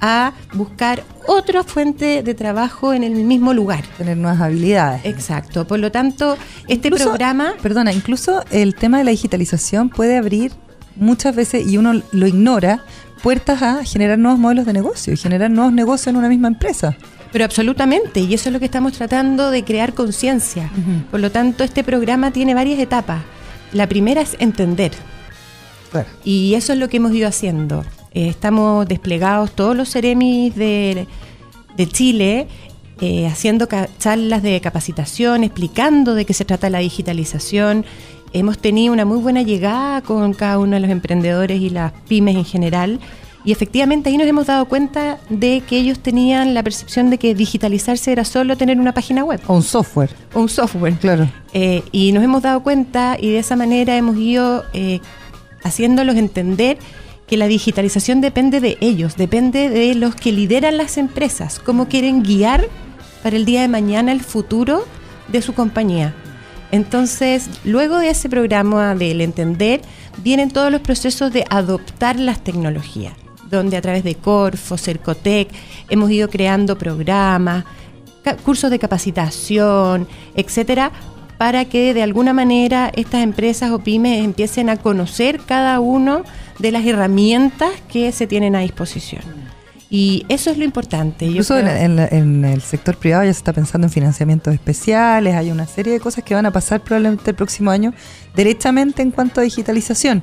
a 0.01 0.33
buscar 0.55 1.03
otra 1.27 1.65
fuente 1.65 2.23
de 2.23 2.35
trabajo 2.35 2.95
en 2.95 3.03
el 3.03 3.15
mismo 3.17 3.53
lugar. 3.53 3.85
Tener 3.97 4.17
nuevas 4.17 4.41
habilidades. 4.41 5.05
Exacto. 5.05 5.67
Por 5.67 5.81
lo 5.81 5.91
tanto, 5.91 6.37
este 6.69 6.87
Incluso- 6.87 7.07
programa 7.11 7.55
Perdona, 7.61 7.93
incluso 7.93 8.45
el 8.53 8.77
tema 8.77 8.99
de 8.99 9.05
la 9.05 9.11
digitalización 9.11 9.89
puede 9.89 10.17
abrir 10.17 10.53
muchas 10.95 11.35
veces, 11.35 11.67
y 11.67 11.79
uno 11.79 12.01
lo 12.13 12.27
ignora, 12.29 12.85
puertas 13.23 13.63
a 13.63 13.85
generar 13.85 14.19
nuevos 14.19 14.39
modelos 14.41 14.67
de 14.67 14.73
negocio 14.73 15.13
y 15.13 15.17
generar 15.17 15.51
nuevos 15.51 15.73
negocios 15.73 16.09
en 16.09 16.17
una 16.17 16.29
misma 16.29 16.49
empresa. 16.49 16.97
Pero 17.33 17.45
absolutamente, 17.45 18.21
y 18.21 18.33
eso 18.33 18.49
es 18.49 18.53
lo 18.55 18.59
que 18.59 18.65
estamos 18.65 18.95
tratando 18.95 19.51
de 19.51 19.63
crear 19.65 19.93
conciencia. 19.93 20.71
Por 21.11 21.21
lo 21.21 21.31
tanto, 21.31 21.63
este 21.65 21.85
programa 21.85 22.31
tiene 22.31 22.55
varias 22.55 22.79
etapas. 22.79 23.21
La 23.73 23.87
primera 23.87 24.23
es 24.23 24.35
entender, 24.39 24.93
Claro. 25.91 26.09
y 26.25 26.55
eso 26.55 26.73
es 26.73 26.79
lo 26.79 26.89
que 26.89 26.97
hemos 26.99 27.13
ido 27.13 27.29
haciendo. 27.29 27.85
Eh, 28.15 28.29
estamos 28.29 28.87
desplegados 28.89 29.53
todos 29.53 29.77
los 29.77 29.91
Ceremis 29.91 30.55
de, 30.55 31.07
de 31.77 31.87
Chile, 31.89 32.49
eh, 33.03 33.27
haciendo 33.27 33.69
ca- 33.69 33.89
charlas 33.99 34.43
de 34.43 34.59
capacitación, 34.63 35.45
explicando 35.45 36.15
de 36.15 36.25
qué 36.25 36.33
se 36.33 36.47
trata 36.47 36.71
la 36.71 36.79
digitalización. 36.79 37.85
Hemos 38.33 38.59
tenido 38.59 38.93
una 38.93 39.05
muy 39.05 39.19
buena 39.19 39.43
llegada 39.43 40.03
con 40.03 40.35
cada 40.35 40.59
uno 40.59 40.75
de 40.75 40.81
los 40.81 40.91
emprendedores 40.91 41.61
y 41.61 41.71
las 41.71 41.93
pymes 42.09 42.37
en 42.37 42.45
general. 42.45 43.01
Y 43.45 43.53
efectivamente 43.53 44.11
ahí 44.11 44.19
nos 44.19 44.27
hemos 44.27 44.47
dado 44.47 44.67
cuenta 44.67 45.19
de 45.31 45.63
que 45.67 45.79
ellos 45.79 46.01
tenían 46.01 46.53
la 46.55 46.63
percepción 46.63 47.09
de 47.09 47.19
que 47.19 47.35
digitalizarse 47.35 48.13
era 48.13 48.25
solo 48.25 48.57
tener 48.57 48.79
una 48.79 48.93
página 48.93 49.25
web 49.25 49.41
O 49.47 49.55
un 49.55 49.63
software. 49.63 50.11
o 50.35 50.41
un 50.41 50.49
software. 50.49 50.95
Claro. 50.95 51.31
Eh, 51.55 51.83
y 51.93 52.13
nos 52.13 52.23
hemos 52.25 52.43
dado 52.43 52.63
cuenta 52.63 53.17
y 53.19 53.31
de 53.31 53.39
esa 53.39 53.57
manera 53.57 53.97
hemos 53.97 54.17
ido 54.19 54.65
eh, 54.75 55.01
haciéndolos 55.63 56.17
entender 56.17 56.79
que 57.27 57.37
la 57.37 57.47
digitalización 57.47 58.21
depende 58.21 58.61
de 58.61 58.77
ellos, 58.81 59.17
depende 59.17 59.69
de 59.69 59.95
los 59.95 60.15
que 60.15 60.33
lideran 60.33 60.77
las 60.77 60.99
empresas, 60.99 61.61
cómo 61.61 61.87
quieren 61.89 62.23
guiar 62.23 62.67
para 63.23 63.37
el 63.37 63.45
día 63.45 63.63
de 63.63 63.69
mañana 63.69 64.13
el 64.13 64.21
futuro 64.21 64.85
de 65.29 65.43
su 65.43 65.55
compañía. 65.55 66.15
Entonces, 66.71 67.49
luego 67.65 67.99
de 67.99 68.11
ese 68.11 68.29
programa 68.29 68.95
del 68.95 69.21
entender, 69.21 69.81
vienen 70.23 70.51
todos 70.51 70.71
los 70.71 70.81
procesos 70.81 71.33
de 71.33 71.45
adoptar 71.49 72.19
las 72.19 72.43
tecnologías, 72.45 73.15
donde 73.51 73.77
a 73.77 73.83
través 73.83 74.05
de 74.05 74.15
Corfo, 74.15 74.77
Cercotec, 74.77 75.49
hemos 75.89 76.11
ido 76.11 76.29
creando 76.29 76.77
programas, 76.77 77.65
cursos 78.45 78.71
de 78.71 78.79
capacitación, 78.79 80.07
etcétera, 80.35 80.93
para 81.39 81.65
que 81.65 81.95
de 81.95 82.03
alguna 82.03 82.33
manera 82.33 82.91
estas 82.95 83.23
empresas 83.23 83.71
o 83.71 83.79
pymes 83.79 84.25
empiecen 84.25 84.69
a 84.69 84.77
conocer 84.77 85.41
cada 85.41 85.81
uno 85.81 86.25
de 86.59 86.73
las 86.73 86.85
herramientas 86.85 87.71
que 87.91 88.13
se 88.13 88.27
tienen 88.27 88.57
a 88.57 88.61
disposición. 88.61 89.48
Y 89.91 90.27
eso 90.29 90.51
es 90.51 90.59
lo 90.59 90.65
importante. 90.65 91.25
Yo 91.25 91.31
Incluso 91.31 91.59
en, 91.59 91.65
creo- 91.67 91.77
en 91.77 91.99
en 91.99 92.45
el 92.45 92.61
sector 92.61 92.97
privado 92.97 93.25
ya 93.25 93.33
se 93.33 93.39
está 93.39 93.53
pensando 93.55 93.87
en 93.87 93.91
financiamientos 93.93 94.53
especiales, 94.53 95.35
hay 95.35 95.51
una 95.51 95.67
serie 95.67 95.93
de 95.95 96.01
cosas 96.01 96.23
que 96.25 96.35
van 96.35 96.45
a 96.47 96.51
pasar 96.51 96.83
probablemente 96.83 97.31
el 97.31 97.37
próximo 97.37 97.71
año 97.71 97.95
derechamente 98.37 99.01
en 99.03 99.11
cuanto 99.11 99.41
a 99.41 99.45
digitalización. 99.45 100.23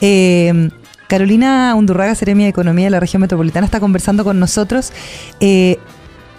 Eh, 0.00 0.70
Carolina 1.08 1.74
Undurraga, 1.74 2.14
Seremia 2.14 2.46
de 2.46 2.50
Economía 2.50 2.86
de 2.86 2.90
la 2.90 3.00
región 3.00 3.20
metropolitana, 3.20 3.66
está 3.66 3.80
conversando 3.80 4.24
con 4.24 4.40
nosotros. 4.40 4.92
Eh, 5.40 5.78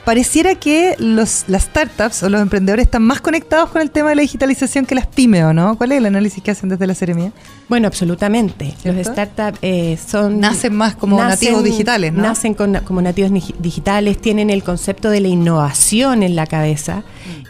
pareciera 0.05 0.55
que 0.55 0.95
los, 0.99 1.45
las 1.47 1.63
startups 1.63 2.23
o 2.23 2.29
los 2.29 2.41
emprendedores 2.41 2.85
están 2.85 3.03
más 3.03 3.21
conectados 3.21 3.69
con 3.69 3.81
el 3.81 3.89
tema 3.91 4.09
de 4.09 4.15
la 4.15 4.21
digitalización 4.21 4.85
que 4.85 4.95
las 4.95 5.07
pymes, 5.07 5.43
¿o 5.43 5.53
no? 5.53 5.77
¿Cuál 5.77 5.93
es 5.93 5.97
el 5.99 6.05
análisis 6.05 6.43
que 6.43 6.51
hacen 6.51 6.69
desde 6.69 6.85
la 6.87 6.95
Seremia? 6.95 7.31
Bueno, 7.69 7.87
absolutamente. 7.87 8.73
¿Cierto? 8.81 8.99
Los 8.99 9.07
startups 9.07 9.59
eh, 9.61 9.97
son... 10.05 10.39
Nacen 10.39 10.75
más 10.75 10.95
como 10.95 11.17
nativos 11.17 11.63
digitales, 11.63 12.11
¿no? 12.13 12.23
Nacen 12.23 12.53
con- 12.53 12.79
como 12.83 13.01
nativos 13.01 13.31
digitales, 13.59 14.19
tienen 14.19 14.49
el 14.49 14.63
concepto 14.63 15.09
de 15.09 15.21
la 15.21 15.27
innovación 15.29 16.23
en 16.23 16.35
la 16.35 16.47
cabeza, 16.47 17.03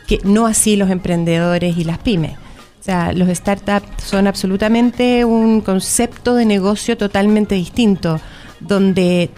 que 0.08 0.20
no 0.24 0.46
así 0.46 0.76
los 0.76 0.90
emprendedores 0.90 1.78
y 1.78 1.84
las 1.84 1.98
pymes. 1.98 2.34
O 2.80 2.84
sea, 2.86 3.14
los 3.14 3.30
startups 3.30 4.04
son 4.04 4.28
absolutamente 4.28 5.24
un 5.26 5.62
concepto 5.62 6.36
de 6.36 6.46
negocio 6.46 6.98
totalmente 6.98 7.56
distinto, 7.56 8.20
donde 8.60 9.30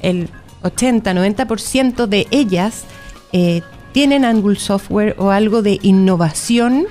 el 0.00 0.28
80-90% 0.62 2.06
de 2.06 2.26
ellas 2.30 2.84
eh, 3.32 3.62
tienen 3.92 4.24
Angular 4.24 4.58
Software 4.58 5.14
o 5.18 5.30
algo 5.30 5.62
de 5.62 5.78
innovación 5.82 6.86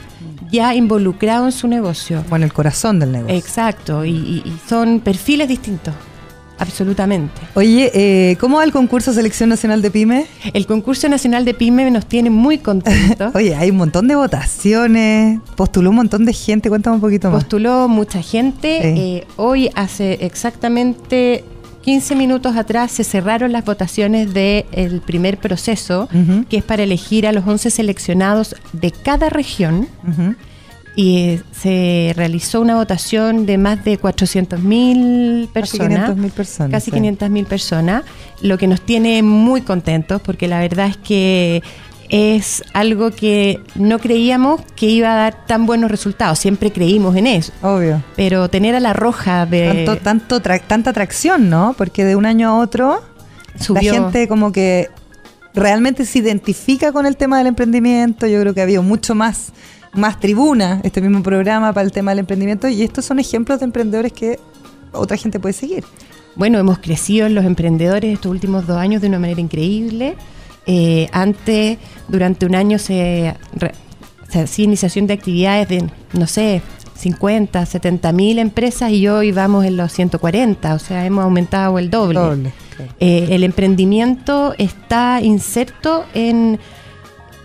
ya 0.51 0.73
involucrado 0.75 1.45
en 1.45 1.51
su 1.51 1.67
negocio. 1.67 2.23
Bueno, 2.29 2.45
el 2.45 2.53
corazón 2.53 2.99
del 2.99 3.11
negocio. 3.11 3.35
Exacto, 3.35 4.05
y, 4.05 4.11
y- 4.11 4.43
y 4.45 4.53
son 4.67 5.01
perfiles 5.01 5.47
distintos, 5.49 5.93
absolutamente. 6.57 7.33
Oye, 7.53 7.91
eh, 7.93 8.37
¿cómo 8.39 8.57
va 8.57 8.63
el 8.63 8.71
concurso 8.71 9.11
Selección 9.13 9.49
Nacional 9.49 9.81
de 9.81 9.91
Pyme? 9.91 10.25
El 10.53 10.65
concurso 10.65 11.09
nacional 11.09 11.43
de 11.43 11.53
PYME 11.53 11.91
nos 11.91 12.05
tiene 12.05 12.29
muy 12.29 12.59
contentos. 12.59 13.31
Oye, 13.35 13.55
hay 13.55 13.71
un 13.71 13.77
montón 13.77 14.07
de 14.07 14.15
votaciones, 14.15 15.39
postuló 15.55 15.89
un 15.89 15.97
montón 15.97 16.23
de 16.25 16.31
gente, 16.33 16.69
cuéntame 16.69 16.95
un 16.95 17.01
poquito 17.01 17.29
más. 17.29 17.43
Postuló 17.43 17.87
mucha 17.89 18.21
gente. 18.21 18.79
Sí. 18.81 18.87
eh, 19.01 19.27
hoy, 19.35 19.69
hace 19.75 20.13
exactamente 20.25 21.43
15 21.87 22.15
minutos 22.17 22.57
atrás, 22.57 22.91
se 22.91 23.05
cerraron 23.05 23.53
las 23.53 23.63
votaciones 23.63 24.33
del 24.33 25.01
primer 25.05 25.37
proceso, 25.37 26.09
que 26.49 26.57
es 26.57 26.63
para 26.65 26.83
elegir 26.83 27.25
a 27.25 27.31
los 27.31 27.47
11 27.47 27.69
seleccionados 27.69 28.57
de 28.73 28.91
cada 28.91 29.29
región. 29.29 29.87
Y 30.97 31.19
eh, 31.19 31.41
se 31.53 32.11
realizó 32.17 32.59
una 32.59 32.75
votación 32.75 33.45
de 33.45 33.57
más 33.57 33.85
de 33.85 34.01
400.000 34.01 35.49
Casi 35.53 35.77
personas. 35.77 36.09
500.000 36.09 36.31
personas. 36.31 36.71
Casi 36.71 36.91
sí. 36.91 36.97
500.000 36.97 37.45
personas, 37.45 38.03
lo 38.41 38.57
que 38.57 38.67
nos 38.67 38.81
tiene 38.81 39.23
muy 39.23 39.61
contentos 39.61 40.21
porque 40.21 40.49
la 40.49 40.59
verdad 40.59 40.87
es 40.87 40.97
que 40.97 41.63
es 42.09 42.63
algo 42.73 43.11
que 43.11 43.59
no 43.75 43.99
creíamos 43.99 44.61
que 44.75 44.85
iba 44.85 45.11
a 45.11 45.15
dar 45.15 45.45
tan 45.45 45.65
buenos 45.65 45.91
resultados, 45.91 46.39
siempre 46.39 46.71
creímos 46.71 47.15
en 47.15 47.27
eso, 47.27 47.51
Obvio. 47.61 48.01
pero 48.15 48.49
tener 48.49 48.75
a 48.75 48.79
la 48.79 48.93
roja 48.93 49.45
de... 49.45 49.83
Tanto, 49.85 49.97
tanto 50.03 50.41
tra- 50.41 50.61
tanta 50.65 50.91
atracción, 50.91 51.49
¿no? 51.49 51.75
Porque 51.77 52.05
de 52.05 52.15
un 52.15 52.25
año 52.25 52.49
a 52.49 52.57
otro 52.59 53.01
Subió. 53.59 53.91
la 53.93 53.99
gente 53.99 54.27
como 54.27 54.51
que 54.51 54.89
realmente 55.53 56.05
se 56.05 56.19
identifica 56.19 56.91
con 56.91 57.05
el 57.05 57.17
tema 57.17 57.39
del 57.39 57.47
emprendimiento. 57.47 58.27
Yo 58.27 58.39
creo 58.41 58.53
que 58.53 58.61
ha 58.61 58.63
habido 58.63 58.83
mucho 58.83 59.15
más, 59.15 59.51
más 59.93 60.19
tribuna 60.19 60.79
este 60.83 61.01
mismo 61.01 61.23
programa 61.23 61.73
para 61.73 61.83
el 61.85 61.91
tema 61.91 62.11
del 62.11 62.19
emprendimiento 62.19 62.67
y 62.69 62.83
estos 62.83 63.03
son 63.05 63.19
ejemplos 63.19 63.59
de 63.59 63.65
emprendedores 63.65 64.13
que 64.13 64.39
otra 64.93 65.17
gente 65.17 65.39
puede 65.39 65.53
seguir. 65.53 65.83
Bueno, 66.35 66.59
hemos 66.59 66.77
crecido 66.77 67.25
en 67.25 67.33
los 67.35 67.43
emprendedores 67.45 68.13
estos 68.13 68.31
últimos 68.31 68.67
dos 68.67 68.77
años 68.77 69.01
de 69.01 69.07
una 69.07 69.17
manera 69.19 69.41
increíble. 69.41 70.15
Eh, 70.67 71.07
antes, 71.13 71.77
durante 72.09 72.45
un 72.45 72.53
año 72.53 72.77
se, 72.77 73.33
re- 73.53 73.73
se 74.29 74.41
hacía 74.41 74.65
iniciación 74.65 75.07
de 75.07 75.13
actividades 75.13 75.67
de, 75.69 75.85
no 76.13 76.27
sé, 76.27 76.61
50, 76.95 77.65
70 77.65 78.11
mil 78.11 78.37
empresas 78.39 78.91
y 78.91 79.07
hoy 79.07 79.31
vamos 79.31 79.65
en 79.65 79.77
los 79.77 79.91
140, 79.93 80.73
o 80.73 80.79
sea, 80.79 81.05
hemos 81.05 81.23
aumentado 81.23 81.79
el 81.79 81.89
doble. 81.89 82.19
Doble, 82.19 82.51
claro. 82.75 82.91
Eh, 82.99 83.27
el 83.31 83.43
emprendimiento 83.43 84.53
está 84.57 85.21
inserto 85.21 86.05
en, 86.13 86.59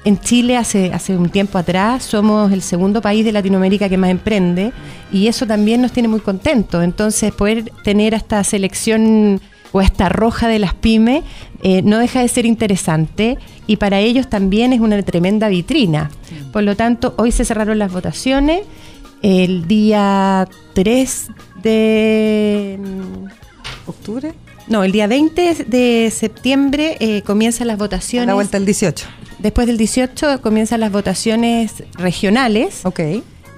en 0.04 0.18
Chile 0.20 0.56
hace, 0.56 0.92
hace 0.92 1.16
un 1.16 1.28
tiempo 1.28 1.58
atrás. 1.58 2.02
Somos 2.02 2.50
el 2.50 2.62
segundo 2.62 3.00
país 3.02 3.24
de 3.24 3.30
Latinoamérica 3.32 3.88
que 3.88 3.98
más 3.98 4.10
emprende 4.10 4.72
y 5.12 5.26
eso 5.28 5.46
también 5.46 5.82
nos 5.82 5.92
tiene 5.92 6.08
muy 6.08 6.20
contentos. 6.20 6.82
Entonces, 6.82 7.30
poder 7.32 7.70
tener 7.84 8.14
esta 8.14 8.42
selección 8.42 9.40
o 9.72 9.80
esta 9.80 10.08
roja 10.08 10.48
de 10.48 10.58
las 10.58 10.74
pymes 10.74 11.24
eh, 11.62 11.82
no 11.82 11.98
deja 11.98 12.20
de 12.20 12.28
ser 12.28 12.46
interesante 12.46 13.38
y 13.66 13.76
para 13.76 14.00
ellos 14.00 14.28
también 14.28 14.72
es 14.72 14.80
una 14.80 15.02
tremenda 15.02 15.48
vitrina. 15.48 16.10
Por 16.52 16.62
lo 16.62 16.76
tanto, 16.76 17.14
hoy 17.16 17.32
se 17.32 17.44
cerraron 17.44 17.78
las 17.78 17.92
votaciones. 17.92 18.62
El 19.22 19.66
día 19.68 20.48
3 20.74 21.28
de... 21.62 22.78
¿Octubre? 23.86 24.32
No, 24.68 24.84
el 24.84 24.92
día 24.92 25.06
20 25.06 25.64
de 25.66 26.12
septiembre 26.14 26.96
eh, 27.00 27.22
comienzan 27.22 27.66
las 27.68 27.74
A 27.74 27.78
votaciones. 27.78 28.26
la 28.26 28.34
vuelta 28.34 28.56
el 28.56 28.64
18. 28.66 29.06
Después 29.38 29.66
del 29.66 29.76
18 29.76 30.40
comienzan 30.40 30.80
las 30.80 30.92
votaciones 30.92 31.82
regionales. 31.94 32.84
Ok. 32.84 33.00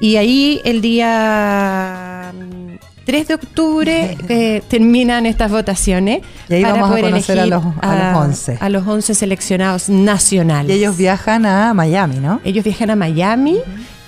Y 0.01 0.17
ahí 0.17 0.61
el 0.65 0.81
día 0.81 2.33
mm, 2.35 2.75
3 3.05 3.29
de 3.29 3.35
octubre 3.35 4.17
eh, 4.29 4.63
terminan 4.69 5.27
estas 5.27 5.51
votaciones. 5.51 6.23
Y 6.49 6.55
ahí 6.55 6.63
vamos 6.63 6.91
a 6.91 7.01
conocer 7.01 7.39
a 7.41 7.47
los- 7.47 7.65
a 7.83 8.13
los 8.13 8.23
11. 8.25 8.59
A 8.61 8.69
los 8.69 8.87
11 8.87 9.15
seleccionados 9.15 9.89
nacionales. 9.89 10.75
Y 10.75 10.79
ellos 10.79 10.97
viajan 10.97 11.45
a 11.47 11.75
Miami, 11.75 12.17
¿no? 12.17 12.41
Ellos 12.45 12.65
viajan 12.65 12.91
a 12.91 12.97
Miami 12.97 13.59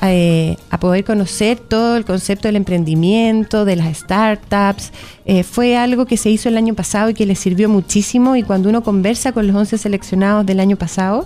eh, 0.02 0.56
a 0.70 0.78
poder 0.78 1.04
conocer 1.04 1.58
todo 1.58 1.96
el 1.96 2.04
concepto 2.04 2.48
del 2.48 2.56
emprendimiento, 2.56 3.64
de 3.64 3.76
las 3.76 3.96
startups. 3.98 4.92
Eh, 5.24 5.42
fue 5.42 5.76
algo 5.76 6.04
que 6.06 6.16
se 6.16 6.30
hizo 6.30 6.48
el 6.48 6.56
año 6.56 6.74
pasado 6.74 7.10
y 7.10 7.14
que 7.14 7.26
les 7.26 7.38
sirvió 7.38 7.68
muchísimo. 7.68 8.36
Y 8.36 8.42
cuando 8.42 8.68
uno 8.68 8.82
conversa 8.82 9.32
con 9.32 9.46
los 9.46 9.56
11 9.56 9.78
seleccionados 9.78 10.44
del 10.46 10.60
año 10.60 10.76
pasado, 10.76 11.24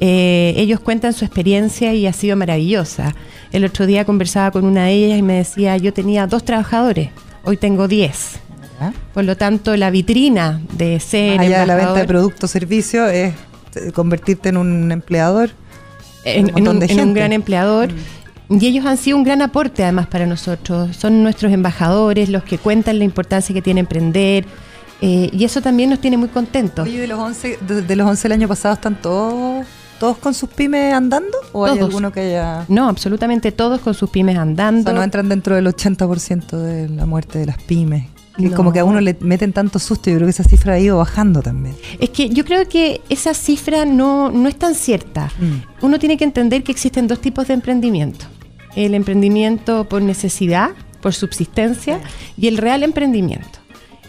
eh, 0.00 0.54
ellos 0.56 0.80
cuentan 0.80 1.12
su 1.12 1.24
experiencia 1.24 1.94
y 1.94 2.06
ha 2.06 2.12
sido 2.12 2.36
maravillosa. 2.36 3.14
El 3.52 3.64
otro 3.64 3.86
día 3.86 4.04
conversaba 4.04 4.50
con 4.50 4.64
una 4.64 4.86
de 4.86 4.92
ellas 4.92 5.18
y 5.18 5.22
me 5.22 5.34
decía, 5.34 5.76
yo 5.76 5.92
tenía 5.92 6.26
dos 6.26 6.44
trabajadores, 6.44 7.10
hoy 7.44 7.56
tengo 7.56 7.86
10. 7.88 8.40
¿Ya? 8.80 8.92
Por 9.12 9.24
lo 9.24 9.36
tanto, 9.36 9.76
la 9.76 9.90
vitrina 9.90 10.60
de 10.72 10.98
ser 10.98 11.36
Más 11.36 11.46
allá 11.46 11.60
de 11.60 11.66
la 11.66 11.76
venta 11.76 11.94
de 11.94 12.04
productos, 12.06 12.50
servicios, 12.50 13.08
es 13.12 13.34
eh, 13.76 13.92
convertirte 13.92 14.48
en 14.48 14.56
un 14.56 14.90
empleador. 14.90 15.50
en, 16.24 16.44
un 16.44 16.48
en 16.48 16.54
montón 16.54 16.76
un, 16.76 16.80
de 16.80 16.86
en 16.86 16.92
un 16.92 16.98
gente. 16.98 17.10
Mm. 17.10 17.14
gran 17.14 17.32
empleador. 17.32 17.88
Y 18.50 18.66
ellos 18.66 18.84
han 18.84 18.96
sido 18.96 19.16
un 19.16 19.22
gran 19.24 19.42
aporte 19.42 19.84
además 19.84 20.06
para 20.08 20.26
nosotros. 20.26 20.96
Son 20.96 21.22
nuestros 21.22 21.52
embajadores, 21.52 22.28
los 22.28 22.42
que 22.42 22.58
cuentan 22.58 22.98
la 22.98 23.04
importancia 23.04 23.54
que 23.54 23.62
tiene 23.62 23.80
emprender. 23.80 24.44
eh, 25.00 25.30
y 25.32 25.44
eso 25.44 25.62
también 25.62 25.88
nos 25.90 26.00
tiene 26.00 26.16
muy 26.16 26.28
contentos. 26.28 26.86
Oye, 26.86 26.98
de 27.00 27.06
los 27.06 27.18
11, 27.18 27.58
de, 27.66 27.82
de 27.82 27.96
los 27.96 28.06
11 28.08 28.26
el 28.28 28.32
año 28.32 28.48
pasado 28.48 28.74
están 28.74 29.00
todos 29.00 29.64
todos 30.04 30.18
con 30.18 30.34
sus 30.34 30.50
pymes 30.50 30.92
andando 30.92 31.34
o 31.52 31.64
hay 31.64 31.78
alguno 31.78 32.12
que 32.12 32.20
haya 32.20 32.66
No, 32.68 32.88
absolutamente 32.90 33.52
todos 33.52 33.80
con 33.80 33.94
sus 33.94 34.10
pymes 34.10 34.36
o 34.36 34.40
andando. 34.42 34.82
sea, 34.90 34.92
no 34.92 35.02
entran 35.02 35.30
dentro 35.30 35.54
del 35.56 35.66
80% 35.66 36.58
de 36.58 36.90
la 36.90 37.06
muerte 37.06 37.38
de 37.38 37.46
las 37.46 37.56
pymes? 37.62 38.04
Que 38.36 38.50
No. 38.50 38.54
como 38.56 38.70
que 38.70 38.80
a 38.80 38.84
uno 38.84 39.00
le 39.00 39.16
meten 39.20 39.54
tanto 39.54 39.78
susto, 39.78 40.10
yo 40.10 40.16
creo 40.16 40.26
que 40.26 40.30
esa 40.32 40.44
cifra 40.44 40.74
ha 40.74 40.78
ido 40.78 40.98
bajando 40.98 41.40
también. 41.40 41.74
Es 42.00 42.10
que 42.10 42.28
yo 42.28 42.44
creo 42.44 42.68
que 42.68 43.00
esa 43.08 43.32
cifra 43.32 43.86
no, 43.86 44.30
no 44.30 44.46
es 44.48 44.56
tan 44.58 44.74
cierta. 44.74 45.30
Mm. 45.40 45.84
Uno 45.86 45.98
tiene 45.98 46.18
que 46.18 46.24
entender 46.24 46.62
que 46.64 46.72
existen 46.72 47.06
dos 47.08 47.20
tipos 47.20 47.48
de 47.48 47.54
emprendimiento. 47.54 48.26
El 48.76 48.92
emprendimiento 48.94 49.84
por 49.88 50.02
necesidad, 50.02 50.70
por 51.00 51.14
subsistencia, 51.14 52.00
y 52.36 52.48
el 52.48 52.58
real 52.58 52.82
emprendimiento. 52.82 53.58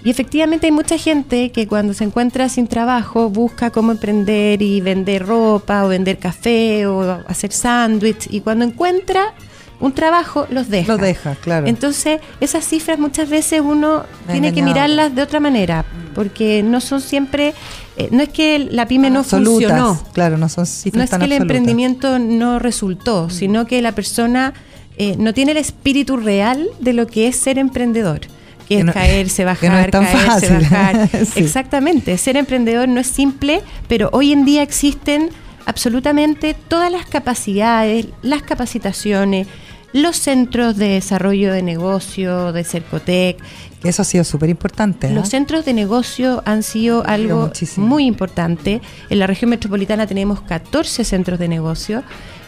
Y 0.06 0.12
efectivamente 0.12 0.68
hay 0.68 0.72
mucha 0.72 1.00
gente 1.00 1.52
que 1.52 1.68
cuando 1.68 1.96
se 1.96 2.04
encuentra 2.04 2.48
sin 2.48 2.68
trabajo 2.68 3.30
busca 3.32 3.72
cómo 3.72 3.92
emprender 3.92 4.62
y 4.62 4.80
vender 4.80 5.26
ropa 5.26 5.84
o 5.84 5.88
vender 5.88 6.20
café 6.20 6.86
o 6.86 7.02
hacer 7.28 7.52
sándwich 7.52 8.28
y 8.30 8.42
cuando 8.42 8.66
encuentra 8.66 9.34
un 9.80 9.94
trabajo 9.94 10.46
los 10.52 10.70
deja. 10.70 10.94
Los 10.94 11.02
deja, 11.02 11.34
claro. 11.36 11.66
Entonces, 11.66 12.22
esas 12.40 12.64
cifras 12.66 13.00
muchas 13.00 13.30
veces 13.30 13.62
uno 13.66 14.04
Me 14.28 14.34
tiene 14.34 14.54
que 14.54 14.62
mirarlas 14.62 15.16
de 15.16 15.24
otra 15.24 15.40
manera, 15.40 15.86
porque 16.14 16.62
no 16.62 16.82
son 16.82 17.02
siempre, 17.02 17.56
eh, 17.98 18.08
no 18.12 18.22
es 18.22 18.30
que 18.30 18.60
la 18.60 18.88
pyme 18.88 19.10
no 19.10 19.22
Absolutas, 19.22 19.72
funcionó, 19.72 20.00
Claro, 20.14 20.38
no 20.38 20.50
son 20.50 20.68
cifras 20.68 20.98
no 21.00 21.04
es 21.04 21.10
tan 21.10 21.20
que 21.20 21.26
el 21.26 21.32
absolutas. 21.34 21.58
emprendimiento 21.58 22.20
no 22.20 22.60
resultó, 22.60 23.32
sino 23.32 23.66
que 23.66 23.82
la 23.82 23.94
persona 23.94 24.54
eh, 24.98 25.16
no 25.18 25.34
tiene 25.34 25.54
el 25.54 25.58
espíritu 25.58 26.16
real 26.16 26.68
de 26.80 26.94
lo 26.94 27.08
que 27.08 27.28
es 27.28 27.38
ser 27.38 27.58
emprendedor. 27.58 28.22
Que, 28.68 28.76
Que 28.76 28.80
es 28.80 28.86
no- 28.86 28.94
caerse, 28.94 29.46
bajar, 29.46 29.72
no 29.72 29.80
es 29.80 29.92
tan 29.92 30.04
caerse, 30.06 30.26
fácil. 30.48 30.58
bajar. 30.70 31.10
Sí. 31.26 31.40
Exactamente. 31.40 32.18
Ser 32.18 32.36
emprendedor 32.38 32.88
no 32.88 33.00
es 33.00 33.08
simple, 33.08 33.62
pero 33.88 34.10
hoy 34.12 34.32
en 34.34 34.44
día 34.46 34.64
existen 34.64 35.30
absolutamente 35.68 36.56
todas 36.68 36.92
las 36.92 37.06
capacidades, 37.06 38.08
las 38.22 38.42
capacitaciones, 38.44 39.48
los 39.94 40.18
centros 40.18 40.78
de 40.78 40.90
desarrollo 40.90 41.54
de 41.54 41.62
negocio, 41.64 42.52
de 42.52 42.64
Cercotec, 42.64 43.38
Eso 43.84 44.02
ha 44.02 44.06
sido 44.06 44.24
súper 44.24 44.50
importante. 44.50 45.08
¿eh? 45.08 45.12
los 45.14 45.30
centros 45.30 45.64
de 45.64 45.74
negocio 45.74 46.42
han 46.46 46.64
sido 46.64 47.06
algo 47.06 47.52
muy 47.78 48.06
importante. 48.06 48.82
En 49.10 49.20
la 49.20 49.28
región 49.28 49.50
metropolitana 49.52 50.06
tenemos 50.08 50.42
14 50.42 51.04
centros 51.06 51.40
de 51.40 51.48
negocio 51.48 52.04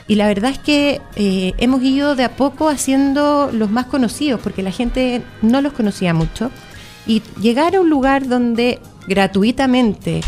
y 0.07 0.15
la 0.15 0.27
verdad 0.27 0.51
es 0.51 0.59
que 0.59 1.01
eh, 1.15 1.53
hemos 1.57 1.81
ido 1.83 2.15
de 2.15 2.23
a 2.23 2.35
poco 2.35 2.69
haciendo 2.69 3.49
los 3.53 3.69
más 3.69 3.87
conocidos 3.87 4.39
porque 4.41 4.63
la 4.63 4.71
gente 4.71 5.21
no 5.41 5.61
los 5.61 5.73
conocía 5.73 6.13
mucho. 6.13 6.49
Y 7.05 7.21
llegar 7.41 7.75
a 7.75 7.81
un 7.81 7.89
lugar 7.89 8.27
donde 8.27 8.79
gratuitamente 9.07 10.21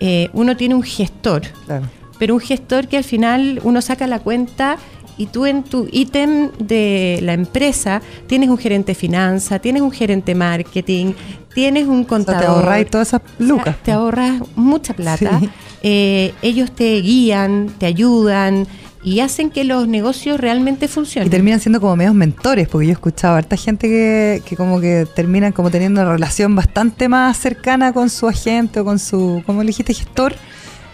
eh, 0.00 0.28
uno 0.32 0.56
tiene 0.56 0.74
un 0.74 0.82
gestor, 0.82 1.42
Claro. 1.66 1.86
pero 2.18 2.34
un 2.34 2.40
gestor 2.40 2.86
que 2.88 2.96
al 2.98 3.04
final 3.04 3.60
uno 3.62 3.80
saca 3.80 4.06
la 4.06 4.18
cuenta 4.18 4.76
y 5.16 5.26
tú 5.26 5.46
en 5.46 5.62
tu 5.62 5.88
ítem 5.92 6.50
de 6.58 7.20
la 7.22 7.32
empresa 7.34 8.02
tienes 8.26 8.48
un 8.50 8.58
gerente 8.58 8.92
de 8.92 8.94
finanzas, 8.96 9.60
tienes 9.60 9.80
un 9.82 9.92
gerente 9.92 10.32
de 10.32 10.34
marketing, 10.38 11.12
tienes 11.54 11.86
un 11.86 11.96
O 11.96 11.98
sea, 12.00 12.08
contador. 12.08 12.40
te 12.42 12.46
ahorráis 12.46 12.90
todas 12.90 13.08
esas 13.08 13.22
lucas. 13.38 13.76
Te 13.82 13.92
ahorras 13.92 14.42
mucha 14.56 14.92
plata. 14.94 15.38
Sí. 15.40 15.48
Eh, 15.82 16.34
ellos 16.42 16.72
te 16.72 17.00
guían, 17.00 17.68
te 17.78 17.86
ayudan 17.86 18.66
y 19.04 19.20
hacen 19.20 19.50
que 19.50 19.64
los 19.64 19.86
negocios 19.86 20.40
realmente 20.40 20.88
funcionen. 20.88 21.28
Y 21.28 21.30
terminan 21.30 21.60
siendo 21.60 21.80
como 21.80 21.94
medios 21.94 22.14
mentores, 22.14 22.66
porque 22.68 22.86
yo 22.86 22.90
he 22.90 22.94
escuchado 22.94 23.34
a 23.34 23.38
harta 23.38 23.56
gente 23.56 23.86
que, 23.86 24.42
que 24.46 24.56
como 24.56 24.80
que 24.80 25.06
terminan 25.14 25.52
como 25.52 25.70
teniendo 25.70 26.00
una 26.00 26.12
relación 26.12 26.56
bastante 26.56 27.08
más 27.08 27.36
cercana 27.36 27.92
con 27.92 28.08
su 28.08 28.26
agente 28.26 28.80
o 28.80 28.84
con 28.84 28.98
su, 28.98 29.42
¿cómo 29.44 29.62
le 29.62 29.68
dijiste? 29.68 29.92
Gestor, 29.92 30.34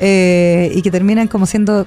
eh, 0.01 0.73
y 0.75 0.83
que 0.83 0.91
terminan 0.91 1.29
como 1.29 1.47
siendo 1.47 1.87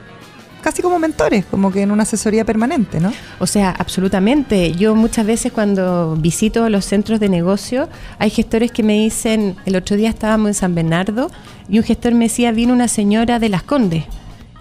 casi 0.62 0.82
como 0.82 0.98
mentores, 0.98 1.44
como 1.46 1.74
que 1.74 1.82
en 1.82 1.92
una 1.92 2.04
asesoría 2.04 2.46
permanente, 2.46 3.02
¿no? 3.02 3.12
O 3.40 3.46
sea, 3.46 3.72
absolutamente. 3.72 4.72
Yo 4.72 4.96
muchas 4.96 5.26
veces 5.26 5.52
cuando 5.52 6.16
visito 6.16 6.70
los 6.70 6.86
centros 6.86 7.20
de 7.20 7.28
negocio, 7.28 7.90
hay 8.18 8.30
gestores 8.30 8.72
que 8.72 8.82
me 8.82 8.94
dicen, 8.94 9.58
el 9.66 9.76
otro 9.76 9.98
día 9.98 10.08
estábamos 10.08 10.48
en 10.48 10.54
San 10.54 10.74
Bernardo 10.74 11.30
y 11.68 11.80
un 11.80 11.84
gestor 11.84 12.14
me 12.14 12.26
decía, 12.26 12.54
vino 12.54 12.72
una 12.72 12.88
señora 12.88 13.40
de 13.40 13.50
Las 13.50 13.64
Condes. 13.64 14.06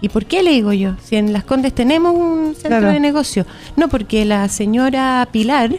¿Y 0.03 0.09
por 0.09 0.25
qué 0.25 0.43
le 0.43 0.51
digo 0.51 0.73
yo? 0.73 0.95
Si 1.01 1.15
en 1.15 1.31
Las 1.31 1.45
Condes 1.45 1.73
tenemos 1.73 2.13
un 2.13 2.53
centro 2.55 2.79
Claro. 2.79 2.91
de 2.91 2.99
negocio. 2.99 3.45
No, 3.77 3.87
porque 3.87 4.25
la 4.25 4.49
señora 4.49 5.25
Pilar 5.31 5.71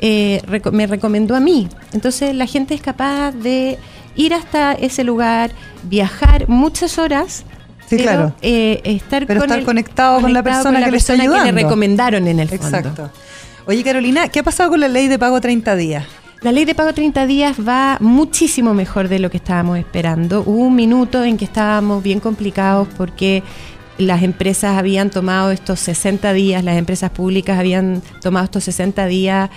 eh, 0.00 0.40
reco- 0.46 0.72
me 0.72 0.86
recomendó 0.86 1.36
a 1.36 1.40
mí. 1.40 1.68
Entonces 1.92 2.34
la 2.34 2.46
gente 2.46 2.72
es 2.74 2.80
capaz 2.80 3.32
de 3.32 3.78
ir 4.16 4.32
hasta 4.32 4.72
ese 4.72 5.04
lugar, 5.04 5.50
viajar 5.82 6.48
muchas 6.48 6.96
horas. 6.98 7.44
Sí, 7.88 7.96
pero, 7.96 8.02
claro. 8.04 8.32
eh, 8.40 8.80
estar, 8.84 9.26
Pero 9.26 9.40
con 9.40 9.48
estar 9.48 9.58
el- 9.58 9.64
conectado 9.66 10.20
con 10.22 10.32
la 10.32 10.42
persona 10.42 10.82
que 10.84 10.90
le 10.90 10.96
está 10.96 11.14
persona 11.14 11.44
que 11.44 11.52
le 11.52 11.62
recomendaron 11.62 12.26
en 12.26 12.40
el 12.40 12.48
fondo. 12.48 12.64
Exacto. 12.66 13.10
Oye, 13.66 13.82
Carolina, 13.84 14.28
¿qué 14.28 14.38
ha 14.38 14.42
pasado 14.42 14.70
con 14.70 14.80
la 14.80 14.88
ley 14.88 15.08
de 15.08 15.18
pago 15.18 15.40
30 15.42 15.76
días? 15.76 16.06
La 16.40 16.52
ley 16.52 16.64
de 16.64 16.76
pago 16.76 16.92
30 16.92 17.26
días 17.26 17.56
va 17.66 17.98
muchísimo 18.00 18.72
mejor 18.72 19.08
de 19.08 19.18
lo 19.18 19.28
que 19.28 19.38
estábamos 19.38 19.76
esperando. 19.76 20.44
Hubo 20.46 20.66
un 20.66 20.76
minuto 20.76 21.24
en 21.24 21.36
que 21.36 21.44
estábamos 21.44 22.00
bien 22.00 22.20
complicados 22.20 22.86
porque 22.96 23.42
las 23.98 24.22
empresas 24.22 24.78
habían 24.78 25.10
tomado 25.10 25.50
estos 25.50 25.80
60 25.80 26.32
días, 26.34 26.62
las 26.62 26.76
empresas 26.76 27.10
públicas 27.10 27.58
habían 27.58 28.02
tomado 28.22 28.44
estos 28.44 28.62
60 28.62 29.06
días 29.06 29.50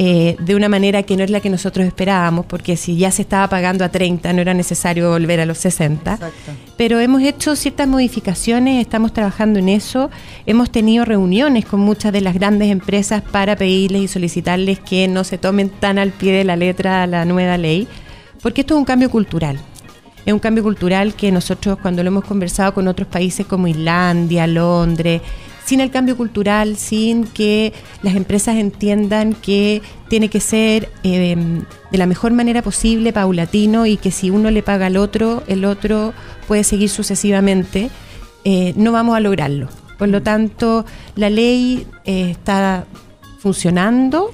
eh, 0.00 0.36
de 0.38 0.54
una 0.54 0.68
manera 0.68 1.02
que 1.02 1.16
no 1.16 1.24
es 1.24 1.30
la 1.30 1.40
que 1.40 1.50
nosotros 1.50 1.84
esperábamos, 1.84 2.46
porque 2.46 2.76
si 2.76 2.96
ya 2.96 3.10
se 3.10 3.22
estaba 3.22 3.48
pagando 3.48 3.84
a 3.84 3.88
30 3.88 4.32
no 4.32 4.40
era 4.40 4.54
necesario 4.54 5.10
volver 5.10 5.40
a 5.40 5.44
los 5.44 5.58
60 5.58 6.12
Exacto. 6.12 6.52
pero 6.76 7.00
hemos 7.00 7.20
hecho 7.22 7.56
ciertas 7.56 7.88
modificaciones, 7.88 8.80
estamos 8.80 9.12
trabajando 9.12 9.58
en 9.58 9.68
eso, 9.68 10.08
hemos 10.46 10.70
tenido 10.70 11.04
reuniones 11.04 11.64
con 11.64 11.80
muchas 11.80 12.12
de 12.12 12.20
las 12.20 12.34
grandes 12.34 12.70
empresas 12.70 13.22
para 13.22 13.56
pedirles 13.56 14.02
y 14.02 14.06
solicitarles 14.06 14.78
que 14.78 15.08
no 15.08 15.24
se 15.24 15.36
tomen 15.36 15.68
tan 15.68 15.98
al 15.98 16.12
pie 16.12 16.32
de 16.32 16.44
la 16.44 16.54
letra 16.54 17.04
la 17.08 17.24
nueva 17.24 17.58
ley, 17.58 17.88
porque 18.40 18.60
esto 18.60 18.74
es 18.74 18.78
un 18.78 18.84
cambio 18.84 19.10
cultural. 19.10 19.58
Es 20.24 20.32
un 20.32 20.38
cambio 20.38 20.62
cultural 20.62 21.14
que 21.14 21.32
nosotros 21.32 21.78
cuando 21.82 22.04
lo 22.04 22.08
hemos 22.08 22.24
conversado 22.24 22.72
con 22.72 22.86
otros 22.86 23.08
países 23.08 23.46
como 23.46 23.66
Islandia, 23.66 24.46
Londres, 24.46 25.22
sin 25.68 25.80
el 25.80 25.90
cambio 25.90 26.16
cultural, 26.16 26.76
sin 26.76 27.24
que 27.24 27.74
las 28.02 28.16
empresas 28.16 28.56
entiendan 28.56 29.34
que 29.34 29.82
tiene 30.08 30.30
que 30.30 30.40
ser 30.40 30.88
eh, 31.04 31.36
de 31.90 31.98
la 31.98 32.06
mejor 32.06 32.32
manera 32.32 32.62
posible, 32.62 33.12
paulatino, 33.12 33.84
y 33.84 33.98
que 33.98 34.10
si 34.10 34.30
uno 34.30 34.50
le 34.50 34.62
paga 34.62 34.86
al 34.86 34.96
otro, 34.96 35.42
el 35.46 35.66
otro 35.66 36.14
puede 36.46 36.64
seguir 36.64 36.88
sucesivamente, 36.88 37.90
eh, 38.44 38.72
no 38.76 38.92
vamos 38.92 39.14
a 39.14 39.20
lograrlo. 39.20 39.68
Por 39.98 40.08
lo 40.08 40.22
tanto, 40.22 40.86
la 41.16 41.28
ley 41.28 41.86
eh, 42.06 42.30
está 42.30 42.86
funcionando, 43.38 44.32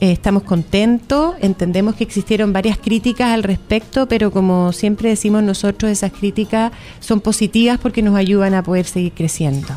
eh, 0.00 0.10
estamos 0.10 0.42
contentos, 0.42 1.36
entendemos 1.42 1.94
que 1.94 2.02
existieron 2.02 2.52
varias 2.52 2.76
críticas 2.76 3.28
al 3.28 3.44
respecto, 3.44 4.08
pero 4.08 4.32
como 4.32 4.72
siempre 4.72 5.10
decimos 5.10 5.44
nosotros, 5.44 5.92
esas 5.92 6.10
críticas 6.10 6.72
son 6.98 7.20
positivas 7.20 7.78
porque 7.78 8.02
nos 8.02 8.16
ayudan 8.16 8.54
a 8.54 8.64
poder 8.64 8.86
seguir 8.86 9.12
creciendo. 9.12 9.68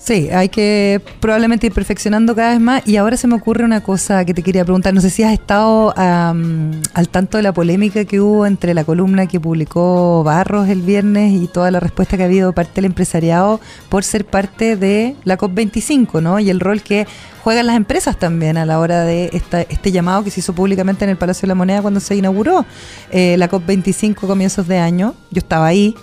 Sí, 0.00 0.28
hay 0.30 0.48
que 0.48 1.02
probablemente 1.20 1.66
ir 1.66 1.72
perfeccionando 1.74 2.34
cada 2.36 2.52
vez 2.52 2.60
más. 2.60 2.82
Y 2.86 2.96
ahora 2.96 3.16
se 3.16 3.26
me 3.26 3.34
ocurre 3.34 3.64
una 3.64 3.82
cosa 3.82 4.24
que 4.24 4.32
te 4.32 4.42
quería 4.44 4.64
preguntar. 4.64 4.94
No 4.94 5.00
sé 5.00 5.10
si 5.10 5.24
has 5.24 5.32
estado 5.32 5.92
al 5.96 7.08
tanto 7.10 7.36
de 7.36 7.42
la 7.42 7.52
polémica 7.52 8.04
que 8.04 8.20
hubo 8.20 8.46
entre 8.46 8.74
la 8.74 8.84
columna 8.84 9.26
que 9.26 9.40
publicó 9.40 10.22
Barros 10.22 10.68
el 10.68 10.82
viernes 10.82 11.32
y 11.32 11.48
toda 11.48 11.72
la 11.72 11.80
respuesta 11.80 12.16
que 12.16 12.22
ha 12.22 12.26
habido 12.26 12.52
parte 12.52 12.74
del 12.76 12.84
empresariado 12.86 13.60
por 13.88 14.04
ser 14.04 14.24
parte 14.24 14.76
de 14.76 15.16
la 15.24 15.36
COP25, 15.36 16.22
¿no? 16.22 16.38
Y 16.38 16.48
el 16.48 16.60
rol 16.60 16.80
que 16.80 17.06
juegan 17.42 17.66
las 17.66 17.76
empresas 17.76 18.18
también 18.18 18.56
a 18.56 18.64
la 18.66 18.78
hora 18.78 19.02
de 19.04 19.30
esta- 19.32 19.62
este 19.62 19.90
llamado 19.90 20.22
que 20.22 20.30
se 20.30 20.40
hizo 20.40 20.52
públicamente 20.52 21.04
en 21.04 21.10
el 21.10 21.16
Palacio 21.16 21.42
de 21.42 21.48
la 21.48 21.54
Moneda 21.56 21.82
cuando 21.82 21.98
se 22.00 22.14
inauguró 22.14 22.64
eh, 23.10 23.36
la 23.36 23.48
COP25 23.50 24.14
comienzos 24.28 24.68
de 24.68 24.78
año. 24.78 25.14
Yo 25.30 25.38
estaba 25.40 25.66
ahí, 25.66 25.94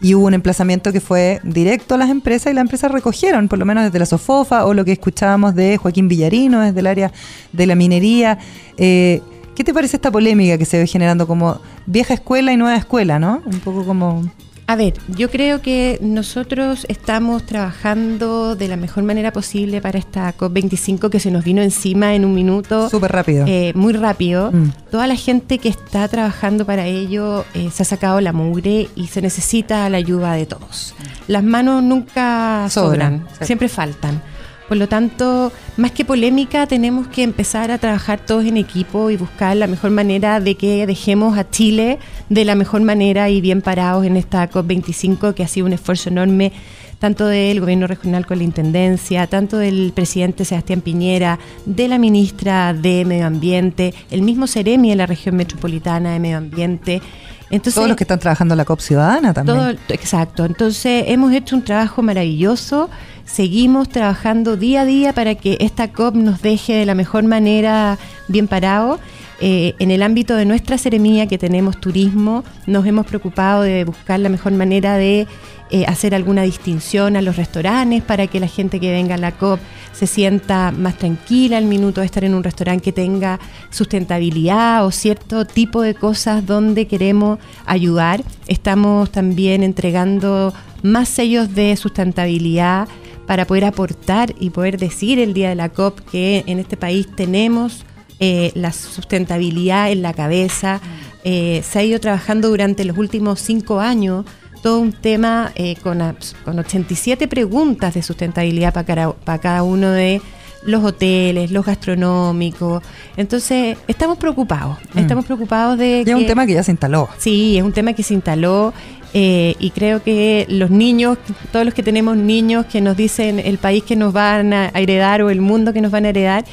y 0.00 0.14
hubo 0.14 0.26
un 0.26 0.34
emplazamiento 0.34 0.92
que 0.92 1.00
fue 1.00 1.40
directo 1.42 1.94
a 1.94 1.98
las 1.98 2.10
empresas 2.10 2.52
y 2.52 2.54
las 2.54 2.62
empresas 2.62 2.90
recogieron, 2.90 3.48
por 3.48 3.58
lo 3.58 3.64
menos 3.64 3.84
desde 3.84 3.98
la 3.98 4.06
Sofofa 4.06 4.66
o 4.66 4.74
lo 4.74 4.84
que 4.84 4.92
escuchábamos 4.92 5.54
de 5.54 5.76
Joaquín 5.78 6.08
Villarino, 6.08 6.60
desde 6.60 6.80
el 6.80 6.86
área 6.86 7.12
de 7.52 7.66
la 7.66 7.74
minería. 7.74 8.38
Eh, 8.76 9.22
¿Qué 9.54 9.64
te 9.64 9.72
parece 9.72 9.96
esta 9.96 10.10
polémica 10.10 10.58
que 10.58 10.66
se 10.66 10.78
ve 10.78 10.86
generando 10.86 11.26
como 11.26 11.60
vieja 11.86 12.14
escuela 12.14 12.52
y 12.52 12.56
nueva 12.56 12.76
escuela, 12.76 13.18
no? 13.18 13.42
Un 13.46 13.60
poco 13.60 13.84
como... 13.84 14.30
A 14.68 14.74
ver, 14.74 14.94
yo 15.08 15.30
creo 15.30 15.62
que 15.62 15.96
nosotros 16.02 16.86
estamos 16.88 17.46
trabajando 17.46 18.56
de 18.56 18.66
la 18.66 18.76
mejor 18.76 19.04
manera 19.04 19.32
posible 19.32 19.80
para 19.80 19.96
esta 19.96 20.36
COP25 20.36 21.08
que 21.08 21.20
se 21.20 21.30
nos 21.30 21.44
vino 21.44 21.62
encima 21.62 22.14
en 22.16 22.24
un 22.24 22.34
minuto. 22.34 22.90
Súper 22.90 23.12
rápido. 23.12 23.44
eh, 23.46 23.72
muy 23.76 23.92
rápido. 23.92 24.50
Mm. 24.50 24.72
Toda 24.90 25.06
la 25.06 25.14
gente 25.14 25.58
que 25.58 25.68
está 25.68 26.08
trabajando 26.08 26.66
para 26.66 26.86
ello 26.86 27.44
eh, 27.54 27.70
se 27.72 27.84
ha 27.84 27.86
sacado 27.86 28.20
la 28.20 28.32
mugre 28.32 28.88
y 28.96 29.06
se 29.06 29.22
necesita 29.22 29.88
la 29.88 29.98
ayuda 29.98 30.32
de 30.32 30.46
todos. 30.46 30.96
Las 31.28 31.44
manos 31.44 31.82
nunca 31.84 32.66
Sobran, 32.68 33.24
siempre 33.42 33.68
faltan. 33.68 34.20
Por 34.68 34.76
lo 34.78 34.88
tanto, 34.88 35.52
más 35.76 35.92
que 35.92 36.04
polémica, 36.04 36.66
tenemos 36.66 37.06
que 37.06 37.22
empezar 37.22 37.70
a 37.70 37.78
trabajar 37.78 38.18
todos 38.18 38.44
en 38.44 38.56
equipo 38.56 39.10
y 39.10 39.16
buscar 39.16 39.56
la 39.56 39.68
mejor 39.68 39.90
manera 39.90 40.40
de 40.40 40.56
que 40.56 40.86
dejemos 40.86 41.38
a 41.38 41.48
Chile 41.48 41.98
de 42.28 42.44
la 42.44 42.56
mejor 42.56 42.82
manera 42.82 43.30
y 43.30 43.40
bien 43.40 43.62
parados 43.62 44.04
en 44.04 44.16
esta 44.16 44.50
COP25, 44.50 45.34
que 45.34 45.44
ha 45.44 45.48
sido 45.48 45.66
un 45.66 45.72
esfuerzo 45.72 46.08
enorme 46.08 46.52
tanto 46.98 47.26
del 47.26 47.60
gobierno 47.60 47.86
regional 47.86 48.26
con 48.26 48.38
la 48.38 48.44
intendencia, 48.44 49.26
tanto 49.26 49.58
del 49.58 49.92
presidente 49.94 50.44
Sebastián 50.44 50.80
Piñera, 50.80 51.38
de 51.66 51.88
la 51.88 51.98
ministra 51.98 52.72
de 52.72 53.04
Medio 53.04 53.26
Ambiente, 53.26 53.94
el 54.10 54.22
mismo 54.22 54.46
Ceremi 54.46 54.90
de 54.90 54.96
la 54.96 55.06
región 55.06 55.36
metropolitana 55.36 56.12
de 56.12 56.20
Medio 56.20 56.38
Ambiente. 56.38 57.02
Entonces, 57.50 57.74
Todos 57.74 57.88
los 57.88 57.96
que 57.96 58.04
están 58.04 58.18
trabajando 58.18 58.54
en 58.54 58.58
la 58.58 58.64
COP 58.64 58.80
Ciudadana 58.80 59.32
también. 59.32 59.56
todo, 59.56 59.70
exacto. 59.90 60.44
Entonces, 60.44 61.04
hemos 61.06 61.32
hecho 61.32 61.54
un 61.54 61.62
trabajo 61.62 62.02
maravilloso. 62.02 62.90
Seguimos 63.26 63.88
trabajando 63.88 64.56
día 64.56 64.82
a 64.82 64.84
día 64.84 65.12
para 65.12 65.34
que 65.34 65.58
esta 65.60 65.92
COP 65.92 66.14
nos 66.14 66.42
deje 66.42 66.74
de 66.74 66.86
la 66.86 66.94
mejor 66.94 67.24
manera 67.24 67.98
bien 68.28 68.46
parado. 68.46 69.00
Eh, 69.40 69.74
en 69.80 69.90
el 69.90 70.02
ámbito 70.02 70.34
de 70.36 70.46
nuestra 70.46 70.78
ceremonia 70.78 71.26
que 71.26 71.36
tenemos 71.36 71.78
turismo, 71.78 72.44
nos 72.66 72.86
hemos 72.86 73.04
preocupado 73.04 73.62
de 73.62 73.84
buscar 73.84 74.20
la 74.20 74.30
mejor 74.30 74.52
manera 74.52 74.96
de 74.96 75.26
eh, 75.70 75.84
hacer 75.86 76.14
alguna 76.14 76.42
distinción 76.42 77.16
a 77.16 77.20
los 77.20 77.36
restaurantes 77.36 78.02
para 78.02 78.28
que 78.28 78.40
la 78.40 78.46
gente 78.46 78.78
que 78.78 78.92
venga 78.92 79.16
a 79.16 79.18
la 79.18 79.32
COP 79.32 79.58
se 79.92 80.06
sienta 80.06 80.70
más 80.70 80.96
tranquila 80.96 81.58
al 81.58 81.64
minuto 81.64 82.00
de 82.00 82.06
estar 82.06 82.22
en 82.22 82.32
un 82.34 82.44
restaurante 82.44 82.84
que 82.84 82.92
tenga 82.92 83.40
sustentabilidad 83.70 84.86
o 84.86 84.92
cierto 84.92 85.44
tipo 85.44 85.82
de 85.82 85.94
cosas 85.94 86.46
donde 86.46 86.86
queremos 86.86 87.40
ayudar. 87.66 88.22
Estamos 88.46 89.10
también 89.10 89.64
entregando 89.64 90.54
más 90.82 91.08
sellos 91.08 91.54
de 91.54 91.76
sustentabilidad 91.76 92.88
para 93.26 93.46
poder 93.46 93.64
aportar 93.64 94.34
y 94.38 94.50
poder 94.50 94.78
decir 94.78 95.18
el 95.18 95.34
día 95.34 95.48
de 95.48 95.54
la 95.54 95.68
COP 95.68 96.00
que 96.00 96.44
en 96.46 96.58
este 96.58 96.76
país 96.76 97.08
tenemos 97.14 97.84
eh, 98.18 98.52
la 98.54 98.72
sustentabilidad 98.72 99.90
en 99.90 100.02
la 100.02 100.14
cabeza. 100.14 100.80
Eh, 101.24 101.62
se 101.68 101.78
ha 101.78 101.82
ido 101.82 102.00
trabajando 102.00 102.48
durante 102.48 102.84
los 102.84 102.96
últimos 102.96 103.40
cinco 103.40 103.80
años 103.80 104.24
todo 104.62 104.80
un 104.80 104.92
tema 104.92 105.52
eh, 105.54 105.76
con, 105.82 106.02
con 106.44 106.58
87 106.58 107.28
preguntas 107.28 107.94
de 107.94 108.02
sustentabilidad 108.02 108.72
para 108.72 108.86
cada, 108.86 109.12
para 109.12 109.38
cada 109.38 109.62
uno 109.62 109.90
de 109.90 110.20
los 110.66 110.84
hoteles, 110.84 111.50
los 111.50 111.64
gastronómicos. 111.64 112.82
Entonces, 113.16 113.78
estamos 113.86 114.18
preocupados. 114.18 114.78
Mm. 114.92 114.98
Estamos 114.98 115.24
preocupados 115.24 115.78
de. 115.78 116.02
Y 116.04 116.10
es 116.10 116.16
un 116.16 116.26
tema 116.26 116.46
que 116.46 116.54
ya 116.54 116.62
se 116.62 116.72
instaló. 116.72 117.08
Sí, 117.18 117.56
es 117.56 117.62
un 117.62 117.72
tema 117.72 117.92
que 117.92 118.02
se 118.02 118.14
instaló. 118.14 118.74
Eh, 119.14 119.54
y 119.58 119.70
creo 119.70 120.02
que 120.02 120.46
los 120.48 120.70
niños, 120.70 121.18
todos 121.52 121.64
los 121.64 121.74
que 121.74 121.82
tenemos 121.82 122.16
niños 122.16 122.66
que 122.66 122.80
nos 122.80 122.96
dicen 122.96 123.38
el 123.38 123.58
país 123.58 123.82
que 123.82 123.96
nos 123.96 124.12
van 124.12 124.52
a 124.52 124.68
heredar 124.74 125.22
o 125.22 125.30
el 125.30 125.40
mundo 125.40 125.72
que 125.72 125.80
nos 125.80 125.90
van 125.90 126.04
a 126.04 126.10
heredar, 126.10 126.44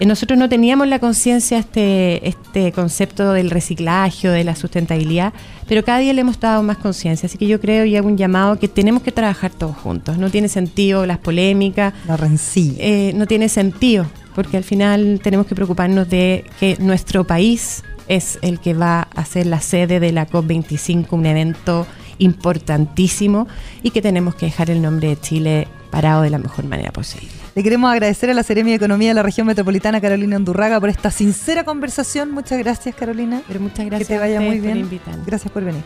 eh, 0.00 0.06
nosotros 0.06 0.38
no 0.38 0.48
teníamos 0.48 0.88
la 0.88 0.98
conciencia 0.98 1.58
este, 1.58 2.26
este 2.26 2.72
concepto 2.72 3.32
del 3.32 3.50
reciclaje 3.50 4.28
o 4.28 4.32
de 4.32 4.44
la 4.44 4.56
sustentabilidad, 4.56 5.34
pero 5.68 5.84
cada 5.84 5.98
día 5.98 6.12
le 6.14 6.22
hemos 6.22 6.40
dado 6.40 6.62
más 6.62 6.78
conciencia. 6.78 7.26
Así 7.26 7.36
que 7.38 7.46
yo 7.46 7.60
creo 7.60 7.84
y 7.84 7.96
hago 7.96 8.08
un 8.08 8.16
llamado 8.16 8.58
que 8.58 8.66
tenemos 8.66 9.02
que 9.02 9.12
trabajar 9.12 9.50
todos 9.50 9.76
juntos. 9.76 10.16
No 10.16 10.30
tiene 10.30 10.48
sentido 10.48 11.06
las 11.06 11.18
polémicas. 11.18 11.92
La 12.08 12.16
rencilla. 12.16 12.76
Eh, 12.78 13.12
no 13.14 13.26
tiene 13.26 13.48
sentido, 13.48 14.06
porque 14.34 14.56
al 14.56 14.64
final 14.64 15.20
tenemos 15.22 15.46
que 15.46 15.54
preocuparnos 15.54 16.08
de 16.08 16.44
que 16.58 16.76
nuestro 16.80 17.24
país 17.24 17.84
es 18.08 18.38
el 18.42 18.58
que 18.58 18.74
va 18.74 19.02
a 19.14 19.24
ser 19.24 19.46
la 19.46 19.60
sede 19.60 20.00
de 20.00 20.12
la 20.12 20.26
COP25, 20.26 21.06
un 21.10 21.26
evento 21.26 21.86
importantísimo 22.20 23.48
y 23.82 23.90
que 23.90 24.00
tenemos 24.00 24.36
que 24.36 24.46
dejar 24.46 24.70
el 24.70 24.80
nombre 24.80 25.08
de 25.08 25.20
Chile 25.20 25.68
parado 25.90 26.22
de 26.22 26.30
la 26.30 26.38
mejor 26.38 26.64
manera 26.66 26.92
posible. 26.92 27.28
Le 27.56 27.64
queremos 27.64 27.90
agradecer 27.90 28.30
a 28.30 28.34
la 28.34 28.44
Seremi 28.44 28.70
de 28.70 28.76
Economía 28.76 29.08
de 29.08 29.14
la 29.14 29.24
región 29.24 29.46
metropolitana, 29.46 30.00
Carolina 30.00 30.36
Andurraga, 30.36 30.78
por 30.78 30.88
esta 30.88 31.10
sincera 31.10 31.64
conversación. 31.64 32.30
Muchas 32.30 32.58
gracias, 32.60 32.94
Carolina. 32.94 33.42
Pero 33.48 33.58
muchas 33.58 33.86
gracias. 33.86 34.06
Que 34.06 34.14
te 34.14 34.20
vaya 34.20 34.40
muy 34.40 34.60
bien. 34.60 34.88
Gracias 35.26 35.52
por 35.52 35.64
venir. 35.64 35.82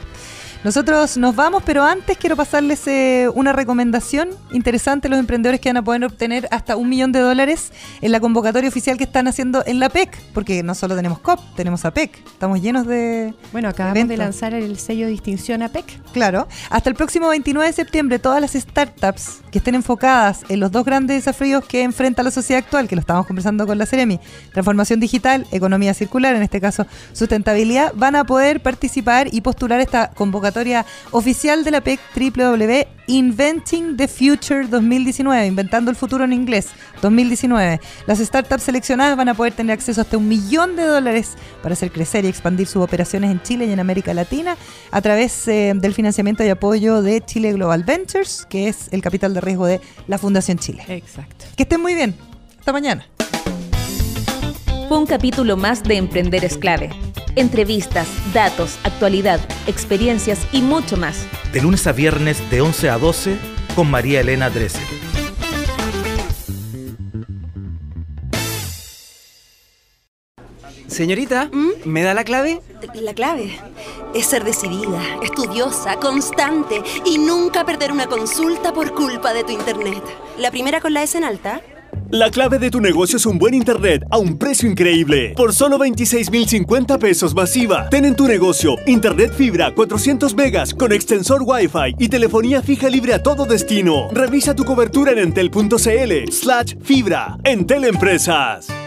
Nosotros 0.65 1.19
nos 1.19 1.37
vamos, 1.37 1.63
pero 1.67 1.83
antes 1.85 2.17
quiero 2.17 2.37
pasarles 2.37 2.87
eh, 2.87 3.29
una 3.35 3.53
recomendación 3.53 4.31
interesante. 4.51 5.11
Los 5.11 5.19
emprendedores 5.19 5.61
que 5.61 5.69
van 5.69 5.77
a 5.77 5.85
poder 5.85 6.03
obtener 6.07 6.49
hasta 6.51 6.77
un 6.77 6.89
millón 6.89 7.13
de 7.13 7.21
dólares 7.21 7.71
en 8.01 8.11
la 8.13 8.19
convocatoria 8.19 8.71
oficial 8.71 8.97
que 8.97 9.05
están 9.05 9.29
haciendo 9.29 9.63
en 9.67 9.79
la 9.79 9.91
PEC, 9.91 10.19
porque 10.33 10.63
no 10.63 10.75
solo 10.75 10.97
tenemos 10.97 11.19
COP, 11.19 11.39
tenemos 11.55 11.85
APEC. 11.85 12.17
Estamos 12.27 12.63
llenos 12.63 12.87
de. 12.87 13.35
Bueno, 13.53 13.69
acabamos 13.69 14.09
de 14.09 14.17
lanzar 14.17 14.55
el 14.55 14.79
sello 14.79 15.05
de 15.05 15.13
distinción 15.13 15.61
APEC. 15.61 16.01
Claro. 16.15 16.49
Hasta 16.71 16.89
el 16.89 16.97
próximo 16.97 17.29
29 17.29 17.67
de 17.69 17.75
septiembre, 17.75 18.19
todas 18.19 18.41
las 18.41 18.55
startups 18.55 19.43
que 19.51 19.59
estén 19.59 19.75
enfocadas 19.75 20.47
en 20.49 20.61
los 20.61 20.73
dos 20.73 20.87
grandes 20.87 21.19
desafíos 21.19 21.63
que 21.67 21.83
enfrenta 21.83 22.23
la 22.23 22.31
sociedad 22.31 22.65
actual, 22.65 22.89
que 22.89 22.97
lo 22.97 23.01
estamos 23.01 23.27
conversando 23.27 23.67
con 23.67 23.77
la 23.77 23.85
Ceremi, 23.85 24.19
transformación 24.55 24.99
digital, 24.99 25.47
economía 25.53 25.93
circular, 25.93 26.35
en 26.35 26.43
este 26.43 26.59
caso 26.59 26.87
sustentabilidad, 27.13 27.93
van 27.95 28.17
a 28.17 28.25
poder 28.25 28.63
participar 28.63 29.29
y 29.31 29.43
postular 29.43 29.81
esta 29.81 30.09
convocatoria 30.55 30.87
oficial 31.11 31.65
de 31.65 31.71
la 31.71 31.81
PEC 31.81 32.01
www 32.17 32.87
Inventing 33.07 33.99
the 33.99 34.09
Future 34.09 34.67
2019, 34.67 35.47
inventando 35.47 35.91
el 35.91 35.97
futuro 35.97 36.25
en 36.25 36.33
inglés 36.33 36.69
2019. 37.03 37.79
Las 38.07 38.19
startups 38.19 38.63
seleccionadas 38.63 39.15
van 39.15 39.29
a 39.29 39.35
poder 39.35 39.53
tener 39.53 39.75
acceso 39.75 40.01
hasta 40.01 40.17
un 40.17 40.27
millón 40.27 40.75
de 40.75 40.85
dólares 40.85 41.35
para 41.63 41.75
hacer 41.75 41.93
crecer 41.93 42.25
y 42.25 42.29
expandir 42.29 42.67
sus 42.67 42.83
operaciones 42.83 43.31
en 43.31 43.43
Chile 43.43 43.67
y 43.67 43.73
en 43.73 43.81
América 43.81 44.15
Latina 44.15 44.57
a 44.91 45.03
través 45.03 45.47
eh, 45.49 45.75
del 45.77 45.93
financiamiento 45.93 46.43
y 46.45 46.49
apoyo 46.49 47.03
de 47.03 47.21
Chile 47.21 47.53
Global 47.53 47.85
Ventures, 47.85 48.47
que 48.49 48.69
es 48.69 48.89
el 48.91 49.03
capital 49.03 49.35
de 49.35 49.43
riesgo 49.43 49.67
de 49.67 49.83
la 50.07 50.17
Fundación 50.17 50.59
Chile. 50.59 50.85
Exacto. 50.89 51.45
Que 51.57 51.65
estén 51.65 51.83
muy 51.83 51.95
bien. 51.95 52.15
Hasta 52.59 52.73
mañana. 52.73 53.07
Fue 54.89 54.97
un 54.97 55.05
capítulo 55.05 55.59
más 55.59 55.83
de 55.83 55.97
Emprender 55.97 56.43
es 56.43 56.57
clave 56.57 56.89
entrevistas, 57.37 58.09
datos, 58.33 58.79
actualidad, 58.85 59.41
experiencias 59.67 60.47
y 60.53 60.63
mucho 60.63 60.97
más. 60.97 61.27
De 61.53 61.61
lunes 61.61 61.87
a 61.87 61.93
viernes 61.93 62.39
de 62.51 62.61
11 62.61 62.91
a 62.91 62.99
12 62.99 63.37
con 63.75 63.91
María 63.91 64.21
Elena 64.21 64.51
Drese. 64.51 64.81
Señorita, 70.87 71.51
¿Mm? 71.53 71.71
¿me 71.87 72.03
da 72.03 72.15
la 72.15 72.23
clave? 72.23 72.61
La 72.95 73.15
clave 73.15 73.59
es 74.15 74.27
ser 74.27 74.45
decidida, 74.45 75.03
estudiosa, 75.25 75.97
constante 75.97 76.83
y 77.05 77.19
nunca 77.19 77.65
perder 77.65 77.91
una 77.91 78.07
consulta 78.07 78.73
por 78.73 78.95
culpa 78.95 79.33
de 79.35 79.43
tu 79.43 79.51
internet. 79.51 80.05
La 80.39 80.53
primera 80.53 80.81
con 80.81 80.95
la 80.95 81.03
S 81.03 81.19
en 81.19 81.25
alta 81.25 81.61
la 82.11 82.31
clave 82.31 82.59
de 82.59 82.71
tu 82.71 82.81
negocio 82.81 83.17
es 83.17 83.27
un 83.27 83.39
buen 83.39 83.55
internet 83.55 84.05
a 84.11 84.19
un 84.19 84.39
precio 84.39 84.69
increíble. 84.69 85.35
Por 85.37 85.53
solo 85.53 85.79
26,050 85.79 86.99
pesos 86.99 87.35
masiva. 87.35 87.89
Ten 87.91 88.05
en 88.05 88.17
tu 88.17 88.27
negocio 88.27 88.77
internet 88.87 89.33
fibra 89.35 89.75
400 89.75 90.35
megas 90.35 90.75
con 90.75 90.93
extensor 90.93 91.43
Wi-Fi 91.45 91.97
y 91.99 92.09
telefonía 92.09 92.63
fija 92.63 92.89
libre 92.89 93.15
a 93.15 93.23
todo 93.23 93.47
destino. 93.47 94.09
Revisa 94.13 94.55
tu 94.55 94.65
cobertura 94.65 95.13
en 95.13 95.19
entel.cl 95.19 96.31
slash 96.31 96.75
fibra. 96.83 97.39
Entel 97.45 97.85
Empresas. 97.85 98.84